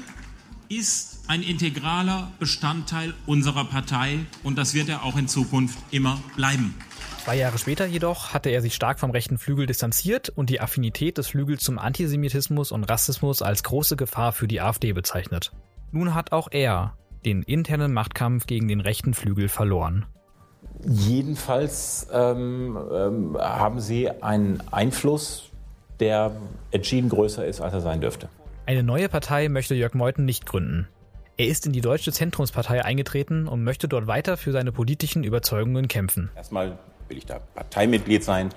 ist 0.69 1.19
ein 1.27 1.43
integraler 1.43 2.31
Bestandteil 2.39 3.13
unserer 3.25 3.65
Partei 3.65 4.19
und 4.43 4.57
das 4.57 4.73
wird 4.73 4.89
er 4.89 5.03
auch 5.03 5.17
in 5.17 5.27
Zukunft 5.27 5.77
immer 5.91 6.19
bleiben. 6.35 6.75
Zwei 7.25 7.37
Jahre 7.37 7.57
später 7.57 7.87
jedoch 7.87 8.35
hatte 8.35 8.51
er 8.51 8.61
sich 8.61 8.75
stark 8.75 8.99
vom 8.99 9.09
rechten 9.09 9.39
Flügel 9.39 9.65
distanziert 9.65 10.29
und 10.29 10.51
die 10.51 10.61
Affinität 10.61 11.17
des 11.17 11.25
Flügels 11.25 11.63
zum 11.63 11.79
Antisemitismus 11.79 12.71
und 12.71 12.83
Rassismus 12.83 13.41
als 13.41 13.63
große 13.63 13.95
Gefahr 13.95 14.31
für 14.31 14.47
die 14.47 14.61
AfD 14.61 14.93
bezeichnet. 14.93 15.51
Nun 15.91 16.13
hat 16.13 16.33
auch 16.33 16.49
er 16.51 16.93
den 17.25 17.41
internen 17.41 17.93
Machtkampf 17.93 18.45
gegen 18.45 18.67
den 18.67 18.79
rechten 18.79 19.15
Flügel 19.15 19.49
verloren. 19.49 20.05
Jedenfalls 20.85 22.05
ähm, 22.13 22.77
ähm, 22.93 23.37
haben 23.39 23.79
sie 23.79 24.07
einen 24.21 24.61
Einfluss, 24.69 25.49
der 25.99 26.31
entschieden 26.69 27.09
größer 27.09 27.43
ist, 27.43 27.59
als 27.59 27.73
er 27.73 27.81
sein 27.81 28.01
dürfte. 28.01 28.29
Eine 28.67 28.83
neue 28.83 29.09
Partei 29.09 29.49
möchte 29.49 29.73
Jörg 29.73 29.95
Meuthen 29.95 30.25
nicht 30.25 30.45
gründen. 30.45 30.87
Er 31.37 31.47
ist 31.47 31.65
in 31.65 31.73
die 31.73 31.81
Deutsche 31.81 32.11
Zentrumspartei 32.11 32.85
eingetreten 32.85 33.47
und 33.47 33.63
möchte 33.63 33.87
dort 33.87 34.05
weiter 34.05 34.37
für 34.37 34.51
seine 34.51 34.71
politischen 34.71 35.23
Überzeugungen 35.23 35.87
kämpfen. 35.87 36.29
Erstmal 36.35 36.77
will 37.07 37.17
ich 37.17 37.25
da 37.25 37.39
Parteimitglied 37.39 38.23
sein, 38.23 38.49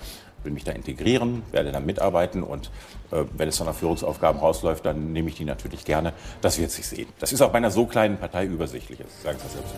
will 0.43 0.53
mich 0.53 0.65
da 0.65 0.73
integrieren, 0.73 1.43
werde 1.51 1.73
da 1.73 1.81
mitarbeiten 1.81 2.43
und 2.43 2.71
äh, 3.11 3.25
wenn 3.37 3.49
es 3.49 3.59
dann 3.59 3.69
auf 3.69 3.79
Führungsaufgaben 3.79 4.41
rausläuft, 4.41 4.87
dann 4.87 5.13
nehme 5.13 5.29
ich 5.29 5.37
die 5.37 5.45
natürlich 5.45 5.85
gerne. 5.85 6.13
Das 6.41 6.59
wird 6.59 6.71
sich 6.71 6.87
sehen. 6.87 7.09
Das 7.19 7.33
ist 7.33 7.41
auch 7.41 7.51
bei 7.51 7.59
einer 7.59 7.71
so 7.71 7.87
kleinen 7.87 8.19
Partei 8.19 8.47
übersichtlich, 8.47 8.99
das 8.99 9.23
sagen 9.23 9.39
Sie 9.39 9.49
selbst. 9.49 9.75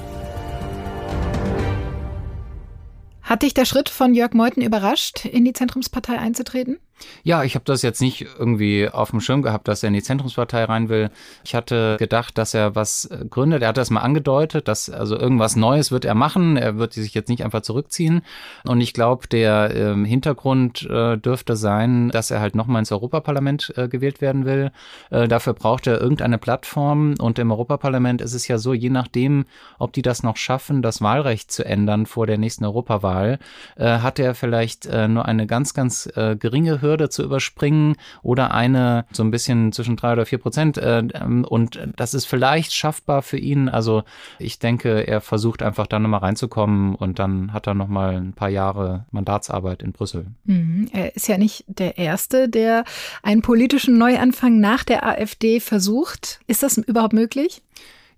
Hat 3.23 3.43
dich 3.43 3.55
der 3.55 3.65
Schritt 3.65 3.89
von 3.89 4.15
Jörg 4.15 4.33
Meuthen 4.33 4.63
überrascht, 4.63 5.25
in 5.25 5.45
die 5.45 5.53
Zentrumspartei 5.53 6.19
einzutreten? 6.19 6.81
Ja, 7.23 7.45
ich 7.45 7.55
habe 7.55 7.65
das 7.65 7.83
jetzt 7.83 8.01
nicht 8.01 8.27
irgendwie 8.39 8.89
auf 8.89 9.11
dem 9.11 9.21
Schirm 9.21 9.43
gehabt, 9.43 9.69
dass 9.69 9.83
er 9.83 9.89
in 9.89 9.95
die 9.95 10.03
Zentrumspartei 10.03 10.65
rein 10.65 10.89
will. 10.89 11.11
Ich 11.45 11.55
hatte 11.55 11.97
gedacht, 11.99 12.39
dass 12.39 12.55
er 12.55 12.75
was 12.75 13.07
äh, 13.07 13.25
gründet. 13.29 13.63
Er 13.63 13.69
hat 13.69 13.77
das 13.77 13.91
mal 13.91 14.01
angedeutet, 14.01 14.69
dass 14.69 14.89
also 14.89 15.19
irgendwas 15.19 15.57
Neues 15.57 15.93
wird 15.93 16.05
er 16.05 16.15
machen. 16.15 16.57
Er 16.57 16.79
wird 16.79 16.93
sich 16.93 17.15
jetzt 17.15 17.29
nicht 17.29 17.45
einfach 17.45 17.63
zurückziehen. 17.63 18.23
Und 18.65 18.81
ich 18.81 18.95
glaube, 18.95 19.29
der 19.29 19.75
äh, 19.75 20.07
Hintergrund 20.07 20.83
äh, 20.89 21.17
dürfte 21.19 21.57
sein, 21.57 22.11
dass 22.11 22.31
er 22.31 22.41
halt 22.41 22.55
nochmal 22.55 22.81
ins 22.81 22.93
Europaparlament 22.93 23.73
äh, 23.77 23.89
gewählt 23.89 24.21
werden 24.21 24.45
will. 24.45 24.73
Äh, 25.11 25.29
dafür 25.29 25.53
braucht 25.53 25.87
er 25.87 26.01
irgendeine 26.01 26.39
Plattform. 26.39 27.15
Und 27.19 27.39
im 27.39 27.51
Europaparlament 27.51 28.23
ist 28.23 28.35
es 28.35 28.49
ja 28.49 28.59
so, 28.59 28.73
je 28.73 28.91
nachdem, 28.91 29.45
ob 29.79 29.93
die 29.93 30.03
das 30.03 30.23
noch 30.23 30.37
schaffen, 30.37 30.83
das 30.83 31.03
Wahlrecht 31.03 31.51
zu 31.51 31.65
ändern 31.65 32.07
vor 32.07 32.27
der 32.27 32.39
nächsten 32.39 32.65
Europawahl, 32.65 33.39
äh, 33.77 33.99
hat 33.99 34.19
er 34.19 34.35
vielleicht 34.35 34.91
nur 34.91 35.25
eine 35.27 35.47
ganz, 35.47 35.75
ganz 35.75 36.09
geringe 36.15 36.81
Hürde 36.81 36.90
Hürde 36.91 37.09
zu 37.09 37.23
überspringen 37.23 37.97
oder 38.23 38.53
eine 38.53 39.07
so 39.13 39.23
ein 39.23 39.31
bisschen 39.31 39.73
zwischen 39.73 39.97
drei 39.97 40.13
oder 40.13 40.27
vier 40.27 40.39
Prozent. 40.39 40.77
Äh, 40.77 40.99
ähm, 40.99 41.45
und 41.45 41.79
das 41.97 42.15
ist 42.15 42.27
vielleicht 42.27 42.75
schaffbar 42.75 43.23
für 43.23 43.39
ihn. 43.39 43.69
Also 43.69 44.03
ich 44.39 44.59
denke, 44.59 45.07
er 45.07 45.21
versucht 45.21 45.63
einfach 45.63 45.87
da 45.87 45.99
nochmal 45.99 46.21
reinzukommen 46.21 46.95
und 46.95 47.19
dann 47.19 47.53
hat 47.53 47.67
er 47.67 47.75
nochmal 47.75 48.17
ein 48.17 48.33
paar 48.33 48.49
Jahre 48.49 49.07
Mandatsarbeit 49.11 49.83
in 49.83 49.93
Brüssel. 49.93 50.27
Mhm. 50.45 50.89
Er 50.93 51.15
ist 51.15 51.29
ja 51.29 51.39
nicht 51.39 51.65
der 51.67 51.99
Erste, 51.99 52.49
der 52.49 52.85
einen 53.23 53.43
politischen 53.43 53.99
Neuanfang 53.99 54.61
nach 54.61 54.85
der 54.85 55.07
AfD 55.07 55.61
versucht. 55.61 56.41
Ist 56.47 56.63
das 56.63 56.79
überhaupt 56.79 57.13
möglich? 57.13 57.63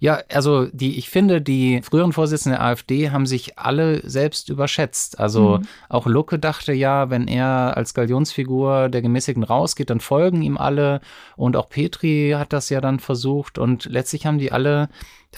Ja, 0.03 0.19
also 0.33 0.67
die, 0.73 0.99
ich 0.99 1.11
finde, 1.11 1.41
die 1.41 1.81
früheren 1.81 2.13
Vorsitzenden 2.13 2.59
der 2.59 2.67
AfD 2.67 3.11
haben 3.11 3.25
sich 3.25 3.57
alle 3.57 4.01
selbst 4.03 4.49
überschätzt. 4.49 5.21
Also 5.21 5.59
mhm. 5.59 5.69
auch 5.89 6.07
Lucke 6.07 6.41
dachte 6.41 6.73
ja, 6.73 7.09
wenn 7.09 7.29
er 7.29 7.77
als 7.77 7.95
Galionsfigur 7.95 8.89
der 8.89 9.01
Gemäßigten 9.01 9.45
rausgeht, 9.45 9.91
dann 9.91 10.01
folgen 10.01 10.43
ihm 10.43 10.59
alle. 10.59 11.03
Und 11.37 11.57
auch 11.57 11.69
Petri 11.69 12.35
hat 12.37 12.53
das 12.53 12.69
ja 12.69 12.81
dann 12.81 12.99
versucht. 12.99 13.59
Und 13.59 13.85
letztlich 13.85 14.27
haben 14.27 14.41
die 14.41 14.51
alle 14.51 14.89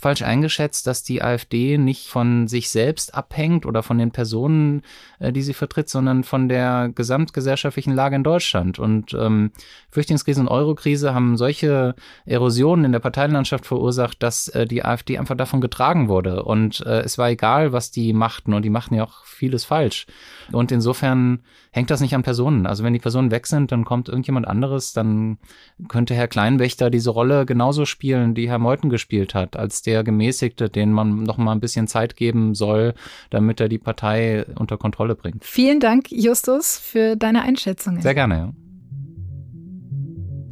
falsch 0.01 0.23
eingeschätzt, 0.23 0.87
dass 0.87 1.03
die 1.03 1.23
AfD 1.23 1.79
nicht 1.79 2.09
von 2.09 2.49
sich 2.49 2.71
selbst 2.71 3.15
abhängt 3.15 3.65
oder 3.65 3.83
von 3.83 3.99
den 3.99 4.11
Personen, 4.11 4.83
äh, 5.19 5.33
die 5.33 5.43
sie 5.43 5.55
vertritt, 5.55 5.89
sondern 5.89 6.25
von 6.25 6.49
der 6.49 6.91
gesamtgesellschaftlichen 6.95 7.95
Lage 7.95 8.17
in 8.17 8.25
Deutschland. 8.25 8.79
Und 8.79 9.15
ähm, 9.15 9.53
Flüchtlingskrise 9.91 10.41
und 10.41 10.49
Eurokrise 10.49 11.15
haben 11.15 11.37
solche 11.37 11.95
Erosionen 12.27 12.87
in 12.87 12.93
der 12.93 12.99
Parteienlandschaft 12.99 13.67
verursacht, 13.67 14.23
dass 14.23 14.49
äh, 14.49 14.67
die 14.67 14.85
AfD 14.85 15.19
einfach 15.19 15.37
davon 15.37 15.61
getragen 15.61 16.09
wurde. 16.09 16.43
Und 16.43 16.85
äh, 16.85 17.01
es 17.01 17.19
war 17.19 17.31
egal, 17.31 17.73
was 17.73 17.91
die 17.91 18.13
machten. 18.13 18.53
Und 18.53 18.63
die 18.65 18.71
machten 18.71 18.95
ja 18.95 19.05
auch 19.05 19.25
vieles 19.25 19.65
falsch. 19.65 20.07
Und 20.53 20.73
insofern 20.73 21.41
hängt 21.75 21.91
das 21.91 22.01
nicht 22.01 22.14
an 22.14 22.22
Personen. 22.22 22.66
Also 22.66 22.85
wenn 22.85 22.93
die 22.93 23.01
Personen 23.01 23.33
weg 23.33 23.49
sind, 23.49 23.72
dann 23.72 23.85
kommt 23.85 24.09
irgendjemand 24.09 24.47
anderes, 24.47 24.93
dann 24.93 25.39
könnte 25.89 26.14
Herr 26.14 26.29
Kleinwächter 26.29 26.89
diese 26.89 27.11
Rolle 27.11 27.47
genauso 27.47 27.85
spielen, 27.85 28.35
die 28.35 28.49
Herr 28.49 28.61
Meuthen 28.61 28.91
gespielt 28.91 29.35
hat, 29.35 29.57
als 29.57 29.83
der 29.83 30.05
Gemäßigte, 30.05 30.70
den 30.70 30.93
man 30.93 31.25
noch 31.25 31.37
mal 31.37 31.51
ein 31.51 31.61
bisschen 31.61 31.89
Zeit 31.89 32.14
geben 32.14 32.55
soll, 32.55 32.95
damit 33.31 33.61
er 33.61 33.68
die 33.68 33.79
Partei 33.79 34.47
unter 34.57 34.79
Kontrolle 34.79 35.16
bringt. 35.16 35.45
Vielen 35.45 35.81
Dank, 35.81 36.12
Justus, 36.12 36.79
für 36.79 37.16
deine 37.16 37.43
Einschätzungen. 37.43 38.01
Sehr 38.01 38.14
gerne, 38.14 38.37
ja. 38.37 38.53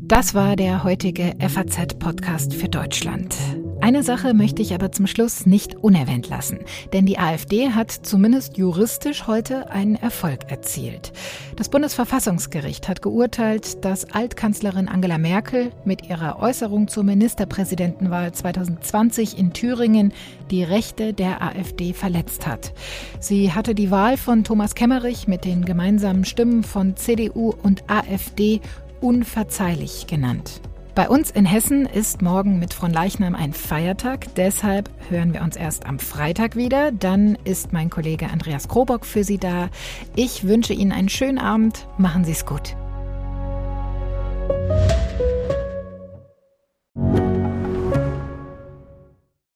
Das 0.00 0.34
war 0.34 0.56
der 0.56 0.82
heutige 0.82 1.34
FAZ-Podcast 1.38 2.52
für 2.52 2.68
Deutschland. 2.68 3.36
Eine 3.82 4.04
Sache 4.04 4.32
möchte 4.32 4.62
ich 4.62 4.74
aber 4.74 4.92
zum 4.92 5.08
Schluss 5.08 5.44
nicht 5.44 5.74
unerwähnt 5.74 6.28
lassen, 6.28 6.60
denn 6.92 7.04
die 7.04 7.18
AfD 7.18 7.70
hat 7.70 7.90
zumindest 7.90 8.56
juristisch 8.56 9.26
heute 9.26 9.72
einen 9.72 9.96
Erfolg 9.96 10.52
erzielt. 10.52 11.12
Das 11.56 11.68
Bundesverfassungsgericht 11.68 12.88
hat 12.88 13.02
geurteilt, 13.02 13.84
dass 13.84 14.04
Altkanzlerin 14.04 14.86
Angela 14.86 15.18
Merkel 15.18 15.72
mit 15.84 16.08
ihrer 16.08 16.38
Äußerung 16.38 16.86
zur 16.86 17.02
Ministerpräsidentenwahl 17.02 18.30
2020 18.30 19.36
in 19.36 19.52
Thüringen 19.52 20.12
die 20.52 20.62
Rechte 20.62 21.12
der 21.12 21.42
AfD 21.42 21.92
verletzt 21.92 22.46
hat. 22.46 22.72
Sie 23.18 23.52
hatte 23.52 23.74
die 23.74 23.90
Wahl 23.90 24.16
von 24.16 24.44
Thomas 24.44 24.76
Kemmerich 24.76 25.26
mit 25.26 25.44
den 25.44 25.64
gemeinsamen 25.64 26.24
Stimmen 26.24 26.62
von 26.62 26.94
CDU 26.94 27.52
und 27.64 27.82
AfD 27.90 28.60
unverzeihlich 29.00 30.06
genannt. 30.06 30.60
Bei 30.94 31.08
uns 31.08 31.30
in 31.30 31.46
Hessen 31.46 31.86
ist 31.86 32.20
morgen 32.20 32.58
mit 32.58 32.74
Fronleichnam 32.74 33.34
ein 33.34 33.54
Feiertag. 33.54 34.26
Deshalb 34.34 34.90
hören 35.08 35.32
wir 35.32 35.40
uns 35.40 35.56
erst 35.56 35.86
am 35.86 35.98
Freitag 35.98 36.54
wieder. 36.54 36.92
Dann 36.92 37.38
ist 37.44 37.72
mein 37.72 37.88
Kollege 37.88 38.28
Andreas 38.28 38.68
Krobock 38.68 39.06
für 39.06 39.24
Sie 39.24 39.38
da. 39.38 39.70
Ich 40.16 40.46
wünsche 40.46 40.74
Ihnen 40.74 40.92
einen 40.92 41.08
schönen 41.08 41.38
Abend. 41.38 41.86
Machen 41.96 42.24
Sie 42.24 42.32
es 42.32 42.44
gut. 42.44 42.76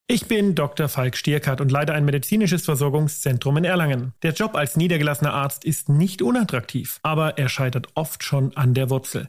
Ich 0.06 0.28
bin 0.28 0.54
Dr. 0.54 0.88
Falk 0.88 1.18
Stierkart 1.18 1.60
und 1.60 1.70
leite 1.70 1.92
ein 1.92 2.06
medizinisches 2.06 2.64
Versorgungszentrum 2.64 3.58
in 3.58 3.64
Erlangen. 3.64 4.14
Der 4.22 4.32
Job 4.32 4.54
als 4.54 4.78
niedergelassener 4.78 5.34
Arzt 5.34 5.66
ist 5.66 5.90
nicht 5.90 6.22
unattraktiv, 6.22 6.98
aber 7.02 7.36
er 7.36 7.50
scheitert 7.50 7.88
oft 7.94 8.24
schon 8.24 8.56
an 8.56 8.72
der 8.72 8.88
Wurzel. 8.88 9.28